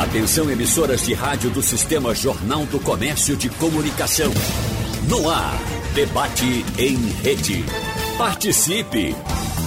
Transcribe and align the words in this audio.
Atenção 0.00 0.50
emissoras 0.50 1.04
de 1.04 1.12
rádio 1.12 1.50
do 1.50 1.60
Sistema 1.60 2.14
Jornal 2.14 2.64
do 2.64 2.80
Comércio 2.80 3.36
de 3.36 3.50
Comunicação. 3.50 4.32
No 5.06 5.28
ar, 5.28 5.60
debate 5.94 6.64
em 6.78 6.96
rede. 7.22 7.62
Participe! 8.16 9.14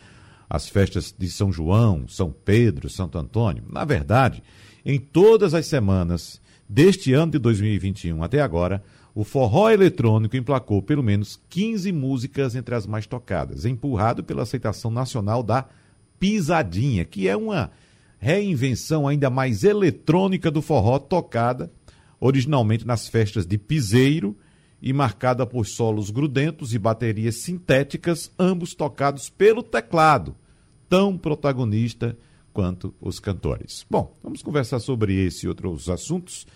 as 0.48 0.68
festas 0.68 1.14
de 1.16 1.30
São 1.30 1.52
João, 1.52 2.08
São 2.08 2.30
Pedro, 2.32 2.88
Santo 2.88 3.18
Antônio. 3.18 3.64
Na 3.70 3.84
verdade, 3.84 4.42
em 4.84 4.98
todas 4.98 5.54
as 5.54 5.66
semanas 5.66 6.40
deste 6.68 7.12
ano 7.12 7.32
de 7.32 7.38
2021 7.38 8.22
até 8.22 8.40
agora, 8.40 8.82
o 9.14 9.24
forró 9.24 9.70
eletrônico 9.70 10.36
emplacou 10.36 10.82
pelo 10.82 11.02
menos 11.02 11.38
15 11.50 11.92
músicas 11.92 12.54
entre 12.54 12.74
as 12.74 12.86
mais 12.86 13.06
tocadas, 13.06 13.64
empurrado 13.64 14.24
pela 14.24 14.42
aceitação 14.42 14.90
nacional 14.90 15.42
da 15.42 15.66
pisadinha, 16.18 17.04
que 17.04 17.28
é 17.28 17.36
uma 17.36 17.70
reinvenção 18.22 19.08
ainda 19.08 19.28
mais 19.28 19.64
eletrônica 19.64 20.48
do 20.48 20.62
forró 20.62 20.96
tocada 21.00 21.68
originalmente 22.20 22.86
nas 22.86 23.08
festas 23.08 23.44
de 23.44 23.58
piseiro 23.58 24.36
e 24.80 24.92
marcada 24.92 25.44
por 25.44 25.66
solos 25.66 26.08
grudentos 26.08 26.72
e 26.72 26.78
baterias 26.78 27.38
sintéticas, 27.38 28.30
ambos 28.38 28.74
tocados 28.74 29.28
pelo 29.28 29.60
teclado, 29.60 30.36
tão 30.88 31.18
protagonista 31.18 32.16
quanto 32.52 32.94
os 33.00 33.18
cantores. 33.18 33.84
Bom, 33.90 34.16
vamos 34.22 34.40
conversar 34.40 34.78
sobre 34.78 35.16
esse 35.16 35.46
e 35.46 35.48
outros 35.48 35.90
assuntos 35.90 36.46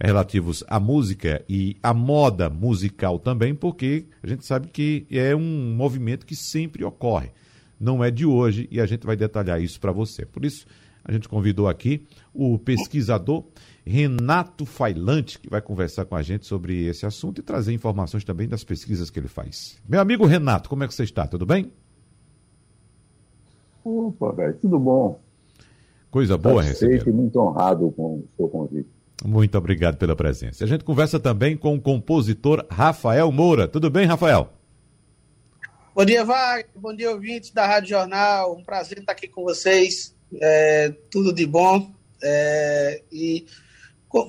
relativos 0.00 0.64
à 0.66 0.80
música 0.80 1.44
e 1.48 1.76
à 1.80 1.94
moda 1.94 2.50
musical 2.50 3.20
também, 3.20 3.54
porque 3.54 4.06
a 4.20 4.26
gente 4.26 4.44
sabe 4.44 4.66
que 4.66 5.06
é 5.12 5.36
um 5.36 5.76
movimento 5.76 6.26
que 6.26 6.34
sempre 6.34 6.82
ocorre. 6.82 7.30
Não 7.78 8.02
é 8.02 8.10
de 8.10 8.26
hoje 8.26 8.66
e 8.68 8.80
a 8.80 8.86
gente 8.86 9.06
vai 9.06 9.16
detalhar 9.16 9.62
isso 9.62 9.78
para 9.78 9.92
você. 9.92 10.26
Por 10.26 10.44
isso, 10.44 10.66
a 11.04 11.12
gente 11.12 11.28
convidou 11.28 11.68
aqui 11.68 12.06
o 12.32 12.58
pesquisador 12.58 13.44
Renato 13.84 14.64
Failante, 14.64 15.38
que 15.38 15.50
vai 15.50 15.60
conversar 15.60 16.06
com 16.06 16.16
a 16.16 16.22
gente 16.22 16.46
sobre 16.46 16.86
esse 16.86 17.04
assunto 17.04 17.40
e 17.40 17.42
trazer 17.42 17.74
informações 17.74 18.24
também 18.24 18.48
das 18.48 18.64
pesquisas 18.64 19.10
que 19.10 19.18
ele 19.18 19.28
faz. 19.28 19.78
Meu 19.86 20.00
amigo 20.00 20.24
Renato, 20.24 20.68
como 20.68 20.82
é 20.82 20.88
que 20.88 20.94
você 20.94 21.04
está? 21.04 21.26
Tudo 21.26 21.44
bem? 21.44 21.70
Opa, 23.84 24.32
velho, 24.32 24.54
tudo 24.54 24.78
bom. 24.78 25.20
Coisa 26.10 26.38
boa 26.38 26.62
receber. 26.62 27.12
muito 27.12 27.38
honrado 27.38 27.90
com 27.90 28.20
o 28.20 28.28
seu 28.36 28.48
convite. 28.48 28.88
Muito 29.24 29.58
obrigado 29.58 29.96
pela 29.96 30.16
presença. 30.16 30.64
A 30.64 30.66
gente 30.66 30.84
conversa 30.84 31.20
também 31.20 31.56
com 31.56 31.74
o 31.74 31.80
compositor 31.80 32.64
Rafael 32.70 33.30
Moura. 33.30 33.68
Tudo 33.68 33.90
bem, 33.90 34.06
Rafael? 34.06 34.52
Bom 35.94 36.04
dia, 36.04 36.24
Wagner. 36.24 36.66
Bom 36.74 36.94
dia, 36.94 37.10
ouvintes 37.10 37.50
da 37.50 37.66
Rádio 37.66 37.90
Jornal. 37.90 38.56
Um 38.56 38.64
prazer 38.64 38.98
estar 38.98 39.12
aqui 39.12 39.28
com 39.28 39.42
vocês. 39.44 40.14
É, 40.40 40.92
tudo 41.10 41.32
de 41.32 41.46
bom. 41.46 41.90
É, 42.22 43.02
e 43.12 43.44
com, 44.08 44.24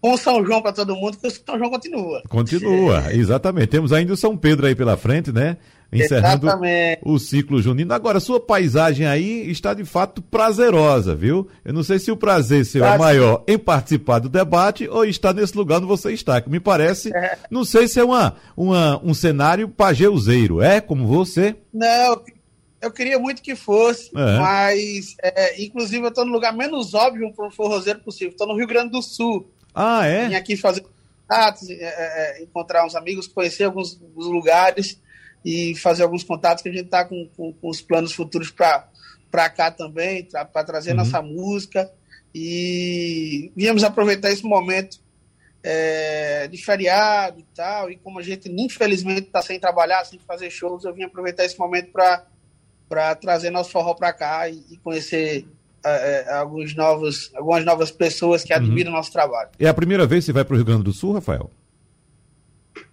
com 0.00 0.16
São 0.18 0.44
João 0.44 0.60
para 0.60 0.72
todo 0.72 0.94
mundo, 0.94 1.16
que 1.16 1.26
o 1.26 1.30
São 1.30 1.58
João 1.58 1.70
continua. 1.70 2.22
Continua, 2.28 3.10
é. 3.10 3.16
exatamente. 3.16 3.68
Temos 3.68 3.92
ainda 3.92 4.12
o 4.12 4.16
São 4.16 4.36
Pedro 4.36 4.66
aí 4.66 4.74
pela 4.74 4.98
frente, 4.98 5.32
né? 5.32 5.56
Encerrando 5.90 6.46
exatamente. 6.46 7.00
o 7.04 7.18
ciclo 7.18 7.62
junino. 7.62 7.94
Agora, 7.94 8.18
sua 8.20 8.40
paisagem 8.40 9.06
aí 9.06 9.48
está 9.50 9.72
de 9.72 9.84
fato 9.84 10.20
prazerosa, 10.20 11.14
viu? 11.14 11.48
Eu 11.64 11.72
não 11.72 11.82
sei 11.82 11.98
se 11.98 12.10
o 12.10 12.16
prazer 12.16 12.66
seu 12.66 12.84
é 12.84 12.98
maior 12.98 13.44
em 13.46 13.56
participar 13.56 14.18
do 14.18 14.28
debate 14.28 14.88
ou 14.88 15.04
estar 15.04 15.32
nesse 15.32 15.56
lugar 15.56 15.78
onde 15.78 15.86
você 15.86 16.12
está, 16.12 16.40
que 16.40 16.50
me 16.50 16.58
parece, 16.58 17.14
é. 17.14 17.38
não 17.50 17.64
sei 17.64 17.86
se 17.86 18.00
é 18.00 18.04
uma, 18.04 18.34
uma, 18.56 19.00
um 19.04 19.14
cenário 19.14 19.68
pageuzeiro, 19.68 20.60
é 20.60 20.80
como 20.80 21.06
você? 21.06 21.54
Não, 21.72 22.20
eu 22.84 22.92
queria 22.92 23.18
muito 23.18 23.42
que 23.42 23.56
fosse, 23.56 24.10
é. 24.14 24.38
mas 24.38 25.16
é, 25.22 25.62
inclusive 25.62 26.04
eu 26.04 26.08
estou 26.08 26.24
no 26.24 26.32
lugar 26.32 26.54
menos 26.54 26.94
óbvio 26.94 27.32
para 27.32 27.46
um 27.46 27.50
forrozeiro 27.50 28.00
possível. 28.00 28.30
Estou 28.30 28.46
no 28.46 28.56
Rio 28.56 28.66
Grande 28.66 28.90
do 28.90 29.02
Sul. 29.02 29.50
Ah, 29.74 30.06
é? 30.06 30.28
Vim 30.28 30.34
aqui 30.34 30.56
fazer 30.56 30.82
contatos, 30.82 31.68
é, 31.68 31.74
é, 31.74 32.40
é, 32.40 32.42
encontrar 32.42 32.86
uns 32.86 32.94
amigos, 32.94 33.26
conhecer 33.26 33.64
alguns, 33.64 34.00
alguns, 34.00 34.26
lugares 34.26 35.00
e 35.44 35.74
fazer 35.76 36.02
alguns 36.02 36.22
contatos 36.22 36.62
que 36.62 36.68
a 36.68 36.72
gente 36.72 36.84
está 36.84 37.04
com, 37.04 37.28
com, 37.36 37.52
com, 37.52 37.68
os 37.68 37.80
planos 37.80 38.12
futuros 38.12 38.50
para 38.50 39.50
cá 39.50 39.70
também, 39.70 40.28
para 40.52 40.64
trazer 40.64 40.90
uhum. 40.90 40.98
nossa 40.98 41.22
música. 41.22 41.90
E 42.34 43.50
viemos 43.56 43.82
aproveitar 43.82 44.30
esse 44.30 44.44
momento 44.44 44.98
é, 45.62 46.46
de 46.46 46.58
feriado 46.58 47.40
e 47.40 47.46
tal, 47.54 47.90
e 47.90 47.96
como 47.96 48.18
a 48.18 48.22
gente 48.22 48.50
infelizmente 48.50 49.22
está 49.22 49.40
sem 49.40 49.58
trabalhar, 49.58 50.04
sem 50.04 50.18
fazer 50.18 50.50
shows, 50.50 50.84
eu 50.84 50.92
vim 50.92 51.04
aproveitar 51.04 51.44
esse 51.44 51.58
momento 51.58 51.90
para 51.90 52.26
para 52.88 53.14
trazer 53.14 53.50
nosso 53.50 53.70
forró 53.70 53.94
para 53.94 54.12
cá 54.12 54.48
e, 54.48 54.62
e 54.70 54.76
conhecer 54.78 55.46
é, 55.84 56.24
é, 56.26 56.32
alguns 56.32 56.74
novos, 56.74 57.30
algumas 57.34 57.64
novas 57.64 57.90
pessoas 57.90 58.42
que 58.42 58.52
uhum. 58.52 58.60
admiram 58.60 58.90
o 58.90 58.94
nosso 58.94 59.12
trabalho. 59.12 59.50
É 59.58 59.68
a 59.68 59.74
primeira 59.74 60.06
vez 60.06 60.24
que 60.24 60.26
você 60.26 60.32
vai 60.32 60.44
para 60.44 60.54
o 60.54 60.56
Rio 60.56 60.64
Grande 60.64 60.84
do 60.84 60.92
Sul, 60.92 61.12
Rafael? 61.12 61.50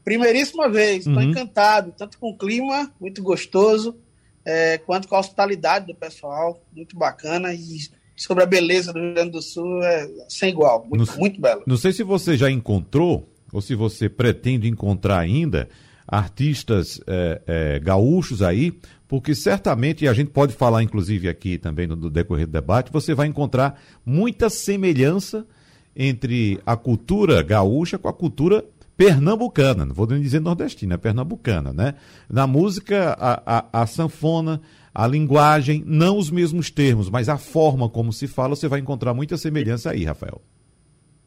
Primeiríssima 0.03 0.67
vez, 0.67 1.05
estou 1.05 1.21
uhum. 1.21 1.29
encantado, 1.29 1.93
tanto 1.97 2.17
com 2.17 2.31
o 2.31 2.37
clima, 2.37 2.91
muito 2.99 3.21
gostoso, 3.21 3.95
é, 4.43 4.77
quanto 4.79 5.07
com 5.07 5.15
a 5.15 5.19
hospitalidade 5.19 5.87
do 5.87 5.95
pessoal, 5.95 6.61
muito 6.75 6.97
bacana, 6.97 7.53
e 7.53 7.79
sobre 8.15 8.43
a 8.43 8.47
beleza 8.47 8.91
do 8.91 8.99
Rio 8.99 9.13
Grande 9.13 9.31
do 9.31 9.41
Sul 9.41 9.81
é 9.83 10.09
sem 10.27 10.49
igual, 10.49 10.85
muito, 10.87 11.11
não, 11.11 11.17
muito 11.17 11.39
belo. 11.39 11.63
Não 11.65 11.77
sei 11.77 11.93
se 11.93 12.03
você 12.03 12.35
já 12.35 12.49
encontrou, 12.49 13.29
ou 13.53 13.61
se 13.61 13.75
você 13.75 14.09
pretende 14.09 14.67
encontrar 14.67 15.19
ainda, 15.19 15.69
artistas 16.11 16.99
é, 17.07 17.41
é, 17.47 17.79
gaúchos 17.79 18.41
aí, 18.41 18.77
porque 19.07 19.33
certamente, 19.33 20.03
e 20.03 20.09
a 20.09 20.13
gente 20.13 20.29
pode 20.29 20.53
falar 20.53 20.83
inclusive 20.83 21.29
aqui 21.29 21.57
também 21.57 21.87
no, 21.87 22.09
decorrer 22.09 22.45
do 22.45 22.51
debate, 22.51 22.91
você 22.91 23.15
vai 23.15 23.27
encontrar 23.27 23.81
muita 24.05 24.49
semelhança 24.49 25.47
entre 25.95 26.59
a 26.65 26.75
cultura 26.75 27.41
gaúcha 27.41 27.97
com 27.97 28.09
a 28.09 28.13
cultura 28.13 28.65
pernambucana, 28.97 29.85
não 29.85 29.95
vou 29.95 30.05
nem 30.05 30.21
dizer 30.21 30.41
nordestina, 30.41 30.95
é 30.95 30.97
pernambucana, 30.97 31.71
né? 31.71 31.95
Na 32.29 32.45
música, 32.45 33.15
a, 33.17 33.57
a, 33.57 33.81
a, 33.81 33.87
sanfona, 33.87 34.61
a 34.93 35.07
linguagem, 35.07 35.81
não 35.87 36.17
os 36.17 36.29
mesmos 36.29 36.69
termos, 36.69 37.09
mas 37.09 37.29
a 37.29 37.37
forma 37.37 37.89
como 37.89 38.11
se 38.11 38.27
fala, 38.27 38.55
você 38.55 38.67
vai 38.67 38.79
encontrar 38.79 39.13
muita 39.13 39.37
semelhança 39.37 39.91
aí, 39.91 40.03
Rafael. 40.03 40.41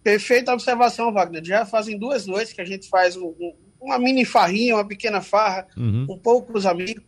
Perfeita 0.03 0.53
observação, 0.53 1.13
Wagner. 1.13 1.43
Já 1.43 1.65
fazem 1.65 1.99
duas 1.99 2.27
noites 2.27 2.53
que 2.53 2.61
a 2.61 2.67
gente 2.67 2.89
faz 2.89 3.17
um, 3.17 3.35
uma 3.85 3.99
mini 3.99 4.25
farrinha, 4.25 4.77
uma 4.77 4.87
pequena 4.87 5.21
farra, 5.21 5.67
uhum. 5.77 6.07
com 6.07 6.19
poucos 6.19 6.65
amigos 6.65 7.03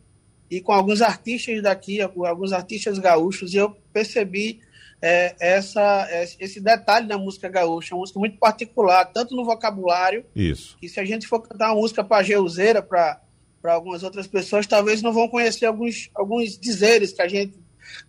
e 0.49 0.61
com 0.61 0.71
alguns 0.71 1.01
artistas 1.01 1.61
daqui, 1.61 1.99
alguns 2.01 2.53
artistas 2.53 2.99
gaúchos, 2.99 3.53
e 3.53 3.57
eu 3.57 3.75
percebi 3.91 4.59
é, 5.01 5.35
essa, 5.39 6.07
esse 6.39 6.59
detalhe 6.59 7.07
da 7.07 7.17
música 7.17 7.49
gaúcha, 7.49 7.93
uma 7.93 8.01
música 8.01 8.19
muito 8.19 8.37
particular, 8.37 9.05
tanto 9.05 9.35
no 9.35 9.43
vocabulário, 9.43 10.25
Isso. 10.35 10.77
que 10.79 10.87
se 10.87 10.99
a 10.99 11.05
gente 11.05 11.27
for 11.27 11.41
cantar 11.41 11.67
uma 11.67 11.81
música 11.81 12.03
para 12.03 12.23
geuzeira, 12.23 12.81
para 12.81 13.19
algumas 13.65 14.03
outras 14.03 14.27
pessoas, 14.27 14.65
talvez 14.65 15.01
não 15.01 15.11
vão 15.11 15.27
conhecer 15.27 15.65
alguns, 15.65 16.09
alguns 16.15 16.57
dizeres 16.57 17.11
que 17.11 17.21
a 17.21 17.27
gente 17.27 17.53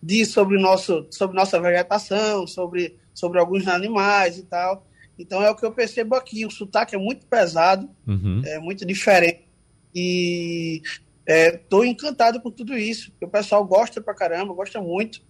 diz 0.02 0.28
sobre, 0.28 0.58
nosso, 0.58 1.06
sobre 1.10 1.36
nossa 1.36 1.60
vegetação, 1.60 2.46
sobre, 2.46 2.96
sobre 3.12 3.40
alguns 3.40 3.66
animais 3.66 4.38
e 4.38 4.42
tal. 4.42 4.86
Então 5.18 5.42
é 5.42 5.50
o 5.50 5.56
que 5.56 5.66
eu 5.66 5.72
percebo 5.72 6.14
aqui. 6.14 6.46
O 6.46 6.50
sotaque 6.50 6.94
é 6.94 6.98
muito 6.98 7.26
pesado, 7.26 7.88
uhum. 8.06 8.42
é 8.44 8.58
muito 8.58 8.86
diferente. 8.86 9.48
E 9.94 10.82
estou 11.26 11.84
é, 11.84 11.88
encantado 11.88 12.40
com 12.40 12.50
tudo 12.50 12.76
isso. 12.76 13.12
O 13.20 13.28
pessoal 13.28 13.64
gosta 13.64 14.00
pra 14.00 14.14
caramba, 14.14 14.54
gosta 14.54 14.80
muito. 14.80 15.20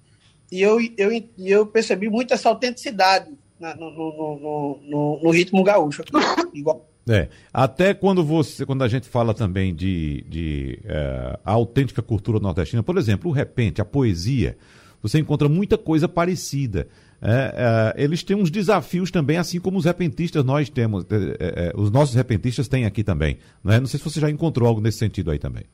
E 0.50 0.60
eu, 0.60 0.78
eu, 0.96 1.10
eu 1.38 1.66
percebi 1.66 2.08
muito 2.08 2.32
essa 2.32 2.48
autenticidade 2.48 3.30
na, 3.58 3.74
no, 3.74 3.90
no, 3.90 4.80
no, 4.82 5.20
no, 5.22 5.30
ritmo 5.30 5.62
gaúcho. 5.62 6.02
Aqui, 6.02 6.12
igual 6.54 6.88
É, 7.08 7.28
até 7.52 7.92
quando 7.92 8.24
você, 8.24 8.64
quando 8.64 8.82
a 8.82 8.88
gente 8.88 9.08
fala 9.08 9.34
também 9.34 9.74
de, 9.74 10.24
de 10.28 10.78
é, 10.84 11.38
a 11.44 11.52
autêntica 11.52 12.00
cultura 12.00 12.38
nordestina, 12.38 12.82
por 12.82 12.96
exemplo, 12.96 13.30
o 13.30 13.34
repente, 13.34 13.80
a 13.80 13.84
poesia, 13.84 14.56
você 15.02 15.18
encontra 15.18 15.48
muita 15.48 15.76
coisa 15.76 16.08
parecida. 16.08 16.88
É, 17.20 17.94
é, 17.96 18.02
eles 18.02 18.22
têm 18.22 18.36
uns 18.36 18.50
desafios 18.50 19.10
também, 19.10 19.36
assim 19.36 19.58
como 19.58 19.76
os 19.76 19.84
repentistas 19.84 20.44
nós 20.44 20.68
temos, 20.68 21.04
é, 21.10 21.70
é, 21.70 21.72
os 21.74 21.90
nossos 21.90 22.14
repentistas 22.14 22.68
têm 22.68 22.84
aqui 22.84 23.02
também. 23.02 23.38
Não, 23.62 23.72
é? 23.72 23.80
não 23.80 23.86
sei 23.86 23.98
se 23.98 24.04
você 24.04 24.20
já 24.20 24.30
encontrou 24.30 24.68
algo 24.68 24.80
nesse 24.80 24.98
sentido 24.98 25.30
aí 25.30 25.38
também. 25.38 25.64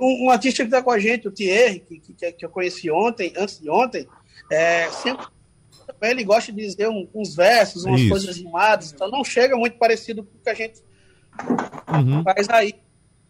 Um, 0.00 0.26
um 0.26 0.30
artista 0.30 0.62
que 0.62 0.68
está 0.68 0.82
com 0.82 0.90
a 0.90 0.98
gente, 0.98 1.28
o 1.28 1.30
Thierry, 1.30 1.80
que, 1.80 1.98
que, 1.98 2.32
que, 2.32 2.44
eu 2.44 2.48
conheci 2.48 2.90
ontem, 2.90 3.32
antes 3.36 3.60
de 3.60 3.68
ontem, 3.70 4.06
é, 4.50 4.90
sempre 4.90 5.26
ele 6.02 6.24
gosta 6.24 6.52
de 6.52 6.60
dizer 6.60 6.88
um, 6.88 7.06
uns 7.14 7.36
versos, 7.36 7.84
umas 7.84 8.00
Isso. 8.00 8.10
coisas 8.10 8.36
rimadas, 8.36 8.92
então 8.92 9.10
não 9.10 9.22
chega 9.22 9.56
muito 9.56 9.76
parecido 9.78 10.24
com 10.24 10.36
o 10.36 10.40
que 10.42 10.50
a 10.50 10.54
gente 10.54 10.82
uhum. 11.88 12.22
faz 12.24 12.48
aí. 12.48 12.74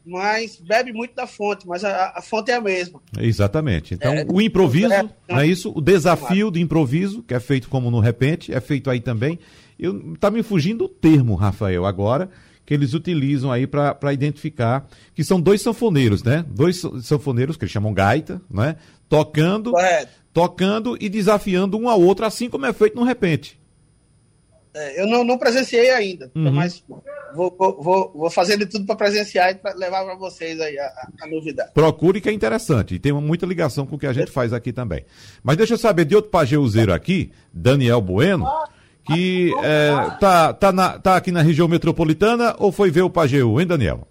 Mas 0.07 0.57
bebe 0.57 0.93
muito 0.93 1.15
da 1.17 1.27
fonte, 1.27 1.67
mas 1.67 1.85
a, 1.85 2.13
a 2.15 2.23
fonte 2.23 2.51
é 2.53 2.55
a 2.55 2.61
mesma. 2.61 3.01
Exatamente. 3.19 3.95
Então, 3.95 4.15
é, 4.15 4.25
o 4.29 4.41
improviso, 4.41 4.93
é, 4.93 5.05
não 5.29 5.41
é 5.41 5.47
isso? 5.47 5.73
O 5.75 5.81
desafio 5.81 6.51
de 6.51 6.61
improviso, 6.61 7.23
que 7.25 7.35
é 7.35 7.41
feito 7.41 7.69
como 7.69 7.91
no 7.91 7.99
repente, 7.99 8.55
é 8.55 8.61
feito 8.61 8.89
aí 8.89 9.01
também. 9.01 9.39
Eu, 9.79 10.17
tá 10.17 10.31
me 10.31 10.45
fugindo 10.45 10.85
o 10.85 10.89
termo, 10.89 11.35
Rafael, 11.35 11.85
agora, 11.85 12.31
que 12.65 12.73
eles 12.73 12.95
utilizam 12.95 13.51
aí 13.51 13.67
para 13.67 14.13
identificar, 14.13 14.89
que 15.13 15.25
são 15.25 15.41
dois 15.41 15.61
sanfoneiros, 15.61 16.23
né? 16.23 16.45
Dois 16.49 16.83
sanfoneiros 17.03 17.57
que 17.57 17.65
eles 17.65 17.73
chamam 17.73 17.93
gaita, 17.93 18.41
né? 18.49 18.77
Tocando, 19.09 19.73
Correto 19.73 20.27
tocando 20.37 20.99
e 21.01 21.09
desafiando 21.09 21.79
um 21.79 21.89
ao 21.89 21.99
outro, 21.99 22.27
assim 22.27 22.51
como 22.51 22.67
é 22.67 22.73
feito 22.75 22.95
no 22.95 23.05
repente. 23.05 23.59
É, 24.75 25.01
eu 25.01 25.07
não, 25.07 25.25
não, 25.25 25.39
presenciei 25.39 25.91
ainda, 25.91 26.31
uhum. 26.35 26.53
mas 26.53 26.85
vou, 27.37 27.55
vou, 27.79 28.13
vou 28.15 28.31
fazer 28.31 28.57
de 28.57 28.67
tudo 28.67 28.87
para 28.87 28.97
presenciar 28.97 29.51
e 29.51 29.55
pra 29.57 29.75
levar 29.75 30.05
para 30.05 30.15
vocês 30.15 30.59
aí 30.61 30.79
a, 30.79 30.93
a, 31.21 31.27
novidade. 31.27 31.73
Procure 31.73 32.21
que 32.21 32.29
é 32.29 32.33
interessante 32.33 32.95
e 32.95 32.99
tem 32.99 33.13
muita 33.13 33.45
ligação 33.45 33.87
com 33.87 33.97
o 33.97 33.99
que 33.99 34.07
a 34.07 34.13
gente 34.13 34.31
faz 34.31 34.53
aqui 34.53 34.73
também. 34.73 35.05
Mas 35.43 35.57
deixa 35.57 35.75
eu 35.75 35.79
saber 35.79 36.07
de 36.07 36.17
outro 36.17 36.31
pageuzeiro 36.31 36.93
aqui, 36.93 37.31
Daniel 37.53 38.01
Bueno, 38.01 38.47
que 39.05 39.55
é, 39.63 39.93
tá, 40.19 40.53
tá, 40.53 40.73
na, 40.73 40.99
tá 40.99 41.17
aqui 41.17 41.31
na 41.31 41.43
região 41.43 41.69
metropolitana 41.69 42.57
ou 42.59 42.73
foi 42.73 42.91
ver 42.91 43.03
o 43.03 43.11
Pageu, 43.11 43.61
hein, 43.61 43.67
Daniel? 43.67 44.07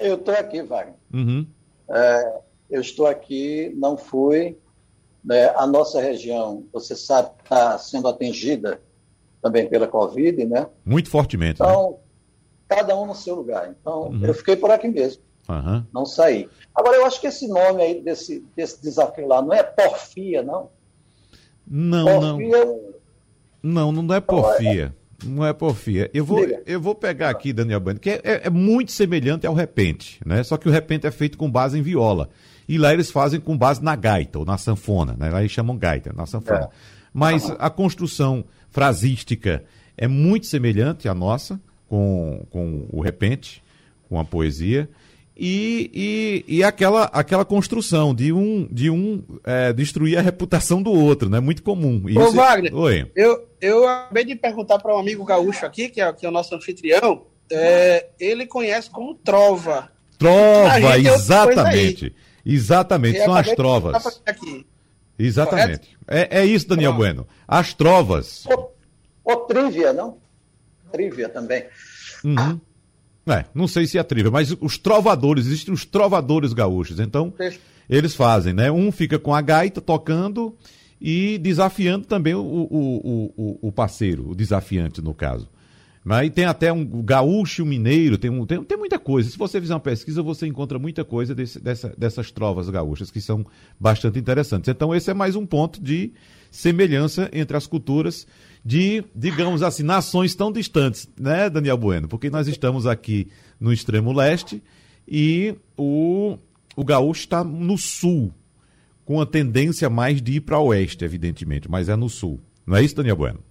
Eu 0.00 0.14
estou 0.16 0.34
aqui, 0.34 0.62
Wagner. 0.62 0.94
Uhum. 1.12 1.46
É, 1.88 2.40
eu 2.70 2.80
estou 2.80 3.06
aqui, 3.06 3.72
não 3.76 3.96
fui, 3.96 4.56
né? 5.24 5.52
A 5.56 5.66
nossa 5.66 6.00
região, 6.00 6.64
você 6.72 6.96
sabe, 6.96 7.30
está 7.42 7.78
sendo 7.78 8.08
atingida 8.08 8.80
também 9.42 9.68
pela 9.68 9.86
Covid, 9.86 10.44
né? 10.44 10.66
Muito 10.84 11.08
fortemente. 11.08 11.60
Né? 11.60 11.68
Então, 11.68 11.90
né? 11.90 11.96
cada 12.68 12.96
um 12.96 13.06
no 13.06 13.14
seu 13.14 13.34
lugar. 13.34 13.74
Então, 13.80 14.08
uhum. 14.08 14.24
eu 14.24 14.34
fiquei 14.34 14.56
por 14.56 14.70
aqui 14.70 14.88
mesmo. 14.88 15.22
Uhum. 15.48 15.84
Não 15.92 16.06
saí. 16.06 16.48
Agora, 16.74 16.96
eu 16.96 17.06
acho 17.06 17.20
que 17.20 17.26
esse 17.26 17.48
nome 17.48 17.82
aí 17.82 18.00
desse, 18.00 18.44
desse 18.54 18.80
desafio 18.80 19.26
lá 19.26 19.42
não 19.42 19.52
é 19.52 19.62
porfia, 19.62 20.42
não? 20.42 20.70
Não, 21.66 22.04
porfia, 22.04 22.64
não. 22.64 22.80
Não, 23.62 23.92
não 23.92 24.14
é 24.14 24.20
porfia. 24.20 24.94
Não 25.24 25.44
é 25.44 25.52
porfia. 25.52 26.10
Eu 26.14 26.24
vou, 26.24 26.40
eu 26.66 26.80
vou 26.80 26.94
pegar 26.94 27.28
aqui, 27.28 27.52
Daniel 27.52 27.80
Bando, 27.80 28.00
que 28.00 28.10
é, 28.10 28.20
é, 28.24 28.40
é, 28.46 28.50
muito 28.50 28.90
semelhante 28.92 29.46
ao 29.46 29.54
repente, 29.54 30.18
né? 30.24 30.42
Só 30.42 30.56
que 30.56 30.68
o 30.68 30.72
repente 30.72 31.06
é 31.06 31.10
feito 31.10 31.36
com 31.36 31.50
base 31.50 31.78
em 31.78 31.82
viola. 31.82 32.30
E 32.66 32.78
lá 32.78 32.92
eles 32.92 33.10
fazem 33.10 33.40
com 33.40 33.56
base 33.56 33.82
na 33.82 33.94
gaita, 33.96 34.38
ou 34.38 34.44
na 34.44 34.56
sanfona, 34.56 35.16
né? 35.18 35.28
Lá 35.28 35.40
eles 35.40 35.52
chamam 35.52 35.76
gaita, 35.76 36.12
na 36.14 36.24
sanfona. 36.24 36.70
É. 36.72 36.99
Mas 37.12 37.50
a 37.58 37.68
construção 37.68 38.44
frasística 38.70 39.64
é 39.96 40.06
muito 40.06 40.46
semelhante 40.46 41.08
à 41.08 41.14
nossa, 41.14 41.60
com, 41.88 42.44
com 42.50 42.86
o 42.90 43.00
repente, 43.00 43.62
com 44.08 44.18
a 44.18 44.24
poesia. 44.24 44.88
E, 45.36 46.44
e, 46.46 46.56
e, 46.58 46.62
aquela, 46.62 47.04
aquela 47.04 47.46
construção 47.46 48.14
de 48.14 48.30
um, 48.30 48.68
de 48.70 48.90
um 48.90 49.22
é, 49.42 49.72
destruir 49.72 50.18
a 50.18 50.20
reputação 50.20 50.82
do 50.82 50.92
outro, 50.92 51.30
né? 51.30 51.40
Muito 51.40 51.62
comum. 51.62 52.02
Isso... 52.06 52.20
Ô, 52.20 52.32
Wagner, 52.32 52.74
Oi. 52.76 53.10
Eu, 53.16 53.48
eu 53.58 53.88
acabei 53.88 54.24
de 54.26 54.36
perguntar 54.36 54.78
para 54.78 54.94
um 54.94 54.98
amigo 54.98 55.24
gaúcho 55.24 55.64
aqui, 55.64 55.88
que 55.88 56.00
é, 56.00 56.12
que 56.12 56.26
é 56.26 56.28
o 56.28 56.32
nosso 56.32 56.54
anfitrião, 56.54 57.22
é, 57.50 58.08
ele 58.20 58.46
conhece 58.46 58.90
como 58.90 59.14
trova. 59.14 59.90
Trova, 60.18 60.98
exatamente. 60.98 62.14
Exatamente, 62.44 63.18
são 63.18 63.34
as 63.34 63.50
trovas. 63.52 64.20
Exatamente. 65.24 65.96
É, 66.08 66.40
é 66.40 66.46
isso, 66.46 66.68
Daniel 66.68 66.94
Bueno. 66.94 67.26
As 67.46 67.74
trovas. 67.74 68.44
O, 69.24 69.36
trívia, 69.36 69.92
não? 69.92 70.18
Trívia 70.90 71.28
também. 71.28 71.64
Uhum. 72.24 72.60
É, 73.28 73.44
não 73.54 73.68
sei 73.68 73.86
se 73.86 73.98
é 73.98 74.02
trívia, 74.02 74.30
mas 74.30 74.56
os 74.60 74.78
trovadores, 74.78 75.46
existem 75.46 75.72
os 75.72 75.84
trovadores 75.84 76.52
gaúchos. 76.52 76.98
Então, 76.98 77.32
eles 77.88 78.14
fazem, 78.14 78.52
né? 78.52 78.70
Um 78.70 78.90
fica 78.90 79.18
com 79.18 79.34
a 79.34 79.40
gaita 79.40 79.80
tocando 79.80 80.56
e 81.00 81.38
desafiando 81.38 82.06
também 82.06 82.34
o, 82.34 82.40
o, 82.40 83.32
o, 83.36 83.68
o 83.68 83.72
parceiro, 83.72 84.30
o 84.30 84.34
desafiante, 84.34 85.00
no 85.00 85.14
caso. 85.14 85.48
Mas 86.02 86.30
tem 86.30 86.46
até 86.46 86.72
um 86.72 87.02
gaúcho 87.02 87.64
mineiro, 87.66 88.16
tem, 88.16 88.30
um, 88.30 88.46
tem, 88.46 88.62
tem 88.64 88.78
muita 88.78 88.98
coisa. 88.98 89.28
Se 89.28 89.36
você 89.36 89.60
fizer 89.60 89.74
uma 89.74 89.80
pesquisa, 89.80 90.22
você 90.22 90.46
encontra 90.46 90.78
muita 90.78 91.04
coisa 91.04 91.34
desse, 91.34 91.60
dessa, 91.60 91.94
dessas 91.96 92.30
trovas 92.30 92.70
gaúchas 92.70 93.10
que 93.10 93.20
são 93.20 93.44
bastante 93.78 94.18
interessantes. 94.18 94.68
Então, 94.68 94.94
esse 94.94 95.10
é 95.10 95.14
mais 95.14 95.36
um 95.36 95.44
ponto 95.44 95.82
de 95.82 96.12
semelhança 96.50 97.28
entre 97.32 97.54
as 97.56 97.66
culturas 97.66 98.26
de, 98.64 99.04
digamos 99.14 99.62
assim, 99.62 99.82
nações 99.82 100.34
tão 100.34 100.50
distantes, 100.50 101.08
né, 101.18 101.50
Daniel 101.50 101.76
Bueno? 101.76 102.08
Porque 102.08 102.30
nós 102.30 102.48
estamos 102.48 102.86
aqui 102.86 103.28
no 103.58 103.72
extremo 103.72 104.12
leste 104.12 104.62
e 105.06 105.54
o, 105.76 106.38
o 106.74 106.84
gaúcho 106.84 107.20
está 107.20 107.44
no 107.44 107.76
sul, 107.76 108.32
com 109.04 109.20
a 109.20 109.26
tendência 109.26 109.90
mais 109.90 110.22
de 110.22 110.32
ir 110.32 110.40
para 110.40 110.58
o 110.58 110.66
oeste, 110.66 111.04
evidentemente, 111.04 111.70
mas 111.70 111.88
é 111.88 111.96
no 111.96 112.08
sul. 112.08 112.40
Não 112.66 112.76
é 112.76 112.82
isso, 112.82 112.96
Daniel 112.96 113.16
Bueno? 113.16 113.49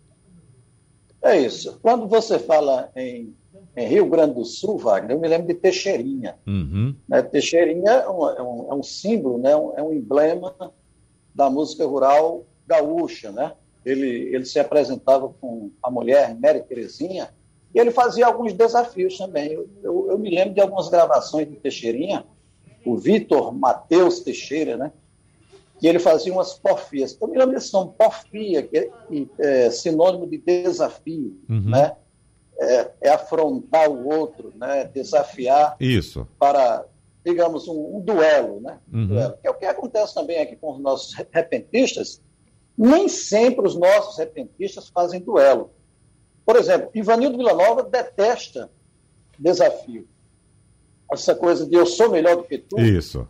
É 1.21 1.37
isso. 1.37 1.77
Quando 1.81 2.07
você 2.07 2.39
fala 2.39 2.89
em, 2.95 3.35
em, 3.75 3.87
Rio 3.87 4.05
Grande 4.07 4.35
do 4.35 4.45
Sul, 4.45 4.77
Wagner, 4.77 5.15
eu 5.15 5.19
me 5.19 5.27
lembro 5.27 5.47
de 5.47 5.53
Teixeirinha. 5.53 6.37
Uhum. 6.47 6.95
Né? 7.07 7.21
Teixeirinha 7.21 7.91
é 7.91 8.09
um, 8.09 8.29
é, 8.29 8.41
um, 8.41 8.71
é 8.71 8.75
um, 8.75 8.83
símbolo, 8.83 9.37
né? 9.37 9.51
é 9.51 9.83
um 9.83 9.93
emblema 9.93 10.55
da 11.35 11.49
música 11.49 11.85
rural 11.85 12.45
gaúcha. 12.65 13.31
Né? 13.31 13.51
Ele, 13.85 14.07
ele 14.33 14.45
se 14.45 14.59
apresentava 14.59 15.29
com 15.41 15.71
a 15.83 15.91
mulher 15.91 16.37
Mary 16.39 16.61
Terezinha 16.63 17.29
e 17.73 17.79
ele 17.79 17.91
fazia 17.91 18.25
alguns 18.25 18.53
desafios 18.53 19.17
também. 19.17 19.51
Eu, 19.51 19.69
eu, 19.83 20.11
eu 20.11 20.17
me 20.17 20.29
lembro 20.29 20.53
de 20.53 20.61
algumas 20.61 20.89
gravações 20.89 21.47
de 21.49 21.55
Teixeirinha, 21.55 22.25
o 22.85 22.97
Vitor 22.97 23.53
Matheus 23.53 24.21
Teixeira, 24.21 24.77
né? 24.77 24.91
Que 25.79 25.87
ele 25.87 25.97
fazia 25.97 26.33
umas 26.33 26.53
porfias. 26.53 27.17
Eu 27.19 27.27
me 27.27 27.37
lembro 27.37 27.55
desse 27.55 27.71
nome, 27.71 27.93
porfia, 27.97 28.63
que 28.63 28.77
é, 28.77 28.89
é 29.39 29.71
sinônimo 29.71 30.27
de 30.27 30.37
desafio, 30.37 31.39
uhum. 31.49 31.69
né? 31.69 31.95
É, 32.61 32.91
é, 32.99 33.09
afrontar 33.09 33.89
o 33.89 34.09
outro, 34.09 34.51
né? 34.55 34.83
Desafiar 34.93 35.77
Isso. 35.79 36.27
para, 36.37 36.85
digamos, 37.25 37.69
um, 37.69 37.97
um 37.97 38.01
duelo, 38.01 38.59
né? 38.59 38.79
Uhum. 38.91 39.07
Duelo. 39.07 39.37
Que 39.41 39.47
é 39.47 39.51
o 39.51 39.53
que 39.53 39.65
acontece 39.65 40.13
também 40.13 40.41
aqui 40.41 40.57
com 40.57 40.73
os 40.73 40.79
nossos 40.81 41.13
repentistas. 41.31 42.21
Nem 42.77 43.07
sempre 43.07 43.65
os 43.65 43.75
nossos 43.75 44.17
repentistas 44.17 44.89
fazem 44.89 45.21
duelo. 45.21 45.71
Por 46.45 46.57
exemplo, 46.57 46.89
Ivanildo 46.93 47.37
Villanova 47.37 47.83
detesta 47.83 48.69
desafio. 49.37 50.05
Essa 51.11 51.33
coisa 51.33 51.65
de 51.65 51.75
eu 51.75 51.85
sou 51.85 52.09
melhor 52.09 52.35
do 52.35 52.43
que 52.43 52.57
tu. 52.57 52.77
Isso 52.77 53.25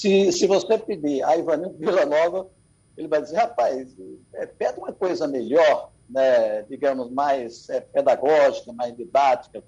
se, 0.00 0.32
se 0.32 0.46
você 0.46 0.78
pedir 0.78 1.22
a 1.22 1.36
Ivanildo 1.36 1.78
Nova, 2.06 2.48
ele 2.96 3.06
vai 3.06 3.20
dizer, 3.20 3.36
rapaz, 3.36 3.94
é, 4.32 4.46
pede 4.46 4.78
uma 4.78 4.92
coisa 4.94 5.28
melhor, 5.28 5.92
né, 6.08 6.62
digamos, 6.62 7.10
mais 7.10 7.68
é, 7.68 7.80
pedagógica, 7.80 8.72
mais 8.72 8.96
didática. 8.96 9.62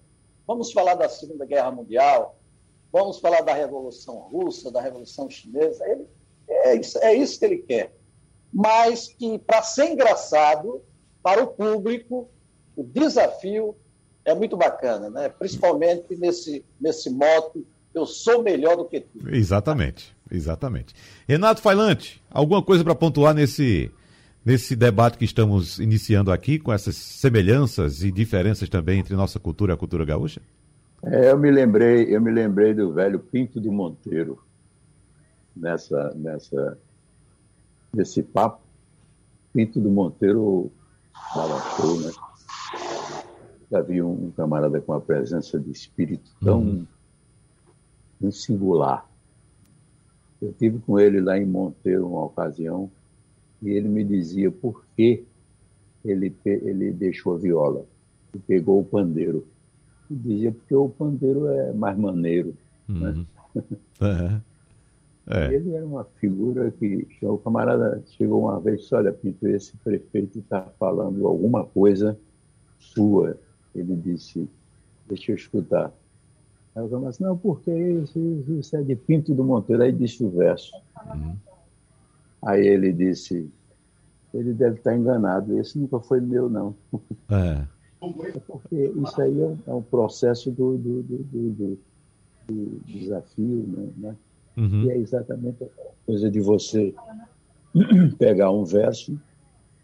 Vamos 0.46 0.72
falar 0.72 0.94
da 0.94 1.06
Segunda 1.06 1.44
Guerra 1.44 1.70
Mundial, 1.70 2.38
vamos 2.90 3.20
falar 3.20 3.42
da 3.42 3.52
Revolução 3.52 4.16
Russa, 4.20 4.70
da 4.70 4.80
Revolução 4.80 5.28
Chinesa. 5.28 5.84
Ele, 5.86 6.06
é, 6.48 6.76
isso, 6.76 6.98
é 6.98 7.14
isso 7.14 7.38
que 7.38 7.44
ele 7.44 7.58
quer. 7.58 7.92
Mas 8.50 9.08
que, 9.08 9.38
para 9.38 9.62
ser 9.62 9.90
engraçado, 9.90 10.82
para 11.22 11.42
o 11.42 11.48
público, 11.48 12.30
o 12.74 12.82
desafio 12.82 13.76
é 14.24 14.34
muito 14.34 14.56
bacana, 14.56 15.10
né? 15.10 15.28
principalmente 15.28 16.16
nesse, 16.16 16.64
nesse 16.80 17.10
moto 17.10 17.66
eu 17.94 18.06
sou 18.06 18.42
melhor 18.42 18.76
do 18.76 18.84
que 18.86 19.00
tu. 19.00 19.28
Exatamente, 19.28 20.16
exatamente. 20.32 20.94
Renato 21.28 21.60
Failante, 21.60 22.22
alguma 22.30 22.62
coisa 22.62 22.82
para 22.82 22.94
pontuar 22.94 23.34
nesse, 23.34 23.90
nesse 24.44 24.74
debate 24.74 25.18
que 25.18 25.24
estamos 25.24 25.78
iniciando 25.78 26.32
aqui, 26.32 26.58
com 26.58 26.72
essas 26.72 26.96
semelhanças 26.96 28.02
e 28.02 28.10
diferenças 28.10 28.68
também 28.68 29.00
entre 29.00 29.14
nossa 29.14 29.38
cultura 29.38 29.72
e 29.72 29.74
a 29.74 29.78
cultura 29.78 30.04
gaúcha? 30.04 30.40
É, 31.04 31.30
eu 31.30 31.38
me 31.38 31.50
lembrei, 31.50 32.14
eu 32.14 32.20
me 32.20 32.30
lembrei 32.30 32.72
do 32.72 32.92
velho 32.92 33.18
Pinto 33.18 33.60
do 33.60 33.72
Monteiro 33.72 34.38
nessa, 35.54 36.12
nessa, 36.14 36.78
nesse 37.92 38.22
papo. 38.22 38.62
Pinto 39.52 39.80
do 39.80 39.90
Monteiro 39.90 40.70
dava 41.34 41.60
show, 41.76 42.00
né? 42.00 42.10
havia 43.74 44.06
um 44.06 44.30
camarada 44.32 44.80
com 44.80 44.92
uma 44.92 45.00
presença 45.00 45.58
de 45.58 45.70
espírito 45.70 46.30
tão 46.42 46.86
uhum. 48.20 48.30
singular. 48.30 49.06
Eu 50.42 50.52
tive 50.54 50.80
com 50.80 50.98
ele 50.98 51.20
lá 51.20 51.38
em 51.38 51.46
Monteiro 51.46 52.08
uma 52.08 52.24
ocasião 52.24 52.90
e 53.62 53.70
ele 53.70 53.88
me 53.88 54.02
dizia 54.02 54.50
por 54.50 54.84
que 54.96 55.24
ele, 56.04 56.34
ele 56.44 56.92
deixou 56.92 57.36
a 57.36 57.38
viola 57.38 57.86
e 58.34 58.38
pegou 58.40 58.80
o 58.80 58.84
pandeiro. 58.84 59.46
E 60.10 60.14
dizia 60.16 60.50
porque 60.50 60.74
o 60.74 60.88
pandeiro 60.88 61.46
é 61.46 61.72
mais 61.72 61.96
maneiro. 61.96 62.54
Né? 62.88 63.10
Uhum. 63.10 63.26
Né? 64.00 64.42
É. 65.28 65.54
Ele 65.54 65.72
era 65.72 65.86
uma 65.86 66.04
figura 66.18 66.70
que 66.72 67.06
o 67.22 67.38
camarada 67.38 68.02
chegou 68.16 68.42
uma 68.42 68.58
vez 68.58 68.80
e 68.80 68.82
disse, 68.82 68.94
olha, 68.96 69.12
Pinto, 69.12 69.46
esse 69.46 69.76
prefeito 69.76 70.40
está 70.40 70.62
falando 70.80 71.24
alguma 71.28 71.64
coisa 71.64 72.18
sua. 72.80 73.38
Ele 73.72 73.94
disse, 73.94 74.48
deixa 75.06 75.30
eu 75.30 75.36
escutar. 75.36 75.92
Aí 76.74 76.82
o 76.82 76.88
camarada 76.88 77.10
disse, 77.10 77.22
não, 77.22 77.36
porque 77.36 77.70
isso, 77.70 78.44
isso 78.58 78.76
é 78.76 78.82
de 78.82 78.96
Pinto 78.96 79.34
do 79.34 79.44
Monteiro. 79.44 79.82
Aí 79.82 79.92
disse 79.92 80.24
o 80.24 80.30
verso. 80.30 80.72
Uhum. 81.06 81.36
Aí 82.42 82.66
ele 82.66 82.92
disse, 82.92 83.50
ele 84.32 84.52
deve 84.52 84.76
estar 84.76 84.96
enganado, 84.96 85.58
esse 85.58 85.78
nunca 85.78 86.00
foi 86.00 86.20
meu, 86.20 86.48
não. 86.48 86.74
É. 87.30 87.66
é 88.02 88.40
porque 88.46 88.92
isso 88.96 89.20
aí 89.20 89.40
é, 89.40 89.56
é 89.66 89.74
um 89.74 89.82
processo 89.82 90.50
do, 90.50 90.76
do, 90.78 91.02
do, 91.02 91.78
do 92.48 92.80
desafio, 92.86 93.64
né? 93.68 93.88
né? 93.96 94.16
Uhum. 94.56 94.84
E 94.84 94.90
é 94.90 94.98
exatamente 94.98 95.64
a 95.64 95.68
coisa 96.06 96.30
de 96.30 96.40
você 96.40 96.94
pegar 98.18 98.50
um 98.50 98.64
verso 98.64 99.18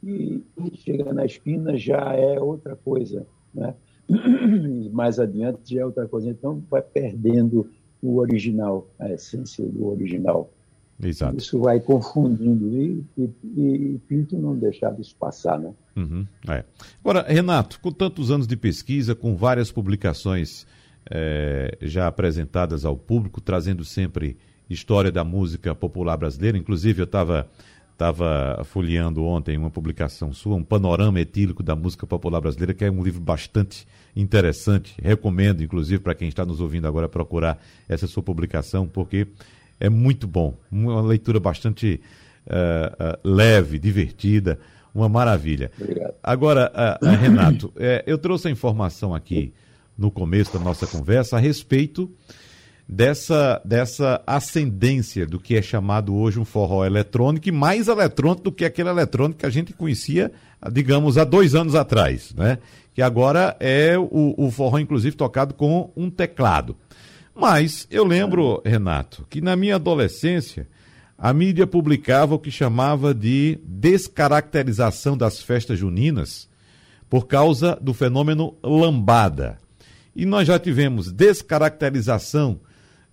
e, 0.03 0.43
e 0.57 0.77
chega 0.77 1.13
na 1.13 1.25
esquina 1.25 1.77
já 1.77 2.15
é 2.15 2.41
outra 2.41 2.77
coisa, 2.77 3.27
né? 3.55 3.75
mais 4.93 5.19
adiante 5.19 5.75
já 5.75 5.83
é 5.83 5.85
outra 5.85 6.07
coisa. 6.07 6.31
Então 6.31 6.63
vai 6.71 6.83
perdendo 6.83 7.69
o 8.03 8.19
original, 8.19 8.89
a 8.99 9.11
essência 9.11 9.65
do 9.67 9.87
original. 9.87 10.51
Exato. 11.01 11.37
Isso 11.37 11.61
vai 11.61 11.79
confundindo 11.79 12.77
e, 12.77 13.05
e, 13.17 13.31
e 13.61 14.01
Pinto 14.09 14.37
não 14.37 14.57
deixava 14.57 15.01
isso 15.01 15.15
passar, 15.17 15.59
né? 15.59 15.73
Uhum, 15.97 16.27
é. 16.49 16.65
Agora, 17.01 17.23
Renato, 17.23 17.79
com 17.81 17.93
tantos 17.93 18.31
anos 18.33 18.49
de 18.49 18.57
pesquisa, 18.57 19.15
com 19.15 19.37
várias 19.37 19.71
publicações 19.71 20.67
é, 21.09 21.77
já 21.83 22.09
apresentadas 22.09 22.85
ao 22.85 22.97
público, 22.97 23.41
trazendo 23.41 23.85
sempre 23.85 24.37
história 24.69 25.11
da 25.11 25.25
música 25.25 25.75
popular 25.75 26.17
brasileira, 26.17 26.59
inclusive 26.59 27.01
eu 27.01 27.05
estava 27.05 27.49
estava 27.99 28.63
folheando 28.65 29.25
ontem 29.25 29.59
uma 29.59 29.71
publicação 29.71 30.33
sua, 30.33 30.55
um 30.55 30.63
panorama 30.63 31.21
etílico 31.21 31.65
da 31.65 31.75
música 31.75 32.07
popular 32.07 32.41
brasileira, 32.41 32.73
que 32.73 32.85
é 32.85 32.91
um 32.91 33.03
livro 33.03 33.21
bastante 33.21 33.89
interessante. 34.15 34.95
Recomendo, 35.03 35.65
inclusive, 35.65 36.01
para 36.01 36.15
quem 36.15 36.29
está 36.29 36.47
nos 36.47 36.61
ouvindo 36.61 36.87
agora, 36.87 37.09
procurar 37.09 37.61
essa 37.89 38.07
sua 38.07 38.23
publicação, 38.23 38.87
porque 38.87 39.27
é 39.81 39.89
muito 39.89 40.29
bom. 40.29 40.57
Uma 40.71 41.03
leitura 41.03 41.41
bastante 41.41 42.01
uh, 42.47 43.05
uh, 43.05 43.29
leve, 43.29 43.81
divertida, 43.81 44.61
uma 44.95 45.09
maravilha. 45.09 45.73
Obrigado. 45.81 46.15
Agora, 46.23 46.73
uh, 47.03 47.05
Renato, 47.21 47.73
eu 48.07 48.17
trouxe 48.17 48.47
a 48.47 48.51
informação 48.53 49.13
aqui 49.13 49.53
no 49.97 50.13
começo 50.13 50.53
da 50.57 50.61
nossa 50.61 50.87
conversa 50.87 51.37
a 51.37 51.41
respeito 51.41 52.09
dessa, 52.89 53.61
dessa 53.65 54.23
ascendência 54.27 55.27
do 55.27 55.39
que 55.39 55.57
é 55.57 55.63
chamado 55.63 56.15
hoje 56.15 56.41
um 56.41 56.45
forró 56.45 56.85
eletrônico, 56.85 57.49
e 57.49 57.53
mais 57.53 57.89
eletrônico 57.89 58.45
do 58.45 58.53
que 58.53 58.65
aquele 58.65 58.89
eletrônico 58.89 59.41
que 59.41 59.47
a 59.47 59.51
gente 59.51 59.73
conhecia, 59.73 60.33
digamos, 60.73 61.19
há 61.19 61.25
dois 61.25 61.55
anos 61.55 61.75
atrás, 61.75 62.33
né? 62.35 62.59
Que 62.95 63.03
agora 63.03 63.57
é 63.61 63.97
o, 63.99 64.35
o 64.37 64.51
forró, 64.51 64.79
inclusive, 64.79 65.15
tocado 65.15 65.55
com 65.55 65.93
um 65.95 66.11
teclado. 66.11 66.75
Mas 67.35 67.87
eu 67.91 68.05
lembro, 68.05 68.61
Renato, 68.65 69.25
que 69.31 69.41
na 69.41 69.55
minha 69.55 69.77
adolescência 69.77 70.67
a 71.17 71.33
mídia 71.33 71.67
publicava 71.67 72.35
o 72.35 72.39
que 72.39 72.51
chamava 72.51 73.15
de 73.15 73.61
descaracterização 73.65 75.17
das 75.17 75.41
festas 75.41 75.79
juninas 75.79 76.49
por 77.09 77.27
causa 77.27 77.79
do 77.81 77.95
fenômeno 77.95 78.57
lambada. 78.63 79.59
E 80.15 80.27
nós 80.27 80.49
já 80.49 80.59
tivemos 80.59 81.13
descaracterização, 81.13 82.61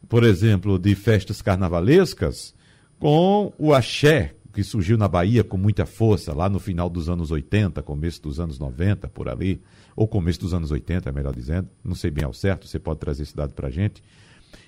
por 0.08 0.24
exemplo, 0.24 0.78
de 0.78 0.96
festas 0.96 1.42
carnavalescas 1.42 2.54
com 3.00 3.54
o 3.58 3.74
axé, 3.74 4.36
que 4.54 4.64
surgiu 4.64 4.98
na 4.98 5.08
Bahia 5.08 5.44
com 5.44 5.58
muita 5.58 5.86
força 5.86 6.34
lá 6.34 6.48
no 6.48 6.60
final 6.60 6.90
dos 6.90 7.10
anos 7.10 7.30
80, 7.30 7.82
começo 7.84 8.22
dos 8.22 8.40
anos 8.40 8.58
90, 8.58 9.10
por 9.10 9.28
ali, 9.28 9.62
ou 9.96 10.08
começo 10.08 10.40
dos 10.40 10.54
anos 10.54 10.72
80, 10.72 11.12
melhor 11.12 11.36
dizendo, 11.36 11.68
não 11.84 11.96
sei 11.96 12.10
bem 12.10 12.24
ao 12.24 12.34
certo, 12.34 12.68
você 12.68 12.80
pode 12.80 13.00
trazer 13.00 13.24
esse 13.24 13.36
dado 13.36 13.54
para 13.54 13.68
a 13.68 13.72
gente. 13.72 14.02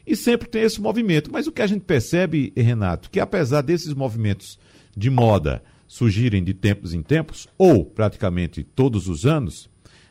E 0.05 0.15
sempre 0.15 0.47
tem 0.49 0.61
esse 0.61 0.81
movimento. 0.81 1.31
Mas 1.31 1.47
o 1.47 1.51
que 1.51 1.61
a 1.61 1.67
gente 1.67 1.83
percebe, 1.83 2.51
Renato, 2.55 3.09
que 3.09 3.19
apesar 3.19 3.61
desses 3.61 3.93
movimentos 3.93 4.59
de 4.95 5.09
moda 5.09 5.63
surgirem 5.87 6.43
de 6.43 6.53
tempos 6.53 6.93
em 6.93 7.01
tempos, 7.01 7.47
ou 7.57 7.85
praticamente 7.85 8.63
todos 8.63 9.07
os 9.07 9.25
anos, 9.25 9.69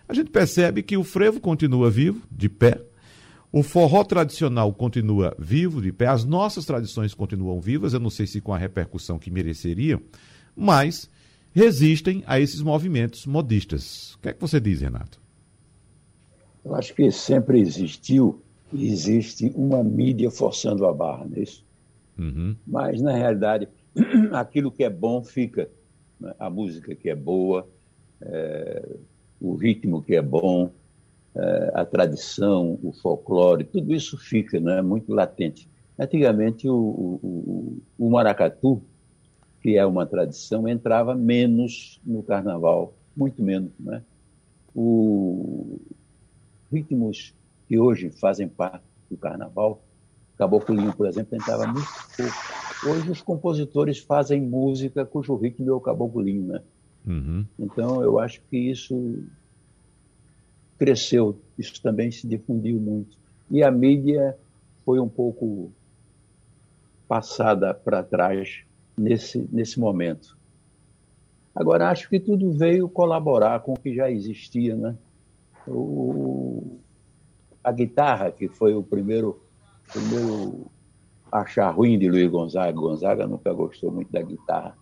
a 0.08 0.14
gente 0.14 0.30
percebe 0.30 0.82
que 0.82 0.96
o 0.96 1.04
frevo 1.04 1.40
continua 1.40 1.90
vivo, 1.90 2.22
de 2.30 2.48
pé, 2.48 2.80
o 3.56 3.62
forró 3.62 4.04
tradicional 4.04 4.70
continua 4.70 5.34
vivo, 5.38 5.80
de 5.80 5.90
pé, 5.90 6.08
as 6.08 6.26
nossas 6.26 6.66
tradições 6.66 7.14
continuam 7.14 7.58
vivas, 7.58 7.94
eu 7.94 8.00
não 8.00 8.10
sei 8.10 8.26
se 8.26 8.38
com 8.38 8.52
a 8.52 8.58
repercussão 8.58 9.18
que 9.18 9.30
mereceriam, 9.30 9.98
mas 10.54 11.08
resistem 11.54 12.22
a 12.26 12.38
esses 12.38 12.60
movimentos 12.60 13.24
modistas. 13.24 14.12
O 14.12 14.18
que 14.18 14.28
é 14.28 14.34
que 14.34 14.40
você 14.42 14.60
diz, 14.60 14.82
Renato? 14.82 15.18
Eu 16.62 16.74
acho 16.74 16.94
que 16.94 17.10
sempre 17.10 17.58
existiu 17.58 18.42
e 18.74 18.88
existe 18.88 19.50
uma 19.54 19.82
mídia 19.82 20.30
forçando 20.30 20.84
a 20.84 20.92
barra 20.92 21.24
nisso. 21.24 21.64
Uhum. 22.18 22.54
Mas, 22.66 23.00
na 23.00 23.12
realidade, 23.12 23.68
aquilo 24.32 24.70
que 24.70 24.84
é 24.84 24.90
bom 24.90 25.24
fica. 25.24 25.66
Né? 26.20 26.34
A 26.38 26.50
música 26.50 26.94
que 26.94 27.08
é 27.08 27.14
boa, 27.14 27.66
é, 28.20 28.96
o 29.40 29.54
ritmo 29.54 30.02
que 30.02 30.14
é 30.14 30.20
bom, 30.20 30.66
é, 30.66 30.70
a 31.74 31.84
tradição, 31.84 32.78
o 32.82 32.92
folclore, 32.92 33.64
tudo 33.64 33.94
isso 33.94 34.16
fica 34.16 34.58
né, 34.60 34.82
muito 34.82 35.12
latente. 35.12 35.68
Antigamente, 35.98 36.68
o, 36.68 36.74
o, 36.74 37.82
o, 37.98 38.10
maracatu, 38.10 38.82
que 39.62 39.76
é 39.76 39.84
uma 39.84 40.06
tradição, 40.06 40.68
entrava 40.68 41.14
menos 41.14 42.00
no 42.04 42.22
carnaval, 42.22 42.94
muito 43.16 43.42
menos. 43.42 43.72
Né? 43.80 44.02
O, 44.74 45.80
ritmos 46.70 47.34
que 47.66 47.78
hoje 47.78 48.10
fazem 48.10 48.48
parte 48.48 48.84
do 49.10 49.16
carnaval, 49.16 49.82
Caboclinho, 50.36 50.94
por 50.94 51.06
exemplo, 51.06 51.34
entrava 51.34 51.66
muito 51.66 51.88
pouco. 52.16 52.32
Hoje 52.86 53.10
os 53.10 53.22
compositores 53.22 53.98
fazem 53.98 54.40
música 54.42 55.04
cujo 55.04 55.34
ritmo 55.34 55.70
é 55.70 55.72
o 55.72 55.80
caboclinho, 55.80 56.46
né? 56.46 56.60
Uhum. 57.06 57.46
Então 57.58 58.02
eu 58.02 58.18
acho 58.18 58.42
que 58.50 58.58
isso 58.58 59.24
cresceu, 60.78 61.38
isso 61.58 61.80
também 61.82 62.10
se 62.10 62.26
difundiu 62.26 62.78
muito. 62.78 63.16
E 63.50 63.62
a 63.62 63.70
mídia 63.70 64.36
foi 64.84 65.00
um 65.00 65.08
pouco 65.08 65.70
passada 67.08 67.72
para 67.72 68.02
trás 68.02 68.64
nesse, 68.96 69.48
nesse 69.52 69.78
momento. 69.78 70.36
Agora, 71.54 71.88
acho 71.88 72.08
que 72.08 72.20
tudo 72.20 72.52
veio 72.52 72.88
colaborar 72.88 73.60
com 73.60 73.72
o 73.72 73.78
que 73.78 73.94
já 73.94 74.10
existia. 74.10 74.76
Né? 74.76 74.94
O, 75.66 76.78
a 77.64 77.72
guitarra, 77.72 78.30
que 78.30 78.48
foi 78.48 78.74
o 78.74 78.82
primeiro, 78.82 79.40
primeiro 79.90 80.66
achar 81.32 81.70
ruim 81.70 81.98
de 81.98 82.10
Luiz 82.10 82.30
Gonzaga, 82.30 82.72
Gonzaga 82.72 83.26
nunca 83.26 83.52
gostou 83.52 83.90
muito 83.90 84.12
da 84.12 84.20
guitarra. 84.20 84.76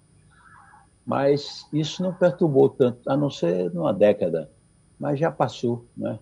Mas 1.06 1.68
isso 1.72 2.02
não 2.02 2.12
perturbou 2.12 2.68
tanto, 2.68 3.08
a 3.08 3.16
não 3.16 3.30
ser 3.30 3.72
numa 3.72 3.92
década 3.92 4.50
mas 4.98 5.18
já 5.18 5.30
passou, 5.30 5.84
né? 5.96 6.18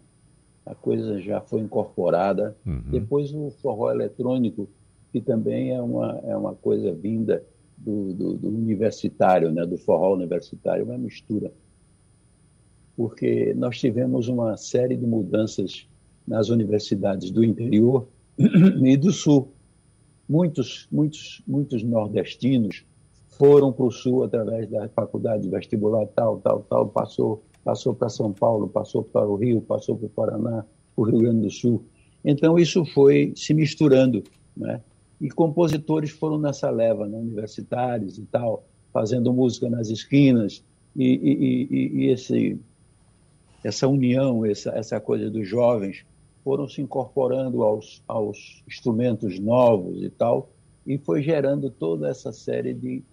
A 0.65 0.75
coisa 0.75 1.21
já 1.21 1.41
foi 1.41 1.61
incorporada. 1.61 2.57
Uhum. 2.65 2.83
Depois 2.91 3.33
o 3.33 3.51
forró 3.51 3.91
eletrônico, 3.91 4.69
que 5.13 5.21
também 5.21 5.71
é 5.71 5.83
uma, 5.83 6.21
é 6.25 6.37
uma 6.37 6.55
coisa 6.55 6.93
vinda 6.93 7.45
do, 7.77 8.13
do, 8.15 8.35
do 8.35 8.49
universitário, 8.49 9.51
né? 9.51 9.67
do 9.67 9.77
forró 9.77 10.15
universitário, 10.15 10.85
uma 10.85 10.97
mistura. 10.97 11.53
Porque 12.97 13.53
nós 13.55 13.79
tivemos 13.79 14.29
uma 14.29 14.57
série 14.57 14.97
de 14.97 15.07
mudanças 15.07 15.89
nas 16.27 16.49
universidades 16.49 17.31
do 17.31 17.45
interior 17.45 18.07
e 18.39 18.97
do 18.97 19.13
sul. 19.13 19.49
Muitos, 20.29 20.87
muitos, 20.91 21.43
muitos 21.47 21.83
nordestinos 21.83 22.85
foram 23.27 23.73
para 23.73 23.85
o 23.85 23.91
sul 23.91 24.23
através 24.23 24.69
da 24.71 24.89
faculdade 24.91 25.49
vestibular 25.49 26.07
tal, 26.07 26.39
tal, 26.39 26.61
tal, 26.69 26.89
passou 26.89 27.43
passou 27.65 27.95
para 27.95 28.09
São 28.09 28.33
Paulo, 28.33 28.69
passou 28.69 29.03
para 29.03 29.27
o 29.27 29.37
Rio, 29.37 29.61
passou 29.61 29.97
para 29.97 30.07
o 30.07 30.11
Paraná, 30.11 30.65
o 30.97 31.03
Rio 31.03 31.21
Grande 31.21 31.43
do 31.43 31.51
Sul. 31.51 31.85
Então 32.25 32.59
isso 32.59 32.85
foi 32.87 33.33
se 33.37 33.55
misturando, 33.55 34.23
né? 34.57 34.81
E 35.21 35.31
compositores 35.31 36.11
foram 36.11 36.39
nessa 36.39 36.69
leva, 36.69 37.07
né? 37.07 37.17
universitários 37.17 38.19
e 38.19 38.23
tal, 38.23 38.65
fazendo 38.93 39.33
música 39.33 39.71
nas 39.71 39.89
esquinas. 39.89 40.65
E, 40.97 41.05
e, 41.05 41.69
e, 41.71 42.05
e 42.05 42.11
esse 42.11 42.59
essa 43.65 43.87
união, 43.87 44.45
essa, 44.45 44.71
essa 44.71 45.01
coisa 45.01 45.31
dos 45.31 45.49
jovens, 45.49 46.05
foram 46.43 46.69
se 46.69 46.83
incorporando 46.83 47.63
aos, 47.63 48.03
aos 48.09 48.63
instrumentos 48.67 49.39
novos 49.39 50.03
e 50.03 50.11
tal, 50.11 50.51
e 50.85 50.99
foi 50.99 51.23
gerando 51.23 51.71
toda 51.71 52.09
essa 52.09 52.33
série 52.33 52.75
de, 52.75 53.05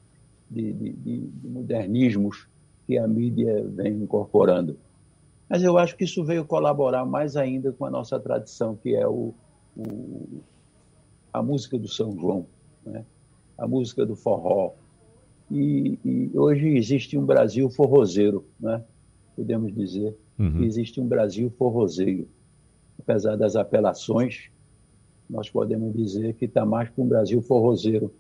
de, 0.50 0.74
de, 0.74 0.92
de 0.94 1.48
modernismos 1.48 2.48
que 2.90 2.98
a 2.98 3.08
mídia 3.08 3.64
vem 3.68 4.02
incorporando. 4.02 4.76
Mas 5.48 5.62
eu 5.62 5.78
acho 5.78 5.96
que 5.96 6.06
isso 6.06 6.26
veio 6.26 6.44
colaborar 6.44 7.06
mais 7.06 7.38
ainda 7.38 7.72
com 7.72 7.86
a 7.86 7.90
nossa 7.92 8.20
tradição, 8.20 8.76
que 8.76 8.96
é 8.96 9.08
o, 9.08 9.32
o 9.78 10.42
a 11.32 11.44
música 11.44 11.78
do 11.78 11.88
São 11.88 12.18
João, 12.20 12.48
né? 12.84 13.06
a 13.56 13.68
música 13.68 14.08
do 14.08 14.16
forró. 14.16 14.72
E, 15.52 16.00
e, 16.04 16.32
hoje 16.34 16.76
existe 16.76 17.16
um 17.16 17.24
Brasil 17.24 17.70
forrozeiro, 17.70 18.44
né? 18.60 18.84
podemos 19.36 19.72
dizer 19.72 20.18
uhum. 20.40 20.58
que 20.58 20.66
existe 20.66 21.00
um 21.00 21.08
Brasil 21.08 21.52
forrozeiro. 21.60 22.28
Apesar 23.00 23.36
das 23.36 23.56
apelações, 23.56 24.50
nós 25.30 25.48
podemos 25.48 25.96
dizer 25.96 26.34
que 26.34 26.46
está 26.46 26.66
mais 26.66 26.90
para 26.90 27.04
um 27.04 27.08
Brasil 27.08 27.40
forrozeiro. 27.40 28.12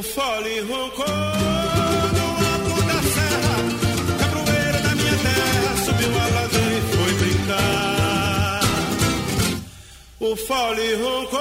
O 0.00 0.02
fole 0.02 0.60
roncou 0.60 1.04
no 1.04 2.24
alto 2.48 2.82
da 2.86 3.02
serra, 3.02 3.56
cabroeira 4.18 4.78
da 4.80 4.94
minha 4.94 5.12
terra, 5.12 5.76
subiu 5.84 6.08
a 6.08 6.26
ladeira 6.40 6.74
e 6.74 6.80
foi 6.96 7.12
brincar. 7.18 8.60
O 10.20 10.36
fole 10.36 10.94
roncou 10.94 11.38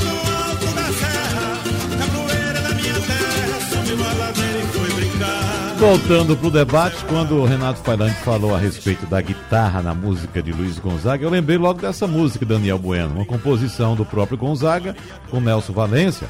no 0.00 0.08
alto 0.40 0.68
da 0.74 0.88
serra, 0.94 1.60
cabroeira 1.98 2.60
da 2.62 2.74
minha 2.76 2.94
terra, 2.94 3.60
subiu 3.68 4.00
a 4.02 4.12
ladeira 4.14 4.66
foi 4.72 4.90
brincar. 4.94 5.74
Voltando 5.76 6.36
pro 6.38 6.50
debate, 6.50 7.04
quando 7.04 7.34
o 7.34 7.44
Renato 7.44 7.80
Failante 7.80 8.22
falou 8.22 8.54
a 8.54 8.58
respeito 8.58 9.04
da 9.04 9.20
guitarra 9.20 9.82
na 9.82 9.92
música 9.92 10.42
de 10.42 10.50
Luiz 10.50 10.78
Gonzaga, 10.78 11.22
eu 11.22 11.28
lembrei 11.28 11.58
logo 11.58 11.82
dessa 11.82 12.06
música, 12.06 12.46
Daniel 12.46 12.78
Bueno, 12.78 13.16
uma 13.16 13.26
composição 13.26 13.94
do 13.94 14.06
próprio 14.06 14.38
Gonzaga 14.38 14.96
com 15.30 15.40
Nelson 15.40 15.74
Valência 15.74 16.26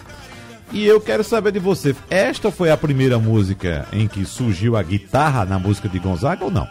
e 0.75 0.85
eu 0.85 1.01
quero 1.01 1.23
saber 1.23 1.53
de 1.53 1.61
você, 1.61 1.95
esta 2.11 2.51
foi 2.51 2.69
a 2.69 2.77
primeira 2.77 3.17
música 3.17 3.87
em 3.93 4.09
que 4.09 4.25
surgiu 4.25 4.77
a 4.77 4.83
guitarra 4.83 5.45
na 5.45 5.57
música 5.57 5.89
de 5.89 6.01
Gonzaga 6.01 6.45
ou 6.45 6.51
não? 6.51 6.69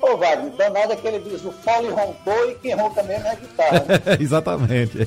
Ô, 0.00 0.16
Wagner, 0.16 0.50
danado 0.52 0.94
é 0.94 0.96
que 0.96 1.06
ele 1.06 1.18
diz, 1.18 1.44
o 1.44 1.52
fole 1.52 1.88
roncou 1.90 2.50
e 2.50 2.54
quem 2.54 2.74
ronca 2.74 3.02
mesmo 3.02 3.26
é 3.26 3.30
a 3.30 3.34
guitarra. 3.34 3.80
Né? 3.80 4.16
Exatamente. 4.18 4.98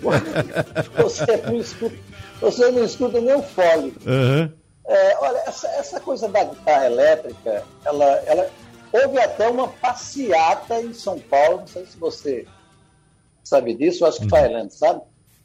Você 0.95 1.37
não, 1.37 1.57
escuta, 1.57 1.95
você 2.39 2.71
não 2.71 2.85
escuta 2.85 3.19
nem 3.19 3.33
o 3.33 3.41
fole. 3.41 3.95
Uhum. 4.05 4.51
É, 4.85 5.17
olha, 5.19 5.39
essa, 5.47 5.67
essa 5.69 5.99
coisa 5.99 6.27
da 6.27 6.43
guitarra 6.43 6.85
elétrica, 6.85 7.63
ela, 7.83 8.05
ela, 8.27 8.49
houve 8.91 9.17
até 9.17 9.49
uma 9.49 9.67
passeata 9.67 10.79
em 10.79 10.93
São 10.93 11.17
Paulo, 11.17 11.61
não 11.61 11.67
sei 11.67 11.85
se 11.87 11.97
você 11.97 12.45
sabe 13.43 13.73
disso, 13.73 14.03
eu 14.03 14.09
acho 14.09 14.19
que 14.19 14.25
uhum. 14.25 14.29
Fairland 14.29 14.71
sabe? 14.71 15.01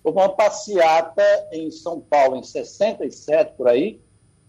Houve 0.08 0.20
uma 0.20 0.28
passeata 0.30 1.22
em 1.52 1.70
São 1.70 2.00
Paulo, 2.00 2.36
em 2.36 2.42
67, 2.42 3.52
por 3.58 3.68
aí, 3.68 4.00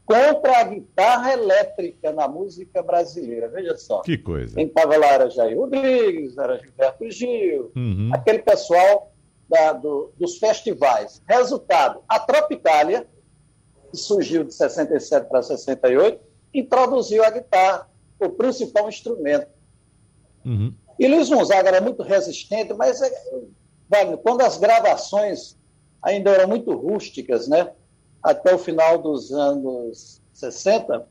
contra 0.05 0.59
a 0.59 0.63
guitarra 0.63 1.33
elétrica 1.33 2.13
na 2.13 2.29
música 2.29 2.81
brasileira. 2.81 3.49
Veja 3.49 3.75
só. 3.75 4.01
Que 4.01 4.17
coisa. 4.17 4.55
Quem 4.55 4.67
estava 4.67 4.95
lá 4.95 5.07
era 5.07 5.29
Jair 5.29 5.59
Rodrigues, 5.59 6.37
era 6.37 6.57
Gilberto 6.57 7.11
Gil, 7.11 7.73
uhum. 7.75 8.09
aquele 8.13 8.39
pessoal 8.39 9.11
da, 9.49 9.73
do, 9.73 10.13
dos 10.17 10.37
festivais. 10.37 11.21
Resultado, 11.27 12.01
a 12.07 12.19
Tropicália, 12.19 13.05
que 13.91 13.97
surgiu 13.97 14.45
de 14.45 14.53
67 14.53 15.27
para 15.27 15.41
68, 15.41 16.21
introduziu 16.53 17.21
a 17.21 17.31
guitarra, 17.31 17.89
o 18.17 18.29
principal 18.29 18.87
instrumento. 18.87 19.47
Uhum. 20.45 20.73
E 20.97 21.05
Luiz 21.05 21.27
Gonzaga 21.27 21.67
era 21.67 21.81
muito 21.81 22.01
resistente, 22.01 22.73
mas 22.73 23.01
é, 23.01 23.11
Wagner, 23.89 24.17
quando 24.17 24.41
as 24.41 24.57
gravações 24.57 25.57
ainda 26.01 26.31
eram 26.31 26.47
muito 26.47 26.71
rústicas, 26.75 27.47
né? 27.47 27.71
Até 28.21 28.53
o 28.53 28.59
final 28.59 28.97
dos 28.97 29.31
anos 29.31 30.21
60, 30.33 31.07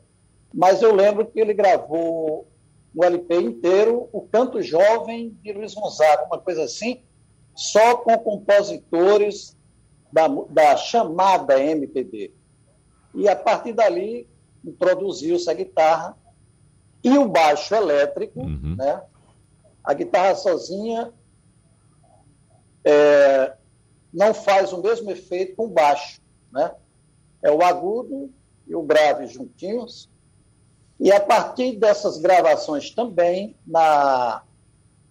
mas 0.54 0.80
eu 0.80 0.94
lembro 0.94 1.26
que 1.26 1.40
ele 1.40 1.52
gravou 1.52 2.46
o 2.94 3.04
LP 3.04 3.34
inteiro, 3.36 4.08
o 4.12 4.22
Canto 4.22 4.62
Jovem 4.62 5.36
de 5.42 5.52
Luiz 5.52 5.74
Gonzaga, 5.74 6.24
uma 6.24 6.38
coisa 6.38 6.64
assim, 6.64 7.02
só 7.54 7.96
com 7.96 8.16
compositores 8.18 9.56
da, 10.12 10.26
da 10.28 10.76
chamada 10.76 11.60
MPB. 11.62 12.32
E 13.14 13.28
a 13.28 13.36
partir 13.36 13.72
dali 13.72 14.28
introduziu-se 14.64 15.50
a 15.50 15.54
guitarra 15.54 16.16
e 17.02 17.16
o 17.16 17.28
baixo 17.28 17.74
elétrico, 17.74 18.40
uhum. 18.40 18.76
né? 18.76 19.02
A 19.84 19.94
guitarra 19.94 20.34
sozinha 20.34 21.12
é, 22.88 23.54
não 24.12 24.32
faz 24.32 24.72
o 24.72 24.82
mesmo 24.82 25.10
efeito 25.10 25.56
com 25.56 25.66
o 25.66 25.68
baixo. 25.68 26.20
Né? 26.50 26.72
É 27.42 27.50
o 27.50 27.62
agudo 27.62 28.32
e 28.66 28.74
o 28.74 28.82
grave 28.82 29.26
juntinhos. 29.26 30.08
E 30.98 31.12
a 31.12 31.20
partir 31.20 31.76
dessas 31.76 32.16
gravações 32.16 32.90
também, 32.90 33.54
na, 33.66 34.42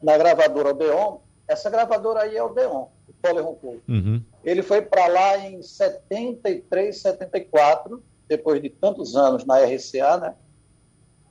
na 0.01 0.17
gravadora 0.17 0.71
Odeon, 0.71 1.19
essa 1.47 1.69
gravadora 1.69 2.21
aí 2.21 2.35
é 2.35 2.43
o 2.43 2.47
Odeon, 2.47 2.87
o 3.07 3.13
Pole 3.21 3.41
uhum. 3.87 4.21
Ele 4.43 4.61
foi 4.61 4.81
para 4.81 5.07
lá 5.07 5.37
em 5.37 5.61
73, 5.61 6.99
74, 6.99 8.03
depois 8.27 8.61
de 8.61 8.69
tantos 8.69 9.15
anos 9.15 9.45
na 9.45 9.59
RCA, 9.59 10.17
né? 10.17 10.35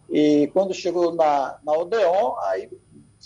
E 0.09 0.49
quando 0.55 0.73
chegou 0.73 1.15
na, 1.15 1.59
na 1.63 1.73
Odeon, 1.73 2.37
aí 2.45 2.71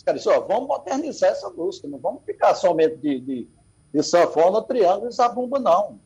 os 0.00 0.02
caras 0.02 0.22
disseram, 0.22 0.46
vamos 0.46 0.66
modernizar 0.66 1.30
essa 1.30 1.50
música, 1.50 1.86
não 1.86 1.98
vamos 1.98 2.24
ficar 2.24 2.54
somente 2.54 2.96
de, 2.96 3.20
de, 3.20 3.48
de 3.92 4.02
sanfona, 4.02 4.62
triângulo 4.62 5.10
e 5.10 5.12
zabumba, 5.12 5.58
não. 5.58 6.00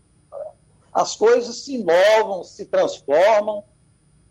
As 0.92 1.14
coisas 1.14 1.58
se 1.58 1.76
inovam, 1.76 2.42
se 2.42 2.66
transformam, 2.66 3.62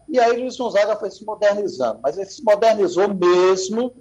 e 0.10 0.20
aí 0.20 0.38
Luiz 0.38 0.58
Gonzaga 0.58 0.98
foi 0.98 1.10
se 1.10 1.24
modernizando. 1.24 2.02
Mas 2.04 2.18
ele 2.18 2.30
se 2.30 2.44
modernizou 2.44 3.08
mesmo 3.08 3.94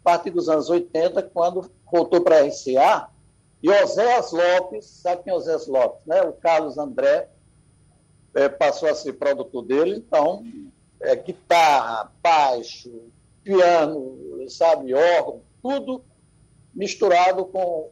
a 0.00 0.04
partir 0.04 0.30
dos 0.30 0.48
anos 0.48 0.70
80, 0.70 1.20
quando 1.34 1.68
voltou 1.90 2.20
para 2.20 2.38
a 2.38 2.46
RCA, 2.46 3.08
e 3.60 3.68
Oséas 3.70 4.30
Lopes, 4.30 4.86
sabe 4.86 5.24
quem 5.24 5.32
é 5.32 5.36
Oséas 5.36 5.66
Lopes? 5.66 6.06
Né? 6.06 6.22
O 6.22 6.32
Carlos 6.32 6.78
André 6.78 7.28
é, 8.34 8.48
passou 8.48 8.88
a 8.88 8.94
ser 8.94 9.14
produtor 9.14 9.64
dele, 9.64 9.96
então, 9.96 10.44
é, 11.00 11.16
guitarra, 11.16 12.12
baixo, 12.22 13.10
piano, 13.42 14.18
sabe, 14.48 14.94
órgão, 14.94 15.42
tudo 15.62 16.04
misturado 16.74 17.44
com 17.46 17.90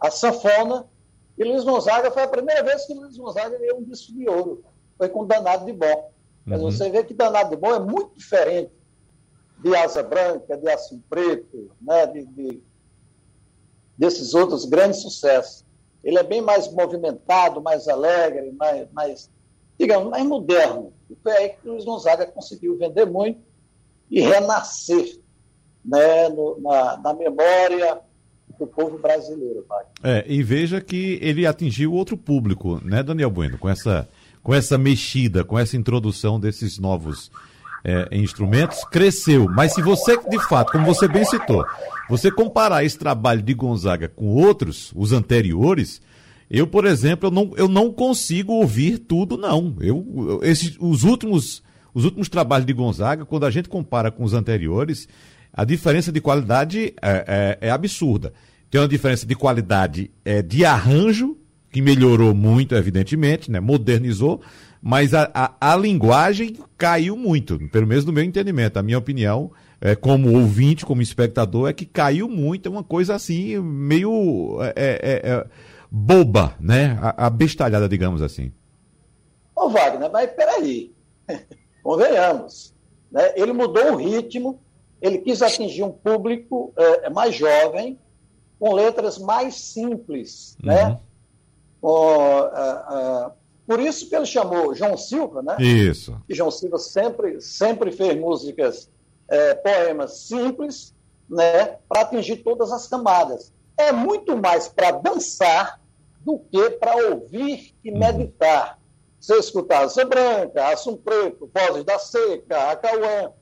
a 0.00 0.10
sanfona. 0.10 0.86
E 1.38 1.44
Luiz 1.44 1.64
Gonzaga 1.64 2.10
foi 2.10 2.22
a 2.22 2.28
primeira 2.28 2.62
vez 2.62 2.86
que 2.86 2.94
Luiz 2.94 3.16
Gonzaga 3.16 3.58
ganhou 3.58 3.78
um 3.78 3.84
disco 3.84 4.12
de 4.12 4.28
ouro. 4.28 4.64
Foi 4.96 5.08
com 5.08 5.26
Danado 5.26 5.66
de 5.66 5.72
Bom. 5.72 6.10
Mas 6.44 6.60
uhum. 6.60 6.70
você 6.70 6.88
vê 6.90 7.04
que 7.04 7.12
Danado 7.12 7.50
de 7.50 7.56
Bom 7.56 7.74
é 7.74 7.80
muito 7.80 8.16
diferente 8.16 8.72
de 9.62 9.74
Asa 9.74 10.02
Branca, 10.02 10.56
de 10.56 10.68
Assim 10.68 11.02
Preto, 11.08 11.70
né, 11.80 12.06
de, 12.06 12.24
de, 12.26 12.62
desses 13.96 14.34
outros 14.34 14.64
grandes 14.64 15.00
sucessos. 15.00 15.64
Ele 16.02 16.18
é 16.18 16.22
bem 16.22 16.40
mais 16.40 16.72
movimentado, 16.72 17.60
mais 17.60 17.88
alegre, 17.88 18.52
mais, 18.52 18.90
mais 18.92 19.30
digamos, 19.78 20.08
mais 20.08 20.24
moderno. 20.24 20.92
E 21.10 21.16
foi 21.16 21.32
aí 21.32 21.48
que 21.50 21.68
Luiz 21.68 21.84
Gonzaga 21.84 22.26
conseguiu 22.26 22.78
vender 22.78 23.06
muito 23.06 23.40
e 24.10 24.20
renascer 24.20 25.18
né, 25.84 26.28
no, 26.28 26.60
na, 26.60 26.96
na, 26.98 27.14
memória 27.14 27.98
do 28.58 28.66
povo 28.66 28.98
brasileiro. 28.98 29.64
É, 30.02 30.24
e 30.26 30.42
veja 30.42 30.80
que 30.80 31.18
ele 31.22 31.46
atingiu 31.46 31.92
outro 31.92 32.16
público, 32.16 32.80
né, 32.84 33.02
Daniel 33.02 33.30
Bueno, 33.30 33.58
com 33.58 33.68
essa, 33.68 34.08
com 34.42 34.54
essa 34.54 34.76
mexida, 34.76 35.44
com 35.44 35.58
essa 35.58 35.76
introdução 35.76 36.40
desses 36.40 36.78
novos 36.78 37.30
é, 37.84 38.08
instrumentos, 38.12 38.84
cresceu. 38.84 39.48
Mas 39.48 39.74
se 39.74 39.82
você, 39.82 40.16
de 40.28 40.40
fato, 40.48 40.72
como 40.72 40.84
você 40.86 41.06
bem 41.06 41.24
citou, 41.24 41.64
você 42.08 42.30
comparar 42.30 42.84
esse 42.84 42.98
trabalho 42.98 43.42
de 43.42 43.54
Gonzaga 43.54 44.08
com 44.08 44.26
outros, 44.26 44.92
os 44.96 45.12
anteriores, 45.12 46.00
eu, 46.50 46.66
por 46.66 46.84
exemplo, 46.84 47.28
eu 47.28 47.30
não, 47.30 47.52
eu 47.56 47.68
não 47.68 47.92
consigo 47.92 48.54
ouvir 48.54 48.98
tudo, 48.98 49.36
não. 49.36 49.76
Eu, 49.80 50.40
esses, 50.42 50.76
os 50.80 51.04
últimos 51.04 51.62
os 51.96 52.04
últimos 52.04 52.28
trabalhos 52.28 52.66
de 52.66 52.74
Gonzaga, 52.74 53.24
quando 53.24 53.46
a 53.46 53.50
gente 53.50 53.70
compara 53.70 54.10
com 54.10 54.22
os 54.22 54.34
anteriores, 54.34 55.08
a 55.50 55.64
diferença 55.64 56.12
de 56.12 56.20
qualidade 56.20 56.92
é, 57.00 57.56
é, 57.60 57.68
é 57.68 57.70
absurda. 57.70 58.34
Tem 58.70 58.78
uma 58.78 58.86
diferença 58.86 59.24
de 59.24 59.34
qualidade 59.34 60.10
é, 60.22 60.42
de 60.42 60.62
arranjo, 60.62 61.38
que 61.72 61.80
melhorou 61.80 62.34
muito, 62.34 62.74
evidentemente, 62.74 63.50
né? 63.50 63.60
modernizou, 63.60 64.42
Mas 64.82 65.14
a, 65.14 65.30
a, 65.32 65.72
a 65.72 65.74
linguagem 65.74 66.58
caiu 66.76 67.16
muito, 67.16 67.58
pelo 67.70 67.86
menos 67.86 68.04
no 68.04 68.12
meu 68.12 68.24
entendimento. 68.24 68.76
A 68.76 68.82
minha 68.82 68.98
opinião, 68.98 69.50
é, 69.80 69.94
como 69.96 70.38
ouvinte, 70.38 70.84
como 70.84 71.00
espectador, 71.00 71.70
é 71.70 71.72
que 71.72 71.86
caiu 71.86 72.28
muito. 72.28 72.68
É 72.68 72.70
uma 72.70 72.84
coisa 72.84 73.14
assim, 73.14 73.58
meio 73.58 74.58
é, 74.60 74.74
é, 74.76 75.30
é 75.30 75.46
boba, 75.90 76.56
né? 76.60 76.98
A, 77.00 77.26
a 77.26 77.30
bestalhada, 77.30 77.88
digamos 77.88 78.20
assim. 78.20 78.52
Ô, 79.54 79.70
Wagner, 79.70 80.12
mas 80.12 80.30
peraí. 80.32 80.92
Convenhamos. 81.86 82.74
Né? 83.12 83.32
Ele 83.36 83.52
mudou 83.52 83.92
o 83.92 83.96
ritmo, 83.96 84.58
ele 85.00 85.18
quis 85.18 85.40
atingir 85.40 85.84
um 85.84 85.92
público 85.92 86.72
é, 86.76 87.08
mais 87.08 87.32
jovem, 87.32 87.96
com 88.58 88.74
letras 88.74 89.18
mais 89.18 89.54
simples, 89.54 90.56
né? 90.60 90.98
uhum. 91.80 92.42
né? 92.50 93.30
por 93.64 93.78
isso 93.78 94.08
que 94.08 94.16
ele 94.16 94.26
chamou 94.26 94.74
João 94.74 94.96
Silva, 94.96 95.42
né? 95.42 95.56
Isso. 95.60 96.20
E 96.28 96.34
João 96.34 96.50
Silva 96.50 96.76
sempre, 96.78 97.40
sempre 97.40 97.92
fez 97.92 98.18
músicas, 98.18 98.90
é, 99.28 99.54
poemas 99.54 100.18
simples, 100.18 100.92
né? 101.30 101.76
Para 101.88 102.00
atingir 102.00 102.38
todas 102.38 102.72
as 102.72 102.88
camadas. 102.88 103.52
É 103.76 103.92
muito 103.92 104.36
mais 104.36 104.66
para 104.66 104.90
dançar 104.90 105.80
do 106.20 106.40
que 106.50 106.68
para 106.70 107.10
ouvir 107.10 107.76
e 107.84 107.92
uhum. 107.92 107.98
Você 109.20 109.36
escutar 109.36 109.84
Asa 109.84 110.04
Branca, 110.04 110.68
Assum 110.68 110.96
Preto, 110.96 111.50
Vozes 111.52 111.84
da 111.84 111.98
Seca, 111.98 112.70
Acauã. 112.70 113.32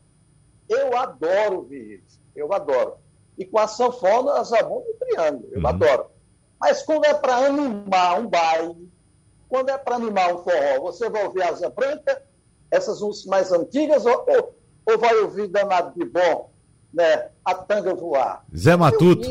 Eu 0.69 0.97
adoro 0.97 1.57
ouvir 1.57 2.03
isso. 2.07 2.21
Eu 2.35 2.53
adoro. 2.53 2.97
E 3.37 3.45
com 3.45 3.59
a 3.59 3.67
sanfona, 3.67 4.35
a 4.35 4.45
zabumba 4.45 4.87
e 4.89 4.95
triângulo. 4.95 5.49
Eu 5.53 5.61
uhum. 5.61 5.67
adoro. 5.67 6.07
Mas 6.61 6.83
quando 6.83 7.05
é 7.05 7.13
para 7.13 7.37
animar 7.37 8.19
um 8.21 8.27
baile, 8.27 8.91
quando 9.49 9.69
é 9.69 9.77
para 9.77 9.97
animar 9.97 10.35
um 10.35 10.39
forró, 10.39 10.81
você 10.81 11.11
vai 11.11 11.25
ouvir 11.25 11.43
Asa 11.43 11.69
Branca, 11.69 12.23
essas 12.71 13.01
músicas 13.01 13.31
mais 13.31 13.53
antigas, 13.53 14.07
ou, 14.07 14.25
ou, 14.27 14.55
ou, 14.87 14.99
vai 14.99 15.15
ouvir 15.19 15.49
Danado 15.49 15.93
de 15.97 16.05
Bom, 16.05 16.51
né? 16.93 17.29
A 17.45 17.55
Tanga 17.55 17.95
Voar. 17.95 18.45
Zé 18.57 18.77
Matuto. 18.77 19.29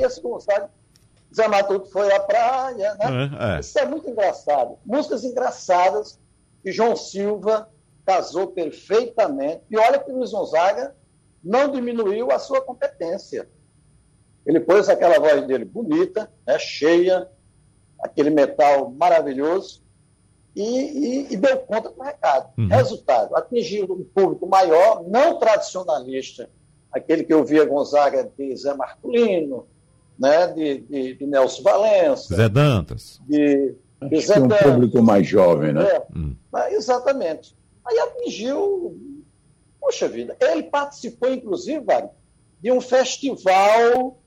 Zé 1.35 1.47
Matuto 1.47 1.89
foi 1.89 2.13
à 2.13 2.19
praia, 2.19 2.93
né? 2.95 3.31
É, 3.41 3.55
é. 3.55 3.59
Isso 3.59 3.79
é 3.79 3.85
muito 3.85 4.09
engraçado. 4.09 4.77
Músicas 4.85 5.23
engraçadas, 5.23 6.19
e 6.63 6.71
João 6.71 6.95
Silva 6.95 7.69
casou 8.05 8.47
perfeitamente. 8.47 9.61
E 9.69 9.77
olha 9.77 9.99
que 9.99 10.11
o 10.11 10.17
Luiz 10.17 10.31
Gonzaga 10.31 10.95
não 11.43 11.71
diminuiu 11.71 12.31
a 12.31 12.39
sua 12.39 12.61
competência. 12.61 13.47
Ele 14.45 14.59
pôs 14.59 14.89
aquela 14.89 15.19
voz 15.19 15.45
dele 15.47 15.65
bonita, 15.65 16.31
né, 16.45 16.57
cheia, 16.59 17.29
aquele 17.99 18.29
metal 18.29 18.91
maravilhoso, 18.91 19.81
e, 20.55 20.61
e, 20.63 21.33
e 21.33 21.37
deu 21.37 21.57
conta 21.59 21.89
do 21.89 22.01
recado. 22.01 22.51
Uhum. 22.57 22.67
Resultado, 22.67 23.35
atingiu 23.35 23.85
um 23.91 24.03
público 24.03 24.47
maior, 24.47 25.03
não 25.07 25.39
tradicionalista, 25.39 26.49
aquele 26.91 27.23
que 27.23 27.33
ouvia 27.33 27.65
Gonzaga 27.65 28.29
de 28.37 28.55
Zé 28.55 28.73
Marcolino, 28.73 29.65
né, 30.19 30.47
de, 30.47 30.79
de, 30.81 31.13
de 31.15 31.25
Nelson 31.25 31.63
Valença. 31.63 32.35
Zé 32.35 32.47
Dantas. 32.47 33.19
De, 33.27 33.75
Zé 34.21 34.39
um 34.39 34.47
público 34.47 35.01
mais 35.01 35.27
jovem, 35.27 35.73
né? 35.73 35.83
É, 35.83 36.03
hum. 36.15 36.35
Exatamente. 36.69 37.55
Aí 37.85 37.99
atingiu, 37.99 38.97
poxa 39.79 40.07
vida, 40.07 40.35
ele 40.39 40.63
participou, 40.63 41.33
inclusive, 41.33 41.85
de 42.61 42.71
um 42.71 42.79
festival 42.79 44.17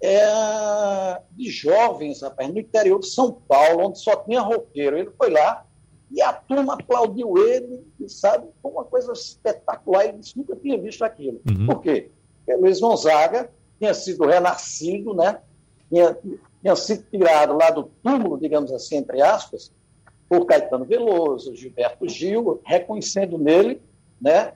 é, 0.00 1.20
de 1.32 1.50
jovens, 1.50 2.22
rapaz, 2.22 2.48
no 2.48 2.58
interior 2.58 3.00
de 3.00 3.08
São 3.08 3.32
Paulo, 3.32 3.88
onde 3.88 3.98
só 3.98 4.16
tinha 4.16 4.40
roqueiro. 4.40 4.96
Ele 4.96 5.10
foi 5.16 5.30
lá 5.30 5.66
e 6.10 6.20
a 6.22 6.32
turma 6.32 6.74
aplaudiu 6.74 7.36
ele, 7.38 7.86
e, 8.00 8.08
sabe, 8.08 8.48
foi 8.60 8.72
uma 8.72 8.84
coisa 8.84 9.12
espetacular. 9.12 10.06
Ele 10.06 10.18
disse, 10.18 10.36
nunca 10.36 10.56
tinha 10.56 10.80
visto 10.80 11.04
aquilo. 11.04 11.40
Uhum. 11.48 11.66
Por 11.66 11.82
quê? 11.82 12.10
Porque 12.44 12.60
Luiz 12.60 12.80
Gonzaga 12.80 13.50
tinha 13.78 13.94
sido 13.94 14.26
renascido, 14.26 15.14
né? 15.14 15.40
Tinha, 15.88 16.16
tinha 16.60 16.76
sido 16.76 17.04
tirado 17.10 17.56
lá 17.56 17.70
do 17.70 17.84
túmulo, 18.02 18.38
digamos 18.38 18.72
assim, 18.72 18.96
entre 18.96 19.22
aspas, 19.22 19.72
por 20.28 20.46
Caetano 20.46 20.84
Veloso, 20.84 21.56
Gilberto 21.56 22.08
Gil, 22.08 22.60
reconhecendo 22.64 23.38
nele 23.38 23.82
né, 24.20 24.52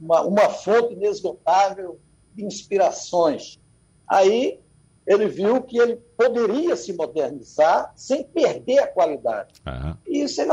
uma, 0.00 0.22
uma 0.22 0.48
fonte 0.48 0.94
inesgotável 0.94 1.98
de 2.32 2.44
inspirações. 2.44 3.60
Aí 4.06 4.60
ele 5.06 5.26
viu 5.26 5.62
que 5.62 5.78
ele 5.78 5.96
poderia 6.16 6.76
se 6.76 6.92
modernizar 6.92 7.92
sem 7.94 8.24
perder 8.24 8.78
a 8.78 8.86
qualidade. 8.86 9.60
Uhum. 9.66 9.96
E 10.06 10.22
isso 10.22 10.40
ele, 10.40 10.52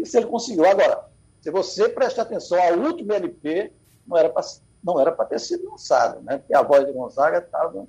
isso 0.00 0.16
ele 0.16 0.26
conseguiu. 0.26 0.66
Agora, 0.66 1.04
se 1.40 1.50
você 1.50 1.88
prestar 1.88 2.22
atenção 2.22 2.60
ao 2.60 2.78
último 2.78 3.12
LP, 3.12 3.72
não 4.06 4.16
era 4.16 4.28
para 4.28 4.42
não 4.82 5.00
era 5.00 5.10
para 5.10 5.24
ter 5.24 5.40
sido 5.40 5.68
lançado, 5.68 6.22
né? 6.22 6.38
porque 6.38 6.54
a 6.54 6.62
voz 6.62 6.86
de 6.86 6.92
Gonzaga 6.92 7.38
estava 7.38 7.88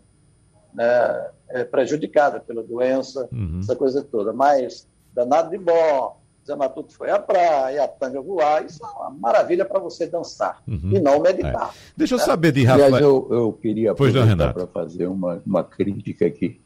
né, 0.77 1.27
é, 1.49 1.63
prejudicada 1.63 2.39
pela 2.39 2.61
doença, 2.61 3.27
uhum. 3.31 3.59
essa 3.59 3.75
coisa 3.75 4.03
toda. 4.03 4.31
Mas, 4.31 4.87
danado 5.11 5.49
de 5.49 5.57
bom, 5.57 6.21
Zé 6.45 6.55
Matuto 6.55 6.93
foi 6.93 7.09
à 7.09 7.17
praia, 7.17 7.83
a 7.83 7.87
tanga 7.87 8.21
voar, 8.21 8.63
isso 8.63 8.85
é 8.85 8.87
uma 8.87 9.09
maravilha 9.09 9.65
para 9.65 9.79
você 9.79 10.05
dançar 10.05 10.61
uhum. 10.67 10.91
e 10.93 10.99
não 10.99 11.19
meditar. 11.19 11.73
É. 11.75 11.91
Deixa 11.97 12.13
eu 12.13 12.19
né? 12.19 12.23
saber 12.23 12.51
de 12.51 12.63
Rafael. 12.63 12.85
Aliás, 12.85 13.03
eu, 13.03 13.27
eu 13.31 13.53
queria 13.53 13.91
aproveitar 13.91 14.53
para 14.53 14.67
fazer 14.67 15.07
uma, 15.07 15.41
uma 15.45 15.63
crítica 15.63 16.27
aqui. 16.27 16.61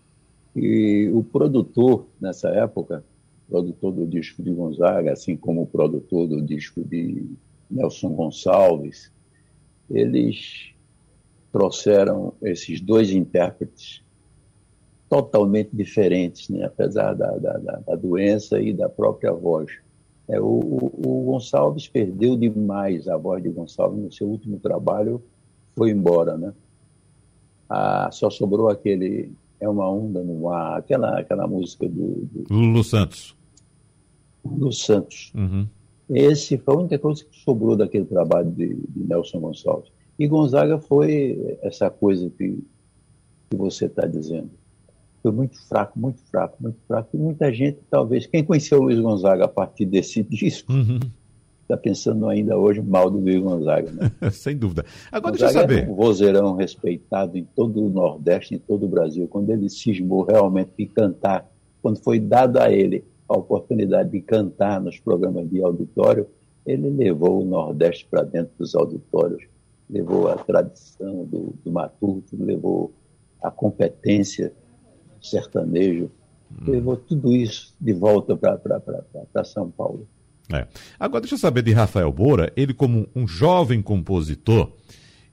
E 0.53 1.09
o 1.13 1.23
produtor, 1.23 2.05
nessa 2.19 2.49
época, 2.49 3.05
produtor 3.49 3.93
do 3.93 4.05
disco 4.05 4.43
de 4.43 4.51
Gonzaga, 4.51 5.13
assim 5.13 5.37
como 5.37 5.61
o 5.61 5.67
produtor 5.67 6.27
do 6.27 6.41
disco 6.41 6.83
de 6.83 7.25
Nelson 7.69 8.09
Gonçalves, 8.09 9.09
eles 9.89 10.70
trouxeram 11.51 12.33
esses 12.41 12.79
dois 12.79 13.11
intérpretes 13.11 14.01
totalmente 15.09 15.71
diferentes, 15.73 16.47
né? 16.47 16.63
apesar 16.63 17.13
da, 17.13 17.31
da, 17.37 17.57
da, 17.57 17.95
doença 17.95 18.61
e 18.61 18.71
da 18.71 18.87
própria 18.87 19.33
voz. 19.33 19.69
É, 20.29 20.39
o, 20.39 20.45
o, 20.47 21.23
Gonçalves 21.25 21.87
perdeu 21.89 22.37
demais 22.37 23.09
a 23.09 23.17
voz 23.17 23.43
de 23.43 23.49
Gonçalves 23.49 24.01
no 24.01 24.11
seu 24.11 24.27
último 24.27 24.57
trabalho, 24.59 25.21
foi 25.75 25.91
embora, 25.91 26.37
né? 26.37 26.53
Ah, 27.69 28.09
só 28.11 28.29
sobrou 28.29 28.69
aquele 28.69 29.31
é 29.59 29.67
uma 29.67 29.89
onda 29.89 30.23
no 30.23 30.49
ar, 30.49 30.79
aquela 30.79 31.19
aquela 31.19 31.47
música 31.47 31.87
do, 31.87 32.25
do... 32.25 32.45
Lulu 32.49 32.83
Santos. 32.83 33.35
Lulu 34.43 34.71
Santos. 34.71 35.31
Uhum. 35.35 35.67
Esse 36.09 36.57
foi 36.57 36.73
a 36.73 36.77
única 36.77 36.99
coisa 36.99 37.23
que 37.23 37.37
sobrou 37.37 37.75
daquele 37.75 38.05
trabalho 38.05 38.51
de, 38.51 38.75
de 38.75 39.03
Nelson 39.07 39.39
Gonçalves. 39.39 39.91
E 40.23 40.27
Gonzaga 40.27 40.77
foi 40.77 41.57
essa 41.61 41.89
coisa 41.89 42.29
que, 42.37 42.63
que 43.49 43.57
você 43.57 43.85
está 43.85 44.05
dizendo 44.05 44.51
foi 45.21 45.31
muito 45.31 45.57
fraco, 45.67 45.99
muito 45.99 46.19
fraco, 46.31 46.57
muito 46.59 46.79
fraco. 46.87 47.09
E 47.13 47.17
muita 47.17 47.53
gente, 47.53 47.79
talvez, 47.89 48.25
quem 48.25 48.43
conheceu 48.43 48.79
o 48.79 48.83
Luiz 48.83 48.99
Gonzaga 48.99 49.45
a 49.45 49.47
partir 49.47 49.85
desse 49.85 50.23
disco, 50.25 50.73
está 50.73 51.75
uhum. 51.75 51.81
pensando 51.81 52.27
ainda 52.27 52.57
hoje 52.57 52.81
mal 52.81 53.09
do 53.09 53.19
Luiz 53.19 53.39
Gonzaga. 53.41 53.91
Né? 53.91 54.11
Sem 54.31 54.57
dúvida. 54.57 54.85
Agora, 55.11 55.31
Gonzaga 55.31 55.53
deixa 55.53 55.57
eu 55.57 55.61
saber. 55.61 55.87
É 55.87 55.91
um 55.91 55.95
vozeirão 55.95 56.55
respeitado 56.55 57.37
em 57.37 57.43
todo 57.55 57.85
o 57.85 57.89
Nordeste, 57.89 58.55
em 58.55 58.59
todo 58.59 58.85
o 58.85 58.89
Brasil. 58.89 59.27
Quando 59.27 59.51
ele 59.51 59.69
cismou 59.69 60.23
realmente 60.23 60.71
de 60.77 60.87
cantar, 60.87 61.47
quando 61.81 61.97
foi 61.97 62.19
dada 62.19 62.63
a 62.63 62.71
ele 62.71 63.03
a 63.29 63.37
oportunidade 63.37 64.09
de 64.09 64.21
cantar 64.21 64.81
nos 64.81 64.99
programas 64.99 65.47
de 65.49 65.63
auditório, 65.63 66.27
ele 66.65 66.89
levou 66.89 67.41
o 67.41 67.45
Nordeste 67.45 68.07
para 68.09 68.23
dentro 68.23 68.51
dos 68.57 68.75
auditórios, 68.75 69.43
levou 69.91 70.29
a 70.29 70.37
tradição 70.37 71.25
do, 71.25 71.53
do 71.63 71.71
matuto, 71.71 72.35
levou 72.39 72.93
a 73.43 73.51
competência 73.51 74.53
sertanejo, 75.21 76.09
hum. 76.51 76.71
levou 76.71 76.95
tudo 76.95 77.35
isso 77.35 77.75
de 77.79 77.93
volta 77.93 78.35
para 78.35 79.43
São 79.43 79.69
Paulo. 79.69 80.07
É. 80.53 80.67
Agora, 80.99 81.21
deixa 81.21 81.35
eu 81.35 81.39
saber 81.39 81.61
de 81.61 81.71
Rafael 81.71 82.13
Moura, 82.17 82.51
ele 82.55 82.73
como 82.73 83.07
um 83.15 83.27
jovem 83.27 83.81
compositor, 83.81 84.71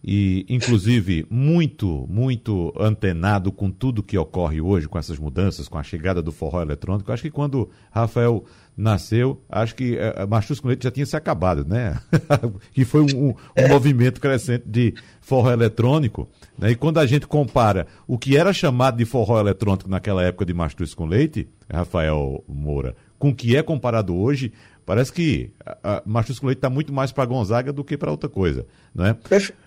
e 0.02 0.46
inclusive 0.48 1.26
muito, 1.28 2.06
muito 2.08 2.72
antenado 2.78 3.50
com 3.50 3.70
tudo 3.70 4.02
que 4.02 4.16
ocorre 4.16 4.60
hoje, 4.60 4.88
com 4.88 4.98
essas 4.98 5.18
mudanças, 5.18 5.68
com 5.68 5.76
a 5.76 5.82
chegada 5.82 6.22
do 6.22 6.30
forró 6.30 6.62
eletrônico. 6.62 7.10
Acho 7.10 7.24
que 7.24 7.30
quando 7.30 7.68
Rafael 7.90 8.44
nasceu, 8.76 9.42
acho 9.48 9.74
que 9.74 9.96
uh, 9.96 10.28
Machus 10.28 10.60
com 10.60 10.68
Leite 10.68 10.84
já 10.84 10.90
tinha 10.90 11.04
se 11.04 11.16
acabado, 11.16 11.64
né? 11.64 12.00
que 12.72 12.84
foi 12.84 13.02
um, 13.02 13.28
um, 13.28 13.34
um 13.58 13.68
movimento 13.68 14.20
crescente 14.20 14.68
de 14.68 14.94
forró 15.20 15.50
eletrônico. 15.50 16.28
Né? 16.56 16.70
E 16.70 16.74
quando 16.76 16.98
a 16.98 17.06
gente 17.06 17.26
compara 17.26 17.88
o 18.06 18.16
que 18.16 18.36
era 18.36 18.52
chamado 18.52 18.96
de 18.96 19.04
forró 19.04 19.40
eletrônico 19.40 19.90
naquela 19.90 20.22
época 20.22 20.46
de 20.46 20.54
Mastruz 20.54 20.94
com 20.94 21.06
Leite, 21.06 21.48
Rafael 21.68 22.44
Moura, 22.46 22.94
com 23.18 23.30
o 23.30 23.34
que 23.34 23.56
é 23.56 23.62
comparado 23.64 24.16
hoje, 24.16 24.52
parece 24.88 25.12
que 25.12 25.50
a, 25.66 25.98
a 25.98 26.02
Leite 26.06 26.56
está 26.56 26.70
muito 26.70 26.94
mais 26.94 27.12
para 27.12 27.26
Gonzaga 27.26 27.74
do 27.74 27.84
que 27.84 27.94
para 27.94 28.10
outra 28.10 28.26
coisa, 28.26 28.66
não 28.94 29.04
é? 29.04 29.14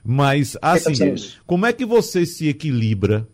Mas, 0.04 0.58
assim, 0.60 1.14
como 1.46 1.68
é 1.68 1.72
que 1.72 1.86
você 1.86 2.26
se 2.26 2.48
equilibra 2.48 3.28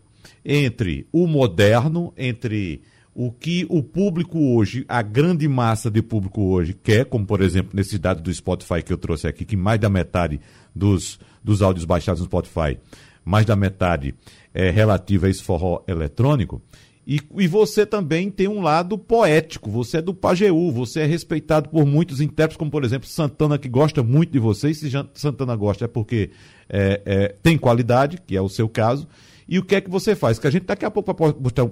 entre 0.44 1.06
o 1.10 1.26
moderno, 1.26 2.12
entre 2.14 2.82
o 3.14 3.32
que 3.32 3.66
o 3.70 3.82
público 3.82 4.38
hoje, 4.54 4.84
a 4.86 5.00
grande 5.00 5.48
massa 5.48 5.90
de 5.90 6.02
público 6.02 6.42
hoje 6.42 6.74
quer, 6.74 7.06
como 7.06 7.24
por 7.24 7.40
exemplo 7.40 7.70
nesse 7.72 7.96
dado 7.96 8.20
do 8.20 8.32
Spotify 8.34 8.82
que 8.82 8.92
eu 8.92 8.98
trouxe 8.98 9.26
aqui, 9.26 9.46
que 9.46 9.56
mais 9.56 9.80
da 9.80 9.88
metade 9.88 10.38
dos, 10.76 11.18
dos 11.42 11.62
áudios 11.62 11.86
baixados 11.86 12.20
no 12.20 12.26
Spotify, 12.26 12.78
mais 13.24 13.46
da 13.46 13.56
metade 13.56 14.14
é 14.52 14.68
relativa 14.68 15.26
a 15.26 15.30
esse 15.30 15.42
forró 15.42 15.82
eletrônico. 15.88 16.60
E, 17.08 17.22
e, 17.38 17.46
você 17.46 17.86
também 17.86 18.30
tem 18.30 18.46
um 18.46 18.60
lado 18.60 18.98
poético, 18.98 19.70
você 19.70 19.96
é 19.96 20.02
do 20.02 20.12
Pajeú, 20.12 20.70
você 20.70 21.00
é 21.00 21.06
respeitado 21.06 21.70
por 21.70 21.86
muitos 21.86 22.20
intérpretes, 22.20 22.58
como 22.58 22.70
por 22.70 22.84
exemplo 22.84 23.08
Santana, 23.08 23.56
que 23.56 23.66
gosta 23.66 24.02
muito 24.02 24.30
de 24.30 24.38
você, 24.38 24.68
e 24.68 24.74
se 24.74 24.90
Santana 25.14 25.56
gosta 25.56 25.86
é 25.86 25.88
porque 25.88 26.28
é, 26.68 27.00
é, 27.06 27.34
tem 27.42 27.56
qualidade, 27.56 28.18
que 28.26 28.36
é 28.36 28.42
o 28.42 28.48
seu 28.50 28.68
caso, 28.68 29.08
e 29.48 29.58
o 29.58 29.64
que 29.64 29.76
é 29.76 29.80
que 29.80 29.88
você 29.88 30.14
faz? 30.14 30.38
Que 30.38 30.48
a 30.48 30.50
gente 30.50 30.66
daqui 30.66 30.84
a 30.84 30.90
pouco 30.90 31.14
vai 31.14 31.34
mostrar, 31.40 31.64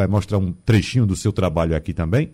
é, 0.00 0.06
mostrar 0.06 0.38
um 0.38 0.52
trechinho 0.52 1.04
do 1.04 1.16
seu 1.16 1.32
trabalho 1.32 1.74
aqui 1.74 1.92
também, 1.92 2.30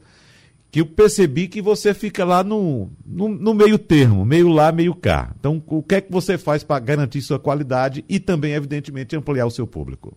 que 0.71 0.83
eu 0.83 0.87
percebi 0.87 1.49
que 1.49 1.63
você 1.63 1.95
fica 1.95 2.27
lá 2.27 2.45
no, 2.45 2.91
no, 3.07 3.27
no, 3.27 3.55
meio 3.55 3.79
termo, 3.79 4.23
meio 4.27 4.49
lá, 4.49 4.71
meio 4.71 4.95
cá. 4.95 5.35
Então, 5.41 5.63
o 5.67 5.83
que 5.83 5.95
é 5.95 6.01
que 6.03 6.13
você 6.13 6.37
faz 6.37 6.63
para 6.63 6.79
garantir 6.79 7.23
sua 7.23 7.39
qualidade 7.39 8.05
e 8.07 8.21
também, 8.21 8.53
evidentemente, 8.53 9.17
ampliar 9.17 9.47
o 9.47 9.51
seu 9.51 9.67
público? 9.67 10.15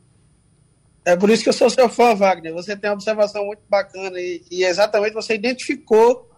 É 1.05 1.15
por 1.15 1.29
isso 1.29 1.43
que 1.43 1.49
eu 1.49 1.53
sou 1.53 1.69
seu 1.69 1.89
fã, 1.89 2.15
Wagner. 2.15 2.53
Você 2.53 2.75
tem 2.77 2.89
uma 2.89 2.95
observação 2.95 3.45
muito 3.45 3.61
bacana 3.69 4.19
e, 4.19 4.41
e 4.49 4.63
exatamente 4.63 5.13
você 5.13 5.35
identificou 5.35 6.29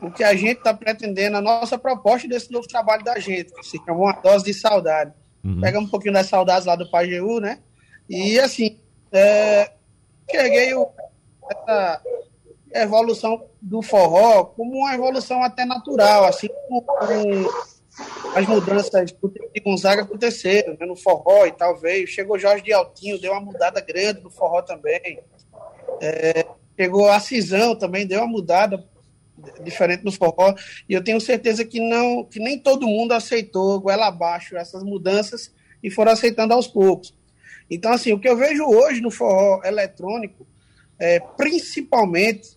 o 0.00 0.10
que 0.10 0.24
a 0.24 0.34
gente 0.34 0.58
está 0.58 0.74
pretendendo, 0.74 1.36
a 1.36 1.40
nossa 1.40 1.78
proposta 1.78 2.28
desse 2.28 2.50
novo 2.50 2.66
trabalho 2.66 3.04
da 3.04 3.18
gente, 3.18 3.52
que 3.52 3.62
se 3.62 3.78
chama 3.78 3.98
uma 3.98 4.12
dose 4.12 4.44
de 4.44 4.54
saudade. 4.54 5.12
Uhum. 5.44 5.60
Pega 5.60 5.78
um 5.78 5.86
pouquinho 5.86 6.14
das 6.14 6.26
saudades 6.26 6.66
lá 6.66 6.76
do 6.76 6.90
Pajeú, 6.90 7.40
né? 7.40 7.60
E 8.08 8.38
assim, 8.38 8.78
é, 9.12 9.72
cheguei 10.30 10.72
essa 11.50 12.02
evolução 12.74 13.44
do 13.60 13.82
forró 13.82 14.44
como 14.44 14.78
uma 14.78 14.94
evolução 14.94 15.42
até 15.42 15.64
natural, 15.64 16.24
assim 16.24 16.48
como, 16.68 16.84
as 18.34 18.46
mudanças 18.46 19.12
do 19.12 19.28
de 19.28 19.60
Gonzaga 19.60 20.02
aconteceram 20.02 20.76
né, 20.78 20.84
no 20.86 20.96
forró 20.96 21.46
e 21.46 21.52
tal, 21.52 21.76
veio. 21.76 22.06
Chegou 22.06 22.38
Jorge 22.38 22.62
de 22.62 22.72
Altinho, 22.72 23.18
deu 23.18 23.32
uma 23.32 23.40
mudada 23.40 23.80
grande 23.80 24.20
no 24.20 24.30
forró 24.30 24.60
também. 24.62 25.20
É, 26.00 26.46
chegou 26.78 27.08
a 27.08 27.18
Cisão 27.18 27.74
também, 27.74 28.06
deu 28.06 28.20
uma 28.20 28.26
mudada 28.26 28.84
diferente 29.62 30.04
no 30.04 30.12
forró. 30.12 30.54
E 30.88 30.92
eu 30.92 31.02
tenho 31.02 31.20
certeza 31.20 31.64
que 31.64 31.80
não, 31.80 32.24
que 32.24 32.38
nem 32.38 32.58
todo 32.58 32.86
mundo 32.86 33.12
aceitou 33.12 33.80
goela 33.80 34.08
abaixo 34.08 34.56
essas 34.56 34.82
mudanças 34.82 35.52
e 35.82 35.90
foram 35.90 36.12
aceitando 36.12 36.52
aos 36.52 36.66
poucos. 36.66 37.14
Então, 37.70 37.92
assim, 37.92 38.12
o 38.12 38.20
que 38.20 38.28
eu 38.28 38.36
vejo 38.36 38.64
hoje 38.64 39.00
no 39.00 39.10
forró 39.10 39.62
eletrônico, 39.64 40.46
é, 40.98 41.20
principalmente, 41.20 42.56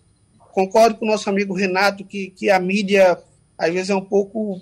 concordo 0.52 0.98
com 0.98 1.04
o 1.06 1.08
nosso 1.08 1.28
amigo 1.28 1.54
Renato, 1.54 2.04
que, 2.04 2.30
que 2.30 2.50
a 2.50 2.60
mídia, 2.60 3.18
às 3.56 3.72
vezes, 3.72 3.90
é 3.90 3.94
um 3.94 4.04
pouco 4.04 4.60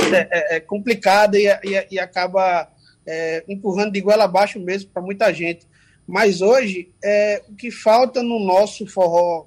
é, 0.00 0.28
é, 0.30 0.56
é 0.56 0.60
complicada 0.60 1.38
e, 1.38 1.46
e, 1.46 1.86
e 1.92 1.98
acaba 1.98 2.68
é, 3.06 3.44
empurrando 3.48 3.92
de 3.92 4.00
goela 4.00 4.24
abaixo 4.24 4.58
mesmo 4.60 4.90
para 4.90 5.02
muita 5.02 5.32
gente. 5.32 5.66
Mas 6.06 6.40
hoje, 6.40 6.92
é, 7.02 7.42
o 7.48 7.54
que 7.54 7.70
falta 7.70 8.22
no 8.22 8.38
nosso 8.38 8.86
forró 8.86 9.46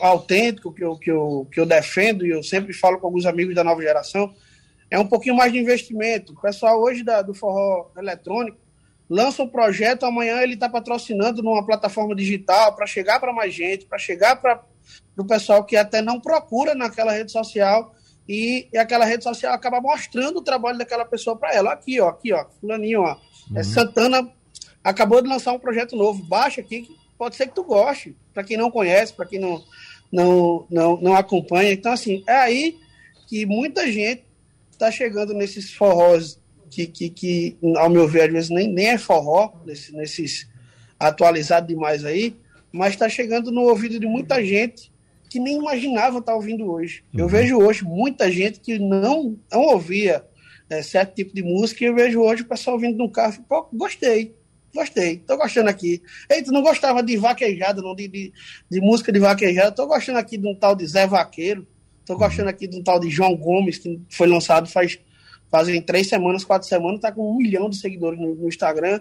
autêntico, 0.00 0.72
que 0.72 0.84
eu, 0.84 0.96
que, 0.96 1.10
eu, 1.10 1.48
que 1.50 1.60
eu 1.60 1.66
defendo, 1.66 2.26
e 2.26 2.30
eu 2.30 2.42
sempre 2.42 2.72
falo 2.72 2.98
com 2.98 3.06
alguns 3.06 3.24
amigos 3.24 3.54
da 3.54 3.64
nova 3.64 3.80
geração, 3.80 4.34
é 4.90 4.98
um 4.98 5.06
pouquinho 5.06 5.36
mais 5.36 5.52
de 5.52 5.58
investimento. 5.58 6.32
O 6.32 6.40
pessoal 6.40 6.80
hoje 6.80 7.02
da, 7.02 7.22
do 7.22 7.34
forró 7.34 7.90
eletrônico 7.96 8.58
lança 9.08 9.42
um 9.42 9.48
projeto, 9.48 10.04
amanhã 10.04 10.42
ele 10.42 10.54
está 10.54 10.68
patrocinando 10.68 11.42
numa 11.42 11.64
plataforma 11.64 12.14
digital 12.14 12.74
para 12.74 12.86
chegar 12.86 13.18
para 13.18 13.32
mais 13.32 13.54
gente, 13.54 13.86
para 13.86 13.98
chegar 13.98 14.36
para 14.36 14.62
o 15.16 15.24
pessoal 15.24 15.64
que 15.64 15.76
até 15.76 16.02
não 16.02 16.20
procura 16.20 16.74
naquela 16.74 17.12
rede 17.12 17.32
social 17.32 17.94
e, 18.28 18.68
e, 18.72 18.76
aquela 18.76 19.06
rede 19.06 19.24
social 19.24 19.54
acaba 19.54 19.80
mostrando 19.80 20.38
o 20.38 20.42
trabalho 20.42 20.76
daquela 20.76 21.04
pessoa 21.04 21.34
para 21.34 21.54
ela. 21.54 21.72
Aqui, 21.72 21.98
ó, 22.00 22.08
aqui, 22.08 22.32
ó, 22.32 22.44
fulaninho, 22.60 23.00
ó. 23.00 23.12
É 23.12 23.12
uhum. 23.12 23.58
É, 23.58 23.62
Santana 23.62 24.30
acabou 24.84 25.22
de 25.22 25.28
lançar 25.28 25.52
um 25.52 25.58
projeto 25.58 25.96
novo, 25.96 26.22
baixa 26.22 26.60
aqui, 26.60 26.86
pode 27.16 27.36
ser 27.36 27.46
que 27.46 27.54
tu 27.54 27.64
goste, 27.64 28.14
para 28.34 28.44
quem 28.44 28.56
não 28.56 28.70
conhece, 28.70 29.12
para 29.14 29.24
quem 29.24 29.38
não, 29.38 29.62
não, 30.12 30.66
não, 30.70 31.00
não 31.00 31.14
acompanha. 31.16 31.72
Então, 31.72 31.92
assim, 31.92 32.22
é 32.26 32.34
aí 32.34 32.78
que 33.26 33.46
muita 33.46 33.90
gente 33.90 34.24
está 34.70 34.90
chegando 34.90 35.32
nesses 35.32 35.72
forrós 35.72 36.38
que, 36.70 36.86
que, 36.86 37.08
que, 37.08 37.56
ao 37.76 37.88
meu 37.88 38.06
ver, 38.06 38.24
às 38.24 38.32
vezes 38.32 38.50
nem, 38.50 38.68
nem 38.68 38.88
é 38.88 38.98
forró, 38.98 39.52
nesse, 39.64 39.92
nesses 39.94 40.46
atualizados 41.00 41.68
demais 41.68 42.04
aí, 42.04 42.36
mas 42.70 42.92
está 42.92 43.08
chegando 43.08 43.50
no 43.50 43.62
ouvido 43.62 43.98
de 43.98 44.06
muita 44.06 44.44
gente 44.44 44.92
que 45.28 45.38
nem 45.38 45.58
imaginava 45.58 46.18
estar 46.18 46.32
tá 46.32 46.36
ouvindo 46.36 46.70
hoje. 46.70 47.04
Uhum. 47.12 47.20
Eu 47.20 47.28
vejo 47.28 47.58
hoje 47.58 47.84
muita 47.84 48.30
gente 48.30 48.60
que 48.60 48.78
não, 48.78 49.36
não 49.50 49.60
ouvia 49.60 50.24
é, 50.70 50.82
certo 50.82 51.14
tipo 51.14 51.34
de 51.34 51.42
música 51.42 51.84
e 51.84 51.86
eu 51.86 51.94
vejo 51.94 52.20
hoje 52.20 52.42
o 52.42 52.46
pessoal 52.46 52.76
ouvindo 52.76 52.98
no 52.98 53.10
carro, 53.10 53.42
pô, 53.48 53.68
gostei, 53.72 54.34
gostei, 54.74 55.18
tô 55.18 55.36
gostando 55.36 55.68
aqui. 55.68 56.02
Ei, 56.30 56.42
tu 56.42 56.52
não 56.52 56.62
gostava 56.62 57.02
de 57.02 57.16
vaquejada, 57.16 57.80
não, 57.80 57.94
de, 57.94 58.08
de, 58.08 58.32
de 58.70 58.80
música 58.80 59.12
de 59.12 59.18
vaquejada, 59.18 59.72
tô 59.72 59.86
gostando 59.86 60.18
aqui 60.18 60.36
de 60.36 60.46
um 60.46 60.54
tal 60.54 60.74
de 60.74 60.86
Zé 60.86 61.06
Vaqueiro, 61.06 61.66
tô 62.04 62.14
uhum. 62.14 62.18
gostando 62.18 62.48
aqui 62.48 62.66
de 62.66 62.76
um 62.78 62.82
tal 62.82 63.00
de 63.00 63.10
João 63.10 63.36
Gomes, 63.36 63.78
que 63.78 64.00
foi 64.10 64.26
lançado 64.26 64.68
faz 64.68 64.98
fazem 65.50 65.80
três 65.80 66.08
semanas, 66.08 66.44
quatro 66.44 66.68
semanas, 66.68 66.96
está 66.96 67.10
com 67.10 67.32
um 67.32 67.38
milhão 67.38 67.70
de 67.70 67.76
seguidores 67.76 68.20
no, 68.20 68.34
no, 68.34 68.48
Instagram 68.48 69.00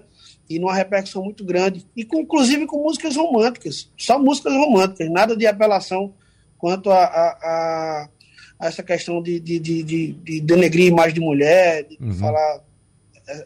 e 0.49 0.59
numa 0.59 0.73
repercussão 0.73 1.23
muito 1.23 1.43
grande. 1.43 1.85
E 1.95 2.03
com, 2.03 2.19
inclusive 2.19 2.65
com 2.65 2.83
músicas 2.83 3.15
românticas, 3.15 3.91
só 3.97 4.17
músicas 4.19 4.53
românticas, 4.53 5.09
nada 5.09 5.35
de 5.35 5.45
apelação 5.45 6.13
quanto 6.57 6.89
a, 6.89 7.03
a, 7.03 7.27
a, 7.29 8.09
a 8.59 8.67
essa 8.67 8.81
questão 8.81 9.21
de, 9.21 9.39
de, 9.39 9.59
de, 9.59 9.83
de, 9.83 10.11
de 10.13 10.41
denegrir 10.41 10.87
imagem 10.87 11.15
de 11.15 11.19
mulher, 11.19 11.83
de 11.83 11.97
uhum. 12.01 12.13
falar 12.13 12.61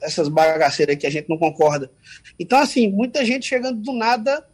essas 0.01 0.27
bagaceiras 0.27 0.95
que 0.95 1.07
a 1.07 1.09
gente 1.09 1.27
não 1.29 1.37
concorda. 1.37 1.91
Então, 2.39 2.59
assim, 2.59 2.89
muita 2.89 3.25
gente 3.25 3.47
chegando 3.47 3.81
do 3.81 3.93
nada 3.93 4.45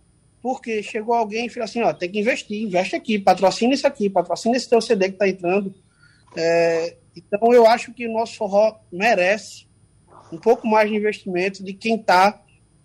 porque 0.42 0.82
chegou 0.82 1.14
alguém 1.14 1.48
e 1.48 1.50
falou 1.50 1.66
assim, 1.66 1.82
ó, 1.82 1.92
tem 1.92 2.10
que 2.10 2.20
investir, 2.20 2.64
investe 2.64 2.96
aqui, 2.96 3.20
patrocina 3.20 3.74
isso 3.74 3.86
aqui, 3.86 4.10
patrocina 4.10 4.56
esse 4.56 4.70
teu 4.70 4.80
CD 4.80 5.08
que 5.10 5.16
está 5.16 5.28
entrando. 5.28 5.74
É, 6.36 6.96
então, 7.16 7.52
eu 7.52 7.68
acho 7.68 7.94
que 7.94 8.08
o 8.08 8.14
nosso 8.14 8.36
forró 8.36 8.80
merece 8.92 9.67
um 10.32 10.38
pouco 10.38 10.68
mais 10.68 10.90
de 10.90 10.96
investimento 10.96 11.64
de 11.64 11.74
quem 11.74 11.96
está 11.96 12.42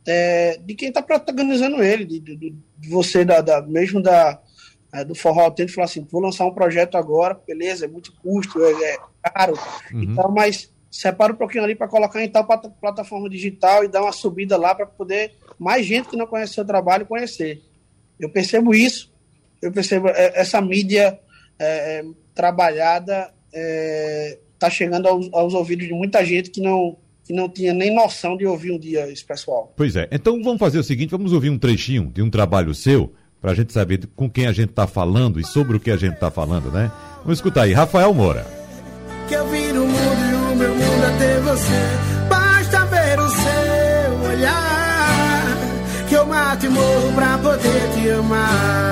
é, 0.06 0.58
de 0.58 0.74
quem 0.74 0.88
está 0.88 1.00
protagonizando 1.00 1.82
ele, 1.82 2.04
de, 2.04 2.18
de, 2.18 2.36
de 2.78 2.88
você, 2.88 3.24
da, 3.24 3.40
da, 3.40 3.62
mesmo 3.62 4.02
da, 4.02 4.40
é, 4.92 5.04
do 5.04 5.14
forró 5.14 5.42
autêntico, 5.42 5.76
falar 5.76 5.84
assim, 5.86 6.06
vou 6.10 6.20
lançar 6.20 6.44
um 6.44 6.54
projeto 6.54 6.96
agora, 6.96 7.38
beleza, 7.46 7.84
é 7.84 7.88
muito 7.88 8.12
custo, 8.14 8.62
é, 8.64 8.94
é 8.94 8.98
caro, 9.30 9.54
uhum. 9.92 10.02
então, 10.02 10.30
mas 10.30 10.72
separa 10.90 11.32
um 11.32 11.36
pouquinho 11.36 11.64
ali 11.64 11.74
para 11.74 11.88
colocar 11.88 12.22
em 12.22 12.28
tal 12.28 12.44
plataforma 12.44 13.28
digital 13.28 13.84
e 13.84 13.88
dar 13.88 14.02
uma 14.02 14.12
subida 14.12 14.56
lá 14.56 14.74
para 14.74 14.86
poder 14.86 15.34
mais 15.58 15.86
gente 15.86 16.08
que 16.08 16.16
não 16.16 16.26
conhece 16.26 16.52
o 16.52 16.54
seu 16.56 16.64
trabalho 16.64 17.06
conhecer. 17.06 17.62
Eu 18.20 18.28
percebo 18.28 18.74
isso, 18.74 19.10
eu 19.62 19.72
percebo 19.72 20.08
é, 20.08 20.32
essa 20.34 20.60
mídia 20.60 21.18
é, 21.58 22.00
é 22.00 22.04
trabalhada 22.34 23.32
está 24.54 24.70
chegando 24.70 25.06
aos, 25.06 25.28
aos, 25.32 25.54
ouvidos 25.54 25.86
de 25.86 25.92
muita 25.92 26.24
gente 26.24 26.50
que 26.50 26.60
não, 26.60 26.96
que 27.24 27.32
não 27.32 27.48
tinha 27.48 27.72
nem 27.72 27.94
noção 27.94 28.36
de 28.36 28.44
ouvir 28.46 28.72
um 28.72 28.78
dia 28.78 29.10
esse 29.10 29.24
pessoal. 29.24 29.72
Pois 29.76 29.96
é. 29.96 30.08
Então 30.10 30.42
vamos 30.42 30.58
fazer 30.58 30.78
o 30.78 30.84
seguinte: 30.84 31.10
vamos 31.10 31.32
ouvir 31.32 31.50
um 31.50 31.58
trechinho 31.58 32.10
de 32.12 32.22
um 32.22 32.30
trabalho 32.30 32.74
seu, 32.74 33.12
para 33.40 33.52
a 33.52 33.54
gente 33.54 33.72
saber 33.72 34.08
com 34.14 34.28
quem 34.28 34.46
a 34.46 34.52
gente 34.52 34.70
está 34.70 34.86
falando 34.86 35.40
e 35.40 35.44
sobre 35.44 35.76
o 35.76 35.80
que 35.80 35.90
a 35.90 35.96
gente 35.96 36.14
está 36.14 36.30
falando, 36.30 36.70
né? 36.70 36.90
Vamos 37.22 37.38
escutar 37.38 37.62
aí, 37.62 37.72
Rafael 37.72 38.12
Moura. 38.12 38.46
Que 39.28 39.34
eu 39.34 39.48
vi 39.48 39.72
no 39.72 39.86
mundo 39.86 40.30
e 40.30 40.52
o 40.52 40.56
meu 40.56 40.74
mundo 40.74 41.04
até 41.14 41.40
você. 41.40 42.28
Basta 42.28 42.84
ver 42.86 43.18
o 43.18 43.28
seu 43.28 44.30
olhar. 44.30 45.56
Que 46.08 46.14
eu 46.14 46.26
mato 46.26 46.66
e 46.66 46.68
morro 46.68 47.12
pra 47.14 47.38
poder 47.38 47.92
te 47.94 48.10
amar. 48.10 48.91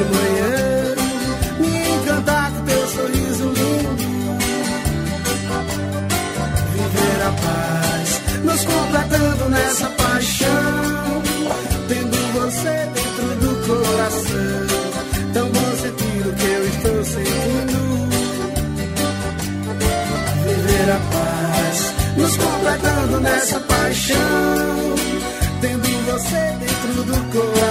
De 0.00 0.06
manhã, 0.06 0.94
me 1.58 1.92
encantar 1.92 2.50
com 2.52 2.64
teu 2.64 2.88
sorriso 2.88 3.44
lindo. 3.44 4.02
Viver 6.72 7.20
a 7.22 7.32
paz, 7.32 8.20
nos 8.42 8.64
completando 8.64 9.48
nessa 9.50 9.90
paixão. 9.90 11.22
Tendo 11.86 12.16
você 12.32 12.88
dentro 12.94 13.26
do 13.40 13.50
coração. 13.66 14.66
Tão 15.34 15.48
bom 15.50 15.76
sentir 15.76 16.26
o 16.26 16.32
que 16.32 16.46
eu 16.46 16.64
estou 16.68 17.04
sentindo. 17.04 17.80
Viver 20.46 20.90
a 20.92 21.00
paz, 21.12 21.94
nos 22.16 22.36
completando 22.38 23.20
nessa 23.20 23.60
paixão 23.60 24.90
tendo 25.60 25.88
você 26.06 26.56
dentro 26.58 27.04
do 27.04 27.32
coração. 27.32 27.69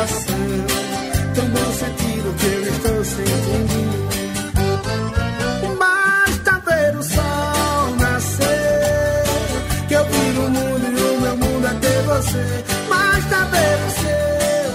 basta 12.90 13.46
ver 13.46 13.78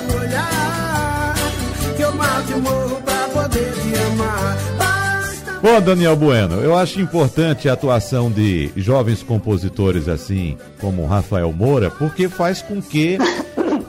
o 0.09 0.21
olhar, 0.21 1.35
que 1.97 2.03
eu 2.03 2.15
mato 2.15 2.53
e 2.53 2.55
morro 2.57 3.03
poder 3.33 3.73
te 3.73 4.03
amar. 4.13 4.57
Tá 4.79 5.61
Bom, 5.61 5.81
Daniel 5.81 6.17
Bueno, 6.17 6.61
eu 6.61 6.77
acho 6.77 7.01
importante 7.01 7.69
a 7.69 7.73
atuação 7.73 8.31
de 8.31 8.71
jovens 8.77 9.23
compositores 9.23 10.09
assim 10.09 10.57
como 10.81 11.07
Rafael 11.07 11.53
Moura, 11.53 11.91
porque 11.91 12.29
faz 12.29 12.63
com 12.63 12.81
que 12.81 13.19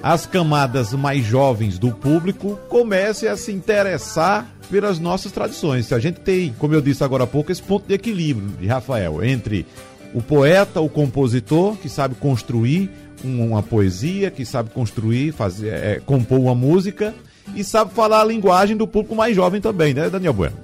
as 0.06 0.28
camadas 0.28 0.94
mais 0.94 1.26
jovens 1.26 1.80
do 1.80 1.92
público 1.92 2.60
comecem 2.70 3.28
a 3.28 3.36
se 3.36 3.52
interessar 3.52 4.48
pelas 4.70 5.00
nossas 5.00 5.32
tradições. 5.32 5.92
A 5.92 5.98
gente 5.98 6.20
tem, 6.20 6.54
como 6.60 6.76
eu 6.76 6.82
disse 6.82 7.04
agora 7.04 7.24
há 7.24 7.28
pouco, 7.28 7.52
esse 7.52 7.64
ponto 7.64 7.88
de 7.88 7.96
equilíbrio 7.96 8.50
de 8.50 8.68
Rafael 8.68 9.24
entre 9.24 9.66
o 10.14 10.22
poeta, 10.22 10.80
o 10.80 10.88
compositor, 10.88 11.76
que 11.78 11.90
sabe 11.90 12.14
construir 12.14 12.92
um- 13.24 13.48
uma 13.50 13.64
poesia, 13.64 14.30
que 14.30 14.46
sabe 14.46 14.70
construir, 14.70 15.32
fazer, 15.32 15.70
é, 15.74 16.00
compor 16.06 16.38
uma 16.40 16.54
música 16.54 17.12
e 17.56 17.64
sabe 17.64 17.92
falar 17.92 18.22
a 18.22 18.26
linguagem 18.26 18.78
do 18.78 18.88
público 18.88 19.16
mais 19.16 19.36
jovem 19.36 19.60
também, 19.60 19.92
né, 19.96 20.08
Daniel 20.08 20.34
Bueno? 20.34 20.56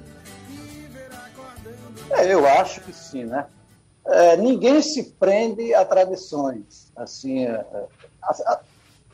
É, 2.12 2.32
eu 2.32 2.46
acho 2.46 2.80
que 2.82 2.92
sim, 2.92 3.24
né? 3.24 3.44
É, 4.06 4.36
ninguém 4.36 4.80
se 4.80 5.02
prende 5.18 5.74
a 5.74 5.84
tradições. 5.84 6.92
Assim, 6.94 7.44
é, 7.44 7.50
é, 7.50 7.84
a- 8.22 8.52
a- 8.52 8.60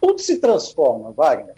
tudo 0.01 0.21
se 0.21 0.39
transforma, 0.39 1.11
Wagner. 1.13 1.55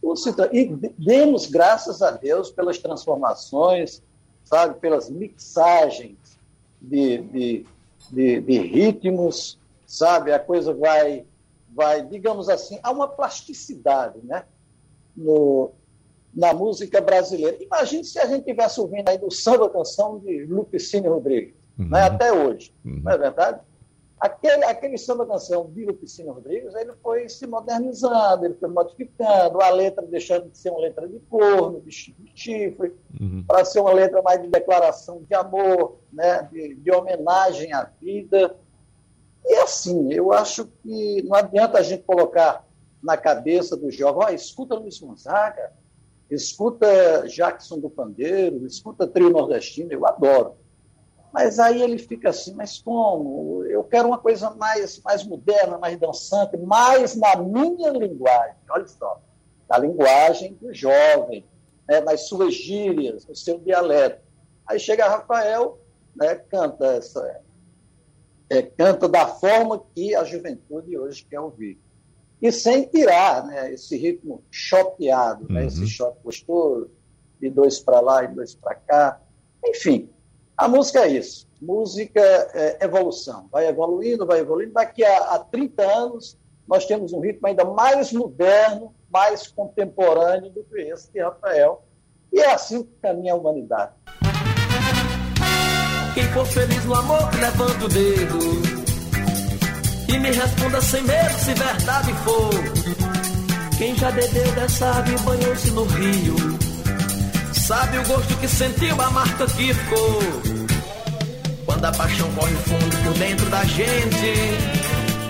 Tudo 0.00 0.16
se 0.16 0.32
tra- 0.32 0.48
e 0.52 0.66
de- 0.66 0.92
demos 0.98 1.46
graças 1.46 2.02
a 2.02 2.10
Deus 2.10 2.50
pelas 2.50 2.78
transformações, 2.78 4.02
sabe, 4.44 4.78
pelas 4.80 5.10
mixagens 5.10 6.16
de, 6.80 7.18
de, 7.18 7.66
de, 8.10 8.40
de 8.40 8.58
ritmos, 8.58 9.58
sabe? 9.86 10.32
A 10.32 10.38
coisa 10.38 10.72
vai, 10.72 11.24
vai, 11.74 12.02
digamos 12.06 12.48
assim, 12.48 12.78
há 12.82 12.90
uma 12.90 13.08
plasticidade, 13.08 14.18
né? 14.22 14.44
No, 15.16 15.72
na 16.34 16.54
música 16.54 17.00
brasileira. 17.00 17.56
Imagine 17.62 18.04
se 18.04 18.18
a 18.18 18.26
gente 18.26 18.44
tivesse 18.44 18.80
ouvindo 18.80 19.08
aí 19.08 19.18
do 19.18 19.30
samba 19.30 19.68
canção 19.68 20.18
de 20.20 20.44
Lupicínio 20.44 21.12
Rodrigues, 21.12 21.54
Uhum. 21.78 21.88
né, 21.90 22.02
até 22.02 22.32
hoje, 22.32 22.72
Uhum. 22.84 23.00
não 23.04 23.12
é 23.12 23.18
verdade? 23.18 23.60
Aquele, 24.20 24.64
aquele 24.64 24.98
samba 24.98 25.24
canção 25.26 25.70
de 25.70 25.84
Lupicínio 25.84 26.32
Rodrigues, 26.32 26.74
ele 26.74 26.92
foi 27.02 27.28
se 27.28 27.46
modernizando, 27.46 28.44
ele 28.46 28.54
foi 28.54 28.68
modificando, 28.68 29.60
a 29.60 29.70
letra 29.70 30.04
deixando 30.06 30.48
de 30.50 30.58
ser 30.58 30.70
uma 30.70 30.80
letra 30.80 31.06
de 31.06 31.20
corno, 31.30 31.80
de 31.80 31.90
chi- 31.92 32.16
de 32.18 32.32
chifre, 32.34 32.92
Uhum. 33.20 33.44
para 33.46 33.64
ser 33.64 33.78
uma 33.80 33.92
letra 33.92 34.20
mais 34.22 34.42
de 34.42 34.48
declaração 34.48 35.22
de 35.22 35.34
amor, 35.34 35.98
né, 36.12 36.42
de, 36.50 36.74
de 36.74 36.90
homenagem 36.90 37.72
à 37.72 37.84
vida. 38.02 38.56
E 39.44 39.54
assim, 39.56 40.12
eu 40.12 40.32
acho 40.32 40.66
que 40.82 41.22
não 41.22 41.34
adianta 41.36 41.78
a 41.78 41.82
gente 41.82 42.02
colocar 42.02 42.66
na 43.02 43.16
cabeça 43.16 43.76
do 43.76 43.88
jovem, 43.90 44.24
ó, 44.26 44.30
escuta 44.30 44.74
Luiz 44.74 44.98
Gonzaga, 44.98 45.72
escuta 46.30 47.26
Jackson 47.28 47.78
do 47.78 47.88
Pandeiro, 47.88 48.66
escuta 48.66 49.06
Trio 49.06 49.30
Nordestino, 49.30 49.92
eu 49.92 50.04
adoro. 50.06 50.54
Mas 51.32 51.58
aí 51.58 51.82
ele 51.82 51.98
fica 51.98 52.30
assim, 52.30 52.54
mas 52.54 52.78
como? 52.80 53.62
Eu 53.64 53.84
quero 53.84 54.08
uma 54.08 54.18
coisa 54.18 54.50
mais, 54.50 55.00
mais 55.02 55.24
moderna, 55.24 55.76
mais 55.78 55.98
dançante, 55.98 56.56
mais 56.56 57.14
na 57.16 57.36
minha 57.36 57.90
linguagem, 57.90 58.56
olha 58.70 58.86
só, 58.86 59.20
na 59.68 59.78
linguagem 59.78 60.54
do 60.54 60.72
jovem, 60.72 61.44
né, 61.86 62.00
nas 62.00 62.28
suas 62.28 62.54
gírias, 62.54 63.26
no 63.26 63.36
seu 63.36 63.58
dialeto. 63.58 64.22
Aí 64.66 64.80
chega 64.80 65.06
Rafael, 65.08 65.78
né, 66.16 66.34
canta 66.36 66.86
essa, 66.96 67.40
é, 68.50 68.62
canta 68.62 69.06
da 69.08 69.26
forma 69.26 69.82
que 69.94 70.14
a 70.14 70.24
juventude 70.24 70.96
hoje 70.98 71.24
quer 71.28 71.40
ouvir. 71.40 71.78
E 72.40 72.50
sem 72.52 72.84
tirar 72.84 73.44
né, 73.46 73.72
esse 73.72 73.96
ritmo 73.96 74.42
chopeado, 74.50 75.46
né, 75.52 75.60
Uhum. 75.62 75.66
esse 75.66 75.86
choque 75.86 76.18
gostoso, 76.22 76.90
de 77.40 77.50
dois 77.50 77.78
para 77.78 78.00
lá 78.00 78.24
e 78.24 78.28
dois 78.28 78.54
para 78.54 78.74
cá. 78.74 79.20
Enfim, 79.64 80.08
a 80.58 80.66
música 80.66 81.06
é 81.06 81.08
isso. 81.08 81.46
Música 81.62 82.20
é 82.20 82.84
evolução. 82.84 83.48
Vai 83.52 83.68
evoluindo, 83.68 84.26
vai 84.26 84.40
evoluindo. 84.40 84.72
Daqui 84.72 85.04
a, 85.04 85.34
a 85.34 85.38
30 85.38 85.82
anos, 85.82 86.36
nós 86.66 86.84
temos 86.84 87.12
um 87.12 87.20
ritmo 87.20 87.46
ainda 87.46 87.64
mais 87.64 88.12
moderno, 88.12 88.92
mais 89.08 89.46
contemporâneo 89.46 90.50
do 90.50 90.64
que 90.64 90.80
esse 90.80 91.12
de 91.12 91.22
Rafael. 91.22 91.84
E 92.32 92.40
é 92.40 92.52
assim 92.52 92.82
que 92.82 92.90
caminha 93.00 93.34
a 93.34 93.36
humanidade. 93.36 93.92
Quem 96.12 96.24
for 96.32 96.44
feliz 96.46 96.84
no 96.84 96.94
amor, 96.94 97.30
levanta 97.40 97.84
o 97.84 97.88
dedo. 97.88 98.38
E 100.08 100.18
me 100.18 100.30
responda 100.32 100.80
sem 100.80 101.02
medo 101.04 101.38
se 101.38 101.54
verdade 101.54 102.12
for. 102.24 103.78
Quem 103.78 103.94
já 103.94 104.10
bebeu 104.10 104.52
dessa 104.56 104.86
água 104.86 105.14
e 105.14 105.18
banhou-se 105.20 105.70
no 105.70 105.84
rio. 105.84 106.57
Sabe 107.68 107.98
o 107.98 108.02
gosto 108.04 108.34
que 108.38 108.48
sentiu, 108.48 108.98
a 108.98 109.10
marca 109.10 109.46
que 109.46 109.74
ficou. 109.74 110.22
Quando 111.66 111.84
a 111.84 111.92
paixão 111.92 112.26
corre 112.32 112.54
fundo 112.64 113.04
por 113.04 113.12
dentro 113.18 113.44
da 113.50 113.62
gente. 113.62 114.32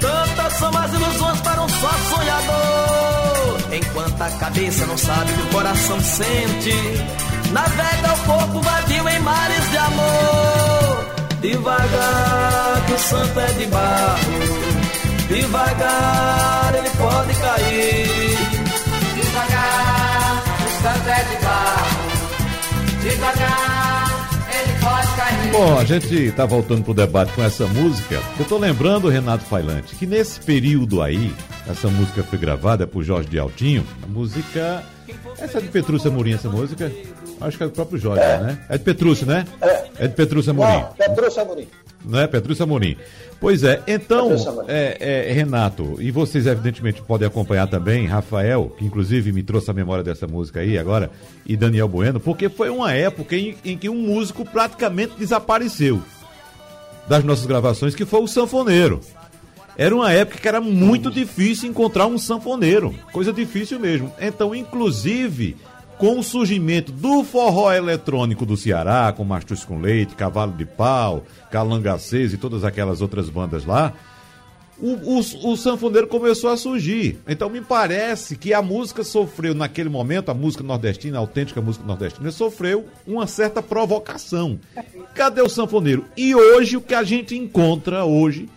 Tantas 0.01 0.53
são 0.53 0.69
as 0.79 0.93
ilusões 0.93 1.41
para 1.41 1.63
um 1.63 1.69
só 1.69 1.91
sonhador. 2.15 3.59
Enquanto 3.73 4.23
a 4.23 4.31
cabeça 4.39 4.87
não 4.87 4.97
sabe 4.97 5.33
o 5.33 5.35
que 5.35 5.41
o 5.41 5.47
coração 5.47 6.01
sente. 6.01 6.75
Navega 7.51 8.15
o 8.15 8.19
corpo 8.25 8.61
vadio 8.61 9.09
em 9.09 9.19
mares 9.19 9.71
de 9.71 9.77
amor. 9.79 11.07
Devagar, 11.41 12.87
que 12.87 12.93
o 12.93 12.99
santo 13.01 13.41
é 13.41 13.47
de 13.47 13.67
barro. 13.67 14.39
Devagar, 15.27 16.73
ele 16.73 16.91
pode 16.91 17.35
cair. 17.35 18.39
Devagar, 19.17 20.43
o 20.65 20.83
santo 20.83 21.09
é 21.09 21.25
de 21.25 21.45
barro. 21.45 21.48
Devagar, 23.01 24.31
ele 24.53 24.73
pode 24.81 25.17
cair. 25.17 25.53
Bom, 25.53 25.79
a 25.79 25.85
gente 25.85 26.15
está 26.15 26.45
voltando 26.45 26.83
pro 26.85 26.95
debate 26.95 27.33
com 27.33 27.43
essa 27.43 27.67
música. 27.67 28.21
Eu 28.39 28.45
tô 28.45 28.59
lembrando, 28.59 29.09
Renato 29.09 29.45
Failante, 29.45 29.95
que 29.95 30.07
nesse 30.07 30.41
período 30.41 31.01
aí, 31.01 31.35
essa 31.69 31.89
música 31.89 32.23
foi 32.23 32.39
gravada 32.39 32.87
por 32.87 33.03
Jorge 33.03 33.29
de 33.29 33.39
Altinho. 33.39 33.87
A 34.03 34.07
música. 34.07 34.83
Essa 35.39 35.59
é 35.59 35.61
de 35.61 35.69
Petrúcia 35.69 36.11
Amorim, 36.11 36.35
essa 36.35 36.49
música? 36.49 36.93
Acho 37.41 37.57
que 37.57 37.63
é 37.63 37.67
do 37.67 37.73
próprio 37.73 37.99
Jorge, 37.99 38.21
né? 38.21 38.59
É 38.69 38.77
de 38.77 38.85
Petrúcio, 38.85 39.27
né? 39.27 39.47
É 39.99 40.09
de 40.09 40.15
Petrúcia 40.15 40.51
Amorim. 40.51 40.73
Não, 40.73 40.93
Petrúcio 40.93 41.43
Amorim. 41.43 41.69
Não 42.05 42.19
é, 42.19 42.27
Petrúcia 42.27 42.63
Amorim? 42.63 42.97
Pois 43.41 43.63
é, 43.63 43.83
então, 43.87 44.33
é, 44.67 45.29
é, 45.29 45.33
Renato, 45.33 45.97
e 46.01 46.11
vocês 46.11 46.47
evidentemente 46.47 47.03
podem 47.03 47.29
acompanhar 47.29 47.69
também, 47.69 48.07
Rafael, 48.07 48.75
que 48.77 48.85
inclusive 48.85 49.33
me 49.33 49.43
trouxe 49.43 49.71
a 49.71 49.75
memória 49.75 50.03
dessa 50.03 50.27
música 50.27 50.61
aí 50.61 50.77
agora, 50.77 51.11
e 51.47 51.57
Daniel 51.57 51.89
Bueno, 51.89 52.19
porque 52.19 52.49
foi 52.49 52.69
uma 52.71 52.93
época 52.93 53.37
em, 53.37 53.57
em 53.65 53.77
que 53.77 53.89
um 53.89 53.95
músico 54.01 54.45
praticamente 54.45 55.15
desapareceu 55.19 56.03
das 57.09 57.25
nossas 57.25 57.47
gravações, 57.47 57.95
que 57.95 58.05
foi 58.05 58.21
o 58.21 58.29
sanfoneiro. 58.29 59.01
Era 59.77 59.95
uma 59.95 60.13
época 60.13 60.41
que 60.41 60.49
era 60.49 60.61
muito 60.61 61.09
difícil 61.11 61.71
encontrar 61.71 62.07
um 62.07 62.19
sanfoneiro, 62.19 62.93
coisa 63.13 63.33
difícil 63.33 63.79
mesmo. 63.79 64.13
Então, 64.21 64.53
inclusive, 64.53 65.57
com 65.99 66.19
o 66.19 66.23
surgimento 66.23 66.93
do 66.93 67.25
forró 67.25 67.73
eletrônico 67.73 68.47
do 68.47 68.57
Ceará, 68.57 69.13
com 69.15 69.25
Mastros 69.25 69.65
com 69.65 69.81
Leite, 69.81 70.15
Cavalo 70.15 70.53
de 70.53 70.65
Pau, 70.65 71.25
Calangacês 71.51 72.33
e 72.33 72.39
todas 72.39 72.65
aquelas 72.65 73.01
outras 73.01 73.29
bandas 73.29 73.65
lá, 73.65 73.93
o, 74.81 74.93
o, 74.93 75.19
o 75.19 75.57
sanfoneiro 75.57 76.07
começou 76.07 76.51
a 76.51 76.57
surgir. 76.57 77.19
Então 77.27 77.51
me 77.51 77.61
parece 77.61 78.37
que 78.37 78.55
a 78.55 78.63
música 78.63 79.03
sofreu 79.03 79.55
naquele 79.55 79.89
momento, 79.89 80.31
a 80.31 80.35
música 80.35 80.63
nordestina, 80.63 81.19
a 81.19 81.21
autêntica 81.21 81.61
música 81.61 81.85
nordestina, 81.85 82.31
sofreu 82.31 82.87
uma 83.07 83.27
certa 83.27 83.61
provocação. 83.61 84.59
Cadê 85.15 85.43
o 85.43 85.49
sanfoneiro? 85.49 86.05
E 86.17 86.35
hoje 86.35 86.77
o 86.77 86.81
que 86.81 86.95
a 86.95 87.03
gente 87.03 87.37
encontra 87.37 88.05
hoje 88.05 88.49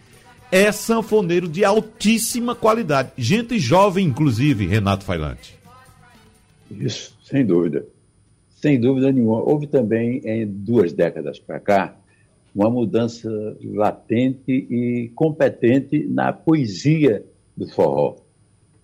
é 0.52 0.72
sanfoneiro 0.72 1.48
de 1.48 1.66
altíssima 1.66 2.54
qualidade. 2.54 3.12
Gente 3.18 3.58
jovem, 3.58 4.06
inclusive, 4.06 4.68
Renato 4.68 5.04
Failante. 5.04 5.58
Isso, 6.70 7.14
sem 7.32 7.46
dúvida. 7.46 7.86
Sem 8.50 8.80
dúvida 8.80 9.12
nenhuma. 9.12 9.42
Houve 9.42 9.66
também, 9.66 10.22
em 10.26 10.46
duas 10.46 10.92
décadas 10.92 11.40
para 11.40 11.60
cá, 11.60 11.96
uma 12.54 12.70
mudança 12.70 13.30
latente 13.64 14.52
e 14.52 15.10
competente 15.16 16.06
na 16.06 16.34
poesia 16.34 17.26
do 17.56 17.66
forró. 17.70 18.18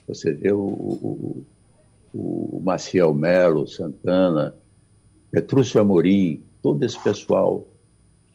Você 0.08 0.32
vê 0.32 0.54
o, 0.54 0.60
o, 0.62 1.46
o 2.14 2.62
Maciel 2.64 3.14
Melo, 3.14 3.68
Santana, 3.68 4.56
Petrúcio 5.30 5.82
Amorim, 5.82 6.42
todo 6.62 6.84
esse 6.84 6.98
pessoal 7.04 7.68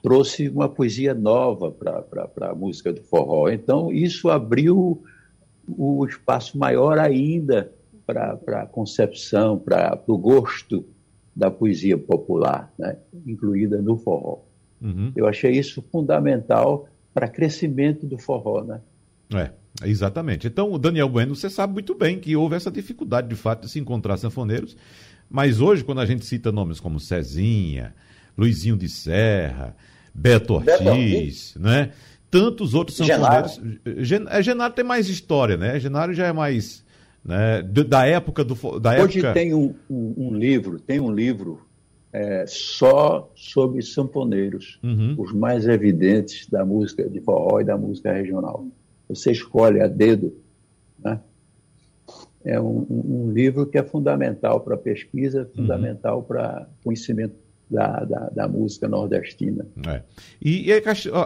trouxe 0.02 0.48
uma 0.48 0.68
poesia 0.68 1.14
nova 1.14 1.70
para 1.70 2.50
a 2.50 2.54
música 2.54 2.92
do 2.92 3.00
forró. 3.02 3.48
Então, 3.48 3.90
isso 3.90 4.28
abriu 4.28 5.02
o 5.66 6.04
espaço 6.04 6.58
maior 6.58 6.98
ainda 6.98 7.72
para 8.06 8.62
a 8.62 8.66
concepção, 8.66 9.58
para 9.58 10.00
o 10.06 10.18
gosto 10.18 10.84
da 11.34 11.50
poesia 11.50 11.96
popular, 11.96 12.72
né? 12.78 12.96
incluída 13.26 13.80
no 13.80 13.96
forró. 13.96 14.40
Uhum. 14.80 15.12
Eu 15.16 15.26
achei 15.26 15.52
isso 15.52 15.82
fundamental 15.90 16.88
para 17.14 17.28
crescimento 17.28 18.06
do 18.06 18.18
forró, 18.18 18.62
né? 18.64 18.80
É. 19.34 19.50
Exatamente. 19.84 20.46
Então, 20.46 20.70
o 20.70 20.78
Daniel 20.78 21.08
Bueno, 21.08 21.34
você 21.34 21.48
sabe 21.48 21.72
muito 21.72 21.94
bem 21.94 22.18
que 22.20 22.36
houve 22.36 22.54
essa 22.56 22.70
dificuldade, 22.70 23.28
de 23.28 23.34
fato, 23.34 23.62
de 23.62 23.70
se 23.70 23.78
encontrar 23.78 24.18
sanfoneiros. 24.18 24.76
Mas 25.30 25.62
hoje, 25.62 25.82
quando 25.82 26.02
a 26.02 26.04
gente 26.06 26.26
cita 26.26 26.52
nomes 26.52 26.78
como 26.78 27.00
Cezinha, 27.00 27.94
Luizinho 28.36 28.76
de 28.76 28.86
Serra, 28.88 29.74
Beto 30.14 30.60
Beto 30.60 30.84
Ortiz, 30.84 31.54
né? 31.58 31.92
Tantos 32.30 32.74
outros 32.74 32.98
Genaro. 32.98 33.48
sanfoneiros. 33.48 33.82
Gen- 34.06 34.26
é, 34.28 34.42
Genaro 34.42 34.74
tem 34.74 34.84
mais 34.84 35.08
história, 35.08 35.56
né? 35.56 35.80
Genaro 35.80 36.12
já 36.12 36.26
é 36.26 36.32
mais. 36.34 36.84
Né? 37.24 37.62
da 37.62 38.04
época 38.06 38.42
do. 38.44 38.80
Da 38.80 39.00
Hoje 39.02 39.18
época... 39.20 39.32
tem 39.34 39.54
um, 39.54 39.74
um- 39.88 40.14
um 40.28 40.34
livro, 40.34 40.80
tem 40.80 40.98
um 41.00 41.12
livro 41.12 41.60
é, 42.12 42.44
só 42.46 43.30
sobre 43.34 43.80
sanfoneiros, 43.82 44.78
Uhum. 44.82 45.14
os 45.18 45.32
mais 45.32 45.66
evidentes 45.66 46.48
da 46.48 46.64
música 46.64 47.08
de 47.08 47.20
forró 47.20 47.60
e 47.60 47.64
da 47.64 47.76
música 47.76 48.12
regional. 48.12 48.66
Você 49.08 49.30
escolhe 49.32 49.80
a 49.80 49.86
dedo, 49.86 50.34
né? 50.98 51.20
É 52.44 52.60
um, 52.60 52.84
um- 52.90 53.30
livro 53.32 53.66
que 53.66 53.78
é 53.78 53.82
fundamental 53.84 54.60
para 54.60 54.76
pesquisa, 54.76 55.48
fundamental 55.54 56.24
para 56.24 56.68
conhecimento 56.82 57.36
da, 57.72 58.04
da, 58.04 58.30
da 58.30 58.48
música 58.48 58.86
nordestina. 58.86 59.66
É. 59.86 60.02
E, 60.40 60.68
e 60.68 60.72
a 60.72 60.82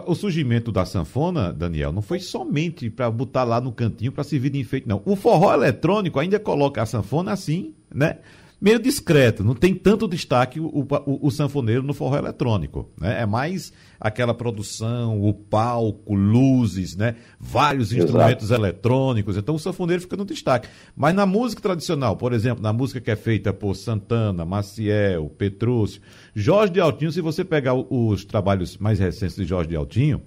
o 0.07 0.15
surgimento 0.15 0.71
da 0.71 0.85
sanfona, 0.85 1.51
Daniel, 1.51 1.91
não 1.91 2.01
foi 2.01 2.19
somente 2.19 2.89
para 2.89 3.11
botar 3.11 3.43
lá 3.43 3.59
no 3.59 3.71
cantinho 3.71 4.11
para 4.11 4.23
servir 4.23 4.49
de 4.49 4.59
enfeite, 4.59 4.87
não. 4.87 5.01
O 5.05 5.15
forró 5.15 5.53
eletrônico 5.53 6.19
ainda 6.19 6.39
coloca 6.39 6.81
a 6.81 6.85
sanfona 6.85 7.31
assim, 7.33 7.73
né? 7.93 8.17
Meio 8.59 8.79
discreto, 8.79 9.43
não 9.43 9.53
tem 9.53 9.75
tanto 9.75 10.07
destaque 10.07 10.59
o, 10.59 10.65
o- 10.65 11.27
o 11.27 11.29
sanfoneiro 11.29 11.83
no 11.83 11.93
forró 11.93 12.17
eletrônico, 12.17 12.89
né? 12.99 13.21
É 13.21 13.25
mais 13.25 13.71
aquela 13.99 14.33
produção, 14.33 15.21
o 15.21 15.31
palco, 15.31 16.15
luzes, 16.15 16.95
né? 16.95 17.15
Vários 17.39 17.91
Exato. 17.91 18.05
instrumentos 18.05 18.49
eletrônicos, 18.49 19.37
então 19.37 19.53
o 19.53 19.59
sanfoneiro 19.59 20.01
fica 20.01 20.17
no 20.17 20.25
destaque. 20.25 20.67
Mas 20.95 21.13
na 21.13 21.27
música 21.27 21.61
tradicional, 21.61 22.17
por 22.17 22.33
exemplo, 22.33 22.63
na 22.63 22.73
música 22.73 22.99
que 22.99 23.11
é 23.11 23.15
feita 23.15 23.53
por 23.53 23.75
Santana, 23.75 24.43
Maciel, 24.43 25.29
Petrúcio, 25.37 26.01
Jorge 26.33 26.73
de 26.73 26.79
Altinho, 26.79 27.11
se 27.11 27.21
você 27.21 27.45
pegar 27.45 27.75
os 27.75 28.25
trabalhos 28.25 28.75
mais 28.79 28.97
recentes 28.97 29.35
de 29.35 29.45
Jorge 29.45 29.69
de 29.69 29.75
Altinho, 29.75 30.19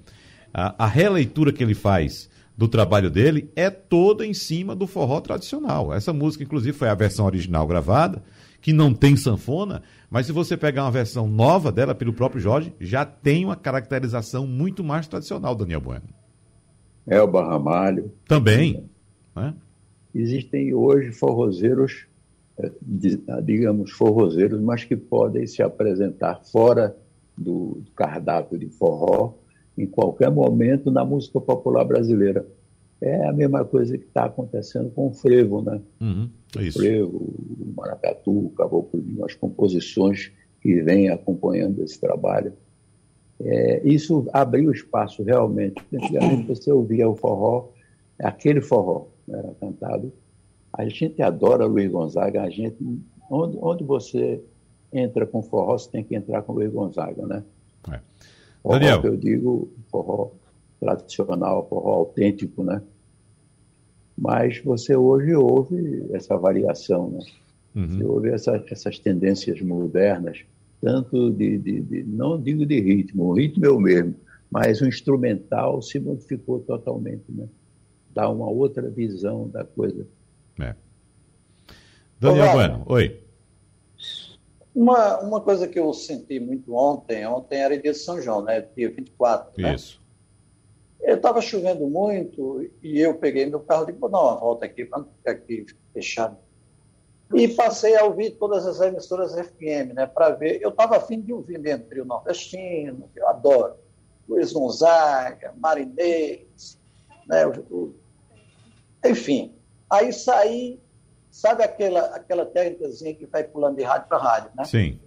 a, 0.54 0.84
a 0.84 0.86
releitura 0.86 1.52
que 1.52 1.64
ele 1.64 1.74
faz 1.74 2.29
do 2.60 2.68
trabalho 2.68 3.10
dele 3.10 3.50
é 3.56 3.70
toda 3.70 4.26
em 4.26 4.34
cima 4.34 4.76
do 4.76 4.86
forró 4.86 5.18
tradicional. 5.18 5.94
Essa 5.94 6.12
música, 6.12 6.44
inclusive, 6.44 6.76
foi 6.76 6.90
a 6.90 6.94
versão 6.94 7.24
original 7.24 7.66
gravada, 7.66 8.22
que 8.60 8.70
não 8.70 8.92
tem 8.92 9.16
sanfona, 9.16 9.82
mas 10.10 10.26
se 10.26 10.32
você 10.32 10.58
pegar 10.58 10.84
uma 10.84 10.90
versão 10.90 11.26
nova 11.26 11.72
dela 11.72 11.94
pelo 11.94 12.12
próprio 12.12 12.38
Jorge, 12.38 12.74
já 12.78 13.02
tem 13.06 13.46
uma 13.46 13.56
caracterização 13.56 14.46
muito 14.46 14.84
mais 14.84 15.08
tradicional, 15.08 15.54
Daniel 15.54 15.80
Bueno. 15.80 16.04
Elba 17.06 17.42
Ramalho. 17.46 18.12
Também. 18.28 18.84
Né? 19.34 19.54
Existem 20.14 20.74
hoje 20.74 21.12
forrozeiros, 21.12 22.04
eh, 22.58 22.70
di- 22.82 23.22
digamos, 23.42 23.90
forrozeiros, 23.92 24.60
mas 24.60 24.84
que 24.84 24.96
podem 24.98 25.46
se 25.46 25.62
apresentar 25.62 26.42
fora 26.52 26.94
do 27.38 27.80
cardápio 27.96 28.58
de 28.58 28.68
forró 28.68 29.32
em 29.82 29.86
qualquer 29.86 30.30
momento 30.30 30.90
na 30.90 31.04
música 31.04 31.40
popular 31.40 31.84
brasileira. 31.84 32.46
É 33.00 33.26
a 33.26 33.32
mesma 33.32 33.64
coisa 33.64 33.96
que 33.96 34.04
está 34.04 34.26
acontecendo 34.26 34.90
com 34.90 35.08
o 35.08 35.12
frevo, 35.14 35.62
né? 35.62 35.80
Uhum, 36.00 36.28
é 36.58 36.62
isso. 36.64 36.78
frevo, 36.78 37.16
o 37.16 37.72
maracatu, 37.74 38.46
o 38.46 38.50
caboclinho, 38.50 39.24
as 39.24 39.34
composições 39.34 40.30
que 40.60 40.82
vêm 40.82 41.08
acompanhando 41.08 41.82
esse 41.82 41.98
trabalho. 41.98 42.52
É, 43.42 43.80
isso 43.88 44.28
abriu 44.34 44.70
espaço 44.70 45.22
realmente. 45.22 45.82
Antigamente 45.94 46.46
você 46.46 46.70
ouvia 46.70 47.08
o 47.08 47.16
forró, 47.16 47.70
aquele 48.18 48.60
forró 48.60 49.06
né, 49.26 49.38
era 49.38 49.54
cantado. 49.54 50.12
A 50.70 50.86
gente 50.86 51.22
adora 51.22 51.64
Luiz 51.64 51.90
Gonzaga, 51.90 52.42
a 52.42 52.50
gente, 52.50 52.76
onde, 53.30 53.58
onde 53.62 53.82
você 53.82 54.42
entra 54.92 55.26
com 55.26 55.42
forró, 55.42 55.78
você 55.78 55.90
tem 55.90 56.04
que 56.04 56.14
entrar 56.14 56.42
com 56.42 56.52
Luiz 56.52 56.70
Gonzaga, 56.70 57.26
né? 57.26 57.42
É. 57.90 57.98
Forró 58.62 58.74
Daniel. 58.78 59.00
que 59.00 59.08
eu 59.08 59.16
digo, 59.16 59.70
forró 59.90 60.30
tradicional, 60.80 61.66
forró 61.68 61.90
autêntico, 61.94 62.62
né? 62.62 62.82
Mas 64.16 64.60
você 64.62 64.94
hoje 64.96 65.34
ouve 65.34 66.06
essa 66.12 66.36
variação, 66.36 67.10
né? 67.10 67.20
Você 67.74 68.02
Uhum. 68.04 68.10
ouve 68.12 68.30
essa- 68.30 68.62
essas 68.70 68.98
tendências 68.98 69.60
modernas, 69.62 70.44
tanto 70.80 71.30
de, 71.30 71.56
de- 71.58 71.80
de- 71.80 72.02
não 72.04 72.40
digo 72.40 72.66
de 72.66 72.80
ritmo, 72.80 73.24
o 73.26 73.32
ritmo 73.34 73.64
é 73.64 73.70
o 73.70 73.78
mesmo, 73.80 74.14
mas 74.50 74.80
o 74.80 74.86
instrumental 74.86 75.80
se 75.80 75.98
modificou 76.00 76.58
totalmente, 76.60 77.22
né? 77.28 77.46
Dá 78.12 78.28
uma 78.28 78.48
outra 78.50 78.90
visão 78.90 79.48
da 79.48 79.64
coisa. 79.64 80.04
É. 80.58 80.74
Daniel 82.18 82.44
Olá. 82.44 82.52
Bueno, 82.52 82.82
oi. 82.86 83.20
Uma, 84.74 85.18
uma 85.20 85.40
coisa 85.40 85.66
que 85.66 85.78
eu 85.78 85.92
senti 85.92 86.38
muito 86.38 86.74
ontem, 86.74 87.26
ontem 87.26 87.58
era 87.58 87.78
dia 87.78 87.92
de 87.92 87.98
São 87.98 88.20
João, 88.20 88.42
né? 88.42 88.60
Dia 88.76 88.90
24, 88.90 89.60
né? 89.60 89.74
Isso. 89.74 90.00
Estava 91.02 91.40
chovendo 91.40 91.86
muito 91.88 92.70
e 92.82 93.00
eu 93.00 93.14
peguei 93.14 93.46
meu 93.46 93.60
carro 93.60 93.84
e 93.84 93.86
disse, 93.86 93.98
vou 93.98 94.10
dar 94.10 94.20
uma 94.20 94.36
volta 94.36 94.66
aqui, 94.66 94.84
para 94.84 94.98
não 94.98 95.06
ficar 95.06 95.32
aqui 95.32 95.66
fechado. 95.92 96.36
E 97.32 97.48
passei 97.48 97.96
a 97.96 98.04
ouvir 98.04 98.32
todas 98.32 98.66
as 98.66 98.80
emissoras 98.80 99.34
FM, 99.34 99.94
né, 99.94 100.06
para 100.06 100.30
ver. 100.30 100.60
Eu 100.60 100.70
estava 100.70 100.96
afim 100.96 101.20
de 101.20 101.32
ouvir 101.32 101.58
mesmo 101.58 101.84
trio 101.84 102.04
nordestino, 102.04 103.08
que 103.12 103.20
eu 103.20 103.28
adoro. 103.28 103.74
Luiz 104.28 104.52
Gonzaga, 104.52 105.54
Marinês, 105.56 106.78
né, 107.26 107.44
enfim. 109.04 109.54
Aí 109.88 110.12
saí, 110.12 110.78
sabe 111.40 111.64
aquela, 111.64 112.00
aquela 112.14 112.44
técnicazinha 112.44 113.14
que 113.14 113.24
vai 113.24 113.42
pulando 113.42 113.76
de 113.76 113.82
rádio 113.82 114.08
para 114.08 114.18
rádio, 114.18 114.50
né? 114.54 114.64
Sim. 114.64 115.00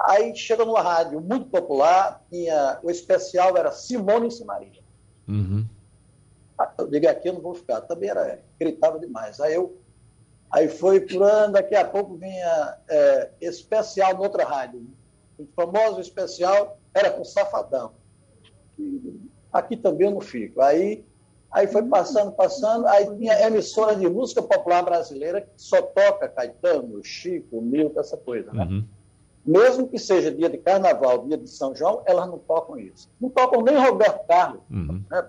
Aí 0.00 0.34
chega 0.34 0.64
numa 0.64 0.82
rádio 0.82 1.20
muito 1.20 1.46
popular, 1.46 2.20
tinha, 2.28 2.80
o 2.82 2.90
especial 2.90 3.56
era 3.56 3.70
Simone 3.70 4.26
e 4.26 4.30
Simaria. 4.32 4.82
Uhum. 5.28 5.64
Ah, 6.58 6.72
Eu 6.78 6.88
digo 6.88 7.08
aqui, 7.08 7.28
eu 7.28 7.34
não 7.34 7.40
vou 7.40 7.54
ficar. 7.54 7.80
Também 7.82 8.10
era, 8.10 8.40
gritava 8.58 8.98
demais. 8.98 9.38
Aí 9.38 9.54
eu, 9.54 9.78
aí 10.50 10.68
foi 10.68 11.00
pulando, 11.00 11.52
daqui 11.52 11.76
a 11.76 11.86
pouco 11.86 12.16
vinha 12.16 12.76
é, 12.88 13.30
especial 13.40 14.16
noutra 14.16 14.44
rádio. 14.44 14.84
O 15.38 15.46
famoso 15.54 16.00
especial 16.00 16.76
era 16.92 17.08
com 17.08 17.24
Safadão. 17.24 17.92
Aqui 19.52 19.76
também 19.76 20.08
eu 20.08 20.14
não 20.14 20.20
fico. 20.20 20.60
Aí, 20.60 21.04
aí 21.52 21.66
foi 21.66 21.82
passando, 21.84 22.32
passando, 22.32 22.86
aí 22.86 23.06
tinha 23.16 23.46
emissora 23.46 23.94
de 23.94 24.08
música 24.08 24.42
popular 24.42 24.82
brasileira 24.82 25.42
que 25.42 25.50
só 25.56 25.82
toca 25.82 26.28
Caetano, 26.28 27.04
Chico, 27.04 27.60
Milton, 27.60 28.00
essa 28.00 28.16
coisa, 28.16 28.52
né? 28.52 28.64
Uhum. 28.64 28.84
Mesmo 29.44 29.88
que 29.88 29.98
seja 29.98 30.30
dia 30.30 30.48
de 30.48 30.56
carnaval, 30.58 31.26
dia 31.26 31.36
de 31.36 31.48
São 31.48 31.74
João, 31.74 32.02
elas 32.06 32.28
não 32.28 32.38
tocam 32.38 32.78
isso. 32.78 33.10
Não 33.20 33.28
tocam 33.28 33.60
nem 33.60 33.76
Roberto 33.76 34.24
Carlos. 34.26 34.62
Uhum. 34.70 35.02
né? 35.10 35.28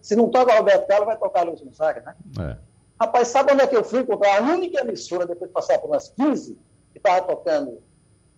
Se 0.00 0.14
não 0.16 0.30
toca 0.30 0.54
Roberto 0.54 0.86
Carlos, 0.86 1.06
vai 1.06 1.16
tocar 1.16 1.42
Luiz 1.42 1.60
Gonzaga, 1.60 2.02
né? 2.02 2.14
É. 2.40 2.56
Rapaz, 3.00 3.28
sabe 3.28 3.52
onde 3.52 3.62
é 3.62 3.66
que 3.66 3.76
eu 3.76 3.82
fui 3.82 4.00
encontrar 4.00 4.38
a 4.38 4.42
única 4.42 4.80
emissora, 4.80 5.26
depois 5.26 5.50
de 5.50 5.54
passar 5.54 5.78
por 5.78 5.88
umas 5.88 6.08
15, 6.08 6.56
que 6.92 6.98
estava 6.98 7.20
tocando 7.22 7.78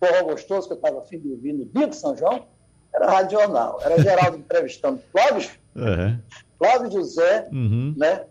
forró 0.00 0.24
gostoso, 0.24 0.68
que 0.68 0.72
eu 0.72 0.78
estava 0.78 1.00
afim 1.00 1.18
de 1.18 1.30
ouvir 1.30 1.52
no 1.52 1.66
dia 1.66 1.86
de 1.86 1.96
São 1.96 2.16
João? 2.16 2.46
Era 2.94 3.28
Jornal. 3.28 3.78
Era 3.82 4.00
Geraldo 4.00 4.38
entrevistando 4.38 5.02
Cláudio, 5.12 5.50
É. 5.76 6.16
Cláudio 6.58 6.90
José, 6.92 7.48
Uhum. 7.52 7.94
né? 7.96 8.26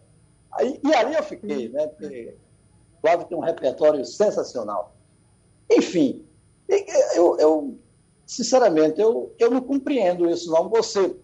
Aí, 0.51 0.79
e 0.83 0.93
ali 0.93 1.15
eu 1.15 1.23
fiquei, 1.23 1.69
né? 1.69 1.87
Porque 1.87 2.35
Cláudio 3.01 3.27
tem 3.27 3.37
um 3.37 3.41
repertório 3.41 4.03
sensacional. 4.05 4.93
Enfim, 5.71 6.23
eu, 7.15 7.37
eu, 7.39 7.77
sinceramente, 8.25 8.99
eu, 9.01 9.33
eu 9.39 9.49
não 9.51 9.61
compreendo 9.61 10.29
isso, 10.29 10.51
não. 10.51 10.69
Você 10.69 11.15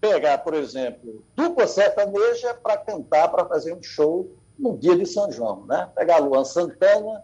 pegar, 0.00 0.38
por 0.38 0.54
exemplo, 0.54 1.22
dupla 1.34 1.66
sertaneja 1.66 2.54
para 2.54 2.76
cantar, 2.76 3.28
para 3.28 3.46
fazer 3.46 3.72
um 3.74 3.82
show 3.82 4.28
no 4.58 4.76
dia 4.76 4.96
de 4.96 5.06
São 5.06 5.30
João, 5.32 5.64
né? 5.66 5.88
Pegar 5.94 6.18
Luan 6.18 6.44
Santana 6.44 7.22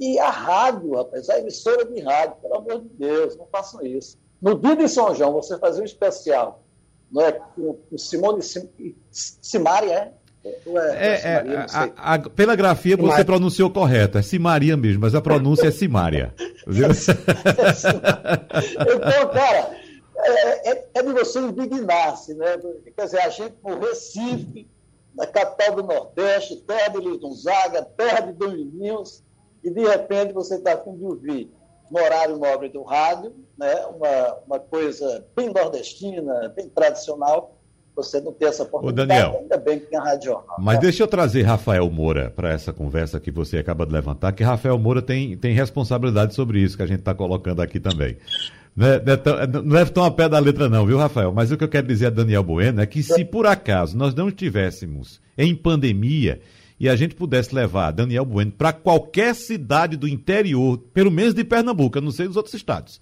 e 0.00 0.18
a 0.18 0.30
rádio, 0.30 0.94
rapaz, 0.96 1.28
a 1.28 1.38
emissora 1.38 1.84
de 1.84 2.00
rádio, 2.00 2.36
pelo 2.42 2.56
amor 2.56 2.80
de 2.82 2.88
Deus, 2.90 3.36
não 3.36 3.46
façam 3.46 3.82
isso. 3.84 4.18
No 4.40 4.58
dia 4.58 4.76
de 4.76 4.88
São 4.88 5.14
João, 5.14 5.32
você 5.32 5.58
fazer 5.58 5.80
um 5.82 5.84
especial, 5.84 6.62
não 7.10 7.22
é? 7.22 7.32
Com 7.32 7.78
Simone 7.96 8.42
Sim, 8.42 8.68
Simaria, 9.10 9.92
é? 9.94 10.12
É, 10.44 10.50
É, 10.94 11.12
é, 11.12 11.16
Simaria, 11.18 11.68
sei. 11.68 11.92
a- 11.96 12.14
a- 12.14 12.18
pela 12.30 12.56
grafia 12.56 12.96
você 12.96 13.02
Simária. 13.02 13.24
pronunciou 13.24 13.70
correto, 13.70 14.18
é 14.18 14.22
Simaria 14.22 14.76
mesmo, 14.76 15.00
mas 15.02 15.14
a 15.14 15.20
pronúncia 15.20 15.66
é 15.68 15.70
Simária. 15.70 16.32
Viu? 16.66 16.88
Então, 18.80 19.28
cara, 19.32 19.70
é, 20.16 20.70
é- 20.72 20.86
é 20.94 21.02
de 21.02 21.12
você 21.12 21.38
indignar-se, 21.40 22.34
né? 22.34 22.56
Quer 22.96 23.04
dizer, 23.04 23.20
a 23.20 23.28
gente 23.30 23.54
no 23.64 23.78
Recife, 23.78 24.68
na 25.14 25.26
capital 25.26 25.76
do 25.76 25.82
Nordeste, 25.82 26.56
terra 26.66 26.88
de 26.88 26.98
Luiz 26.98 27.20
Gonzaga, 27.20 27.82
terra 27.96 28.20
de 28.20 28.32
Domingos, 28.32 29.22
e 29.64 29.70
de 29.70 29.80
repente 29.86 30.32
você 30.32 30.54
está 30.56 30.74
afim 30.74 30.96
de 30.96 31.04
ouvir 31.04 31.50
no 31.90 31.98
horário 31.98 32.36
nobre 32.36 32.68
do 32.68 32.82
rádio, 32.82 33.34
né? 33.58 33.74
uma, 33.86 34.36
uma 34.46 34.58
coisa 34.58 35.24
bem 35.34 35.52
nordestina, 35.52 36.52
bem 36.54 36.68
tradicional, 36.68 37.58
você 37.94 38.20
não 38.20 38.32
ter 38.32 38.46
essa 38.46 38.62
oportunidade. 38.62 39.08
Daniel. 39.08 39.40
Ainda 39.40 39.56
bem 39.56 39.80
que 39.80 39.86
tem 39.86 39.98
a 39.98 40.02
Rádio 40.02 40.26
Jornal. 40.26 40.56
Mas 40.60 40.76
né? 40.76 40.82
deixa 40.82 41.02
eu 41.02 41.08
trazer 41.08 41.42
Rafael 41.42 41.90
Moura 41.90 42.30
para 42.34 42.50
essa 42.50 42.72
conversa 42.72 43.18
que 43.18 43.30
você 43.30 43.58
acaba 43.58 43.84
de 43.84 43.92
levantar, 43.92 44.32
que 44.32 44.44
Rafael 44.44 44.78
Moura 44.78 45.02
tem, 45.02 45.36
tem 45.36 45.52
responsabilidade 45.52 46.34
sobre 46.34 46.60
isso 46.60 46.76
que 46.76 46.82
a 46.82 46.86
gente 46.86 47.00
está 47.00 47.12
colocando 47.12 47.60
aqui 47.60 47.80
também. 47.80 48.16
Não 48.76 48.86
é, 48.86 49.02
não, 49.04 49.12
é 49.12 49.16
tão, 49.16 49.46
não 49.64 49.74
leve 49.74 49.90
tão 49.90 50.04
a 50.04 50.10
pé 50.10 50.28
da 50.28 50.38
letra, 50.38 50.68
não, 50.68 50.86
viu, 50.86 50.96
Rafael? 50.96 51.32
Mas 51.32 51.50
o 51.50 51.56
que 51.56 51.64
eu 51.64 51.68
quero 51.68 51.88
dizer 51.88 52.06
a 52.06 52.10
Daniel 52.10 52.44
Bueno 52.44 52.80
é 52.80 52.86
que 52.86 53.02
se 53.02 53.24
por 53.24 53.44
acaso 53.44 53.98
nós 53.98 54.14
não 54.14 54.28
estivéssemos 54.28 55.20
em 55.36 55.54
pandemia 55.56 56.40
e 56.80 56.88
a 56.88 56.96
gente 56.96 57.14
pudesse 57.14 57.54
levar 57.54 57.90
Daniel 57.90 58.24
Bueno 58.24 58.52
para 58.52 58.72
qualquer 58.72 59.34
cidade 59.34 59.96
do 59.96 60.06
interior, 60.08 60.78
pelo 60.94 61.10
menos 61.10 61.34
de 61.34 61.44
Pernambuco, 61.44 61.98
eu 61.98 62.02
não 62.02 62.10
sei 62.10 62.26
dos 62.26 62.36
outros 62.36 62.54
estados. 62.54 63.00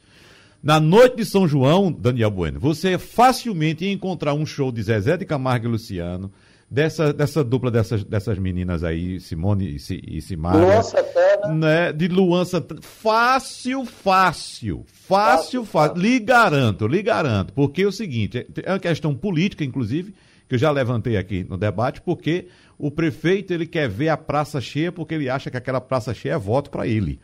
Na 0.63 0.81
noite 0.81 1.17
de 1.17 1.25
São 1.25 1.47
João, 1.47 1.93
Daniel 1.93 2.31
Bueno, 2.31 2.59
você 2.59 2.99
facilmente 2.99 3.85
ia 3.85 3.93
encontrar 3.93 4.35
um 4.35 4.45
show 4.47 4.73
de 4.73 4.83
Zezé 4.83 5.17
de 5.17 5.25
Camargo 5.25 5.67
e 5.67 5.69
Luciano, 5.69 6.33
dessa, 6.69 7.13
dessa 7.13 7.45
dupla 7.45 7.71
dessas, 7.71 8.03
dessas 8.03 8.39
meninas 8.39 8.83
aí, 8.83 9.21
Simone 9.21 9.77
e, 9.77 10.17
e 10.17 10.21
Simária. 10.21 10.61
Luan 10.61 10.83
Santana. 10.83 11.55
Né, 11.55 11.93
de 11.93 12.09
Luan 12.09 12.45
Santana. 12.45 12.81
Fácil, 12.83 13.85
fácil. 13.85 14.85
Fácil, 15.07 15.65
fácil. 15.65 16.01
Lhe 16.01 16.19
garanto, 16.19 16.89
lhe 16.89 17.03
garanto. 17.03 17.53
Porque 17.53 17.83
é 17.83 17.87
o 17.87 17.93
seguinte, 17.93 18.39
é- 18.39 18.47
é 18.65 18.73
uma 18.73 18.81
questão 18.81 19.15
política, 19.15 19.63
inclusive, 19.63 20.15
que 20.49 20.55
eu 20.57 20.59
já 20.59 20.71
levantei 20.71 21.17
aqui 21.17 21.45
no 21.49 21.57
debate, 21.57 22.01
porque 22.01 22.49
o 22.79 22.91
prefeito 22.91 23.53
ele 23.53 23.67
quer 23.67 23.89
ver 23.89 24.09
a 24.09 24.17
praça 24.17 24.61
cheia 24.61 24.93
porque 24.93 25.15
ele 25.15 25.29
acha 25.29 25.51
que 25.51 25.57
aquela 25.57 25.81
praça 25.81 26.13
cheia 26.13 26.35
é 26.35 26.39
voto 26.39 26.71
para 26.71 26.87
ele. 26.87 27.21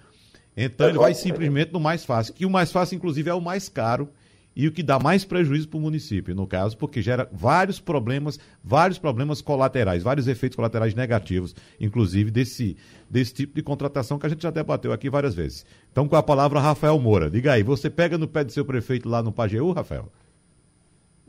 Então 0.57 0.89
ele 0.89 0.99
vai 0.99 1.15
simplesmente 1.15 1.73
no 1.73 1.81
mais 1.81 2.05
fácil, 2.05 2.35
que 2.35 2.45
o 2.45 2.51
mais 2.51 2.71
fácil, 2.71 2.97
inclusive, 2.97 3.31
é 3.31 3.35
o 3.35 3.41
mais 3.41 3.69
caro 3.69 4.09
e 4.55 4.69
o 4.69 4.73
que 4.73 4.83
dá 4.83 4.99
mais 4.99 5.25
prejuízo 5.25 5.69
para 5.69 5.79
o 5.79 5.81
município, 5.81 6.35
no 6.35 6.47
caso, 6.47 6.77
porque 6.77 7.01
gera 7.01 7.29
vários 7.33 7.81
problemas, 7.81 8.39
vários 8.63 8.99
problemas 8.99 9.41
colaterais, 9.41 10.03
vários 10.03 10.29
efeitos 10.29 10.57
colaterais 10.57 10.95
negativos, 10.95 11.55
inclusive 11.81 12.31
desse, 12.31 12.77
desse 13.09 13.33
tipo 13.33 13.55
de 13.55 13.63
contratação 13.63 14.19
que 14.19 14.27
a 14.27 14.29
gente 14.29 14.43
já 14.43 14.51
debateu 14.51 14.93
aqui 14.93 15.09
várias 15.09 15.35
vezes. 15.35 15.65
Então, 15.91 16.07
com 16.07 16.17
a 16.17 16.23
palavra, 16.23 16.61
Rafael 16.61 16.99
Moura. 16.99 17.31
Diga 17.31 17.53
aí, 17.53 17.63
você 17.63 17.89
pega 17.89 18.19
no 18.19 18.29
pé 18.29 18.45
do 18.45 18.53
seu 18.53 18.65
prefeito 18.65 19.09
lá 19.09 19.23
no 19.23 19.33
Pajeú, 19.33 19.73
Rafael? 19.73 20.13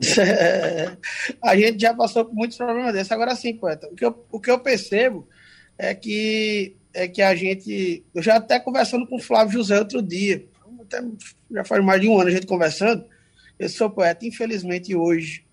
a 1.42 1.56
gente 1.56 1.80
já 1.80 1.94
passou 1.94 2.24
por 2.24 2.34
muitos 2.34 2.56
problemas 2.56 2.92
desses. 2.92 3.12
Agora 3.12 3.34
sim, 3.36 3.54
poeta. 3.56 3.88
O 3.88 3.94
que 3.94 4.04
eu, 4.04 4.26
o 4.30 4.40
que 4.40 4.50
eu 4.50 4.58
percebo 4.58 5.28
é 5.78 5.94
que, 5.94 6.76
é 6.92 7.08
que 7.08 7.22
a 7.22 7.34
gente. 7.34 8.04
Eu 8.14 8.22
já 8.22 8.36
até 8.36 8.58
conversando 8.58 9.06
com 9.06 9.16
o 9.16 9.22
Flávio 9.22 9.52
José 9.54 9.78
outro 9.78 10.02
dia, 10.02 10.46
até, 10.82 11.02
já 11.50 11.64
faz 11.64 11.84
mais 11.84 12.00
de 12.00 12.08
um 12.08 12.18
ano 12.18 12.28
a 12.28 12.32
gente 12.32 12.46
conversando. 12.46 13.04
Eu 13.58 13.68
sou 13.68 13.88
poeta, 13.88 14.26
infelizmente, 14.26 14.94
hoje, 14.94 15.44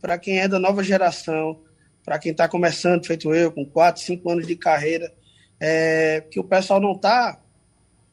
para 0.00 0.18
quem 0.18 0.40
é 0.40 0.48
da 0.48 0.58
nova 0.58 0.82
geração, 0.82 1.60
para 2.04 2.18
quem 2.18 2.32
está 2.32 2.48
começando, 2.48 3.06
feito 3.06 3.34
eu, 3.34 3.52
com 3.52 3.66
quatro, 3.66 4.02
cinco 4.02 4.30
anos 4.30 4.46
de 4.46 4.56
carreira, 4.56 5.12
é, 5.60 6.24
que 6.30 6.40
o 6.40 6.44
pessoal 6.44 6.80
não 6.80 6.92
está 6.92 7.38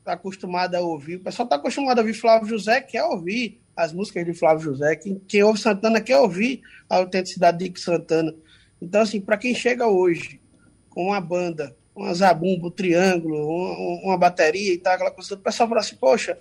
tá 0.04 0.14
acostumado 0.14 0.76
a 0.76 0.82
ouvir. 0.82 1.16
O 1.16 1.24
pessoal 1.24 1.46
está 1.46 1.56
acostumado 1.56 2.00
a 2.00 2.02
ouvir 2.02 2.14
Flávio 2.14 2.50
José, 2.50 2.82
quer 2.82 3.04
ouvir 3.04 3.62
as 3.78 3.94
músicas 3.94 4.26
de 4.26 4.34
Flávio 4.34 4.64
José. 4.64 4.96
Quem, 4.96 5.22
quem 5.28 5.44
ouve 5.44 5.60
Santana 5.60 6.02
quer 6.02 6.18
ouvir 6.18 6.62
a 6.90 6.98
autenticidade 6.98 7.70
de 7.70 7.80
Santana. 7.80 8.34
Então, 8.82 9.02
assim, 9.02 9.22
para 9.22 9.38
quem 9.38 9.54
chega 9.54 9.88
hoje 9.88 10.42
com 10.90 11.06
uma 11.06 11.22
banda, 11.22 11.76
uma 11.96 12.14
zabumba, 12.14 12.68
um 12.68 12.72
triângulo, 12.72 13.38
uma, 13.38 14.02
uma 14.04 14.18
bateria 14.18 14.74
e 14.74 14.78
tal, 14.80 14.94
aquela 14.94 15.12
coisa, 15.12 15.36
o 15.36 15.38
pessoal 15.38 15.70
fala 15.70 15.82
assim, 15.82 15.96
poxa, 15.96 16.38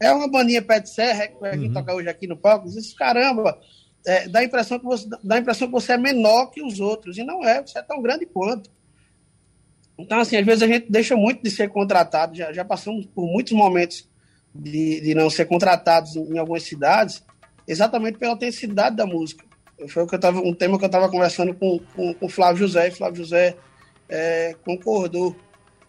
é 0.00 0.12
uma 0.12 0.28
bandinha 0.28 0.60
pé 0.60 0.80
de 0.80 0.90
serra 0.90 1.28
que 1.28 1.44
a 1.44 1.56
gente 1.56 1.72
toca 1.72 1.94
hoje 1.94 2.08
aqui 2.08 2.26
no 2.26 2.36
palco. 2.36 2.68
Diz, 2.68 2.92
caramba, 2.92 3.56
é, 4.04 4.28
dá, 4.28 4.40
a 4.40 4.44
impressão 4.44 4.78
que 4.78 4.84
você, 4.84 5.08
dá 5.22 5.38
impressão 5.38 5.68
que 5.68 5.72
você 5.72 5.92
é 5.92 5.98
menor 5.98 6.46
que 6.46 6.62
os 6.62 6.80
outros. 6.80 7.18
E 7.18 7.22
não 7.22 7.44
é, 7.44 7.62
você 7.62 7.78
é 7.78 7.82
tão 7.82 8.02
grande 8.02 8.26
quanto. 8.26 8.68
Então, 9.96 10.18
assim, 10.18 10.36
às 10.36 10.44
vezes 10.44 10.62
a 10.62 10.66
gente 10.66 10.90
deixa 10.90 11.14
muito 11.14 11.42
de 11.42 11.50
ser 11.50 11.68
contratado, 11.68 12.34
já, 12.34 12.52
já 12.52 12.64
passamos 12.64 13.06
por 13.06 13.26
muitos 13.26 13.52
momentos 13.52 14.09
de, 14.54 15.00
de 15.00 15.14
não 15.14 15.30
ser 15.30 15.46
contratados 15.46 16.16
em, 16.16 16.38
algumas 16.38 16.62
cidades, 16.64 17.22
exatamente 17.66 18.18
pela 18.18 18.32
autenticidade 18.32 18.96
da 18.96 19.06
música. 19.06 19.44
Foi 19.88 20.02
o 20.02 20.06
que 20.06 20.14
eu 20.14 20.20
tava, 20.20 20.40
um 20.40 20.54
tema 20.54 20.78
que 20.78 20.84
eu 20.84 20.88
estava 20.88 21.08
conversando 21.08 21.54
com, 21.54 21.78
com, 21.94 22.12
com 22.14 22.28
Flávio 22.28 22.66
José, 22.66 22.88
e 22.88 22.90
Flávio 22.90 23.16
José 23.24 23.56
é, 24.08 24.54
concordou. 24.64 25.34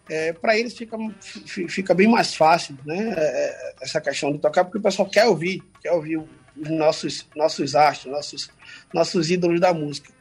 É, 0.09 0.33
Para 0.33 0.57
eles 0.57 0.77
fica, 0.77 0.97
fi- 1.19 1.67
fica 1.67 1.93
bem 1.93 2.07
mais 2.07 2.33
fácil 2.35 2.77
né, 2.85 3.13
é, 3.17 3.75
essa 3.81 3.99
questão 4.01 4.31
de 4.31 4.39
tocar, 4.39 4.63
porque 4.63 4.77
o 4.77 4.81
pessoal 4.81 5.09
quer 5.09 5.25
ouvir, 5.25 5.61
quer 5.81 5.91
ouvir 5.91 6.17
os 6.17 6.69
nossos, 6.69 7.27
nossos 7.35 7.75
astros, 7.75 8.11
nossos, 8.13 8.49
nossos 8.93 9.29
ídolos 9.31 9.59
da 9.59 9.73
música. 9.73 10.11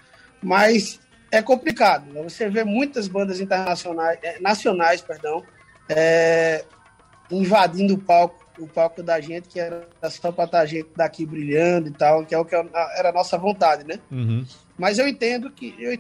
Mas 0.42 0.98
é 1.30 1.42
complicado. 1.42 2.12
Né? 2.12 2.22
Você 2.22 2.48
vê 2.48 2.64
muitas 2.64 3.06
bandas 3.08 3.40
internacionais, 3.40 4.18
eh, 4.22 4.38
nacionais, 4.40 5.00
perdão, 5.00 5.44
eh, 5.88 6.64
invadindo 7.30 7.94
o 7.94 7.98
palco, 7.98 8.44
o 8.58 8.66
palco 8.66 9.02
da 9.02 9.20
gente, 9.20 9.48
que 9.48 9.60
era 9.60 9.88
só 10.10 10.32
para 10.32 10.44
estar 10.44 10.60
a 10.60 10.66
gente 10.66 10.88
daqui 10.96 11.24
brilhando 11.24 11.88
e 11.88 11.92
tal, 11.92 12.24
que 12.24 12.34
é 12.34 12.38
o 12.38 12.44
que 12.44 12.54
era 12.54 13.08
a 13.08 13.12
nossa 13.12 13.38
vontade, 13.38 13.86
né? 13.86 13.98
Uhum. 14.10 14.44
Mas 14.76 14.98
eu 14.98 15.08
entendo 15.08 15.50
que 15.50 15.74
eu, 15.78 15.96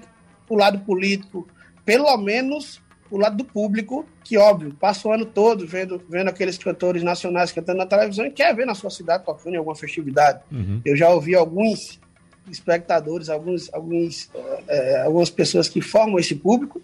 o 0.48 0.56
lado 0.56 0.80
político, 0.80 1.46
pelo 1.84 2.16
menos 2.16 2.80
o 3.10 3.18
lado 3.18 3.36
do 3.36 3.44
público, 3.44 4.06
que 4.22 4.38
óbvio, 4.38 4.72
passa 4.78 5.08
o 5.08 5.12
ano 5.12 5.26
todo 5.26 5.66
vendo, 5.66 6.00
vendo 6.08 6.28
aqueles 6.28 6.56
cantores 6.56 7.02
nacionais 7.02 7.50
cantando 7.50 7.78
na 7.78 7.86
televisão 7.86 8.24
e 8.24 8.30
quer 8.30 8.54
ver 8.54 8.64
na 8.64 8.74
sua 8.74 8.90
cidade 8.90 9.24
tocando 9.24 9.54
em 9.54 9.58
alguma 9.58 9.74
festividade. 9.74 10.40
Uhum. 10.50 10.80
Eu 10.84 10.96
já 10.96 11.08
ouvi 11.08 11.34
alguns 11.34 12.00
espectadores, 12.48 13.28
alguns, 13.28 13.72
alguns, 13.72 14.30
eh, 14.68 15.02
algumas 15.04 15.30
pessoas 15.30 15.68
que 15.68 15.80
formam 15.80 16.18
esse 16.18 16.34
público 16.34 16.80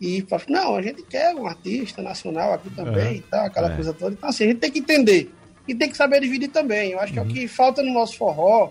e 0.00 0.20
falam, 0.28 0.44
não, 0.48 0.76
a 0.76 0.82
gente 0.82 1.02
quer 1.02 1.34
um 1.34 1.46
artista 1.46 2.02
nacional 2.02 2.52
aqui 2.52 2.68
também 2.70 3.06
Uhum. 3.06 3.12
e 3.14 3.20
tal, 3.22 3.46
aquela 3.46 3.72
É. 3.72 3.74
coisa 3.74 3.92
toda. 3.92 4.12
Então, 4.14 4.28
assim, 4.28 4.44
a 4.44 4.46
gente 4.48 4.58
tem 4.58 4.70
que 4.70 4.78
entender 4.80 5.32
e 5.66 5.74
tem 5.74 5.88
que 5.88 5.96
saber 5.96 6.20
dividir 6.20 6.48
também. 6.48 6.92
Eu 6.92 7.00
acho 7.00 7.12
que 7.12 7.18
é 7.18 7.22
o 7.22 7.26
que 7.26 7.48
falta 7.48 7.82
no 7.82 7.92
nosso 7.92 8.16
forró, 8.16 8.70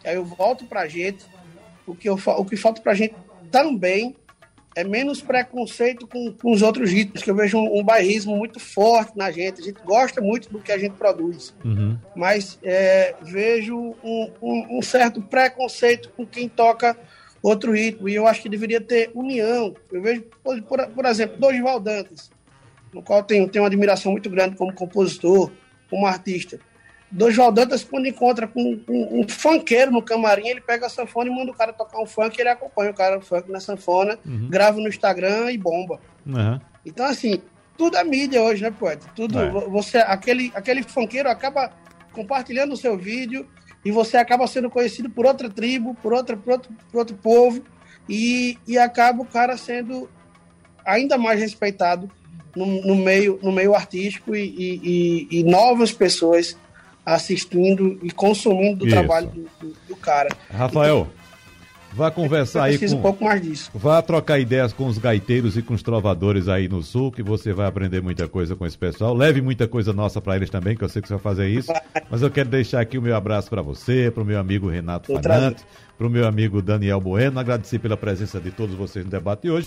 que 0.00 0.08
aí 0.08 0.16
eu 0.16 0.24
volto 0.24 0.64
pra 0.64 0.88
gente, 0.88 1.24
o 1.86 1.94
que, 1.94 2.08
eu, 2.08 2.18
o 2.38 2.44
que 2.44 2.56
falta 2.56 2.80
pra 2.80 2.94
gente 2.94 3.14
também 3.50 4.16
é 4.74 4.82
menos 4.82 5.20
preconceito 5.20 6.06
com, 6.06 6.32
com 6.32 6.50
os 6.50 6.62
outros 6.62 6.90
ritmos, 6.90 7.22
que 7.22 7.30
eu 7.30 7.34
vejo 7.34 7.58
um, 7.58 7.80
um 7.80 7.84
bairrismo 7.84 8.34
muito 8.34 8.58
forte 8.58 9.12
na 9.14 9.30
gente. 9.30 9.60
A 9.60 9.64
gente 9.64 9.82
gosta 9.84 10.18
muito 10.22 10.48
do 10.50 10.58
que 10.60 10.72
a 10.72 10.78
gente 10.78 10.92
produz 10.94 11.54
Uhum. 11.62 11.98
mas 12.16 12.58
é, 12.62 13.14
vejo 13.20 13.76
um, 14.02 14.30
um- 14.40 14.78
um 14.78 14.82
certo 14.82 15.20
preconceito 15.20 16.08
com 16.16 16.24
quem 16.24 16.48
toca 16.48 16.96
outro 17.42 17.72
ritmo. 17.72 18.08
E 18.08 18.14
eu 18.14 18.26
acho 18.26 18.42
que 18.42 18.48
deveria 18.48 18.80
ter 18.80 19.10
união. 19.14 19.74
Eu 19.90 20.00
vejo, 20.02 20.22
por, 20.42 20.62
por, 20.88 21.04
exemplo, 21.06 21.38
Dorival 21.38 21.80
Dantas, 21.80 22.30
no 22.92 23.02
qual 23.02 23.22
tenho, 23.22 23.48
tenho 23.48 23.62
uma 23.64 23.68
admiração 23.68 24.12
muito 24.12 24.30
grande 24.30 24.56
como 24.56 24.72
compositor, 24.72 25.50
como 25.90 26.06
artista. 26.06 26.58
Dorival 27.10 27.52
Dantas, 27.52 27.84
quando 27.84 28.06
encontra 28.06 28.46
com, 28.46 28.78
com 28.78 29.20
um 29.20 29.28
funkeiro 29.28 29.90
no 29.90 30.00
camarim, 30.02 30.48
ele 30.48 30.60
pega 30.62 30.86
a 30.86 30.88
sanfona 30.88 31.30
e 31.30 31.34
manda 31.34 31.50
o 31.52 31.54
cara 31.54 31.72
tocar 31.72 32.00
um 32.00 32.06
funk, 32.06 32.40
ele 32.40 32.48
acompanha 32.48 32.90
o 32.90 32.94
cara 32.94 33.16
no 33.16 33.22
funk 33.22 33.50
na 33.50 33.60
sanfona, 33.60 34.18
grava 34.48 34.78
no 34.80 34.88
Instagram 34.88 35.50
e 35.52 35.58
bomba. 35.58 36.00
Uhum. 36.26 36.58
Então, 36.86 37.04
assim, 37.04 37.42
tudo 37.76 37.98
é 37.98 38.04
mídia 38.04 38.40
hoje, 38.40 38.62
né, 38.62 38.70
poeta? 38.70 39.06
Tudo, 39.14 39.38
É. 39.38 39.50
vo- 39.50 39.68
você, 39.68 39.98
aquele, 39.98 40.50
aquele 40.54 40.82
funkeiro 40.82 41.28
acaba 41.28 41.70
compartilhando 42.12 42.72
o 42.72 42.76
seu 42.76 42.96
vídeo 42.96 43.46
e 43.84 43.90
você 43.90 44.16
acaba 44.16 44.46
sendo 44.46 44.70
conhecido 44.70 45.10
por 45.10 45.26
outra 45.26 45.48
tribo, 45.50 45.94
por, 46.02 46.12
outra, 46.12 46.36
por, 46.36 46.52
outro, 46.52 46.70
por 46.90 46.98
outro 46.98 47.16
povo, 47.16 47.62
e, 48.08 48.58
e 48.66 48.78
acaba 48.78 49.22
o 49.22 49.26
cara 49.26 49.56
sendo 49.56 50.08
ainda 50.84 51.16
mais 51.18 51.38
respeitado 51.40 52.10
no, 52.54 52.66
no 52.66 52.96
meio, 52.96 53.38
no 53.42 53.50
meio 53.52 53.74
artístico 53.74 54.34
e, 54.34 54.42
e- 54.42 55.28
e- 55.30 55.40
e 55.40 55.44
novas 55.44 55.92
pessoas 55.92 56.56
assistindo 57.04 57.98
e 58.02 58.10
consumindo 58.10 58.84
o 58.84 58.88
trabalho 58.88 59.28
do, 59.28 59.48
do- 59.60 59.76
do 59.88 59.96
cara. 59.96 60.28
Rafael, 60.50 61.08
vá 61.92 62.10
conversar 62.10 62.64
aí 62.64 62.78
com... 62.78 62.86
um 62.86 63.02
pouco 63.02 63.24
mais 63.24 63.40
disso. 63.40 63.70
Vá 63.74 64.00
trocar 64.02 64.38
ideias 64.38 64.72
com 64.72 64.86
os 64.86 64.98
gaiteiros 64.98 65.56
e 65.56 65.62
com 65.62 65.74
os 65.74 65.82
trovadores 65.82 66.48
aí 66.48 66.68
no 66.68 66.82
sul, 66.82 67.12
que 67.12 67.22
você 67.22 67.52
vai 67.52 67.66
aprender 67.66 68.02
muita 68.02 68.26
coisa 68.28 68.56
com 68.56 68.66
esse 68.66 68.76
pessoal. 68.76 69.14
Leve 69.14 69.40
muita 69.40 69.68
coisa 69.68 69.92
nossa 69.92 70.20
para 70.20 70.36
eles 70.36 70.50
também, 70.50 70.76
que 70.76 70.82
eu 70.82 70.88
sei 70.88 71.02
que 71.02 71.08
você 71.08 71.14
vai 71.14 71.22
fazer 71.22 71.48
isso. 71.48 71.72
Mas 72.10 72.22
eu 72.22 72.30
quero 72.30 72.48
deixar 72.48 72.80
aqui 72.80 72.98
o 72.98 73.02
meu 73.02 73.14
abraço 73.14 73.48
para 73.48 73.62
você, 73.62 74.10
para 74.10 74.22
o 74.22 74.26
meu 74.26 74.38
amigo 74.38 74.68
Renato 74.68 75.12
Fanante, 75.12 75.64
para 75.96 76.06
o 76.06 76.10
meu 76.10 76.26
amigo 76.26 76.62
Daniel 76.62 77.00
Bueno. 77.00 77.38
Agradecer 77.38 77.78
pela 77.78 77.96
presença 77.96 78.40
de 78.40 78.50
todos 78.50 78.74
vocês 78.74 79.04
no 79.04 79.10
debate 79.10 79.42
de 79.42 79.50
hoje. 79.50 79.66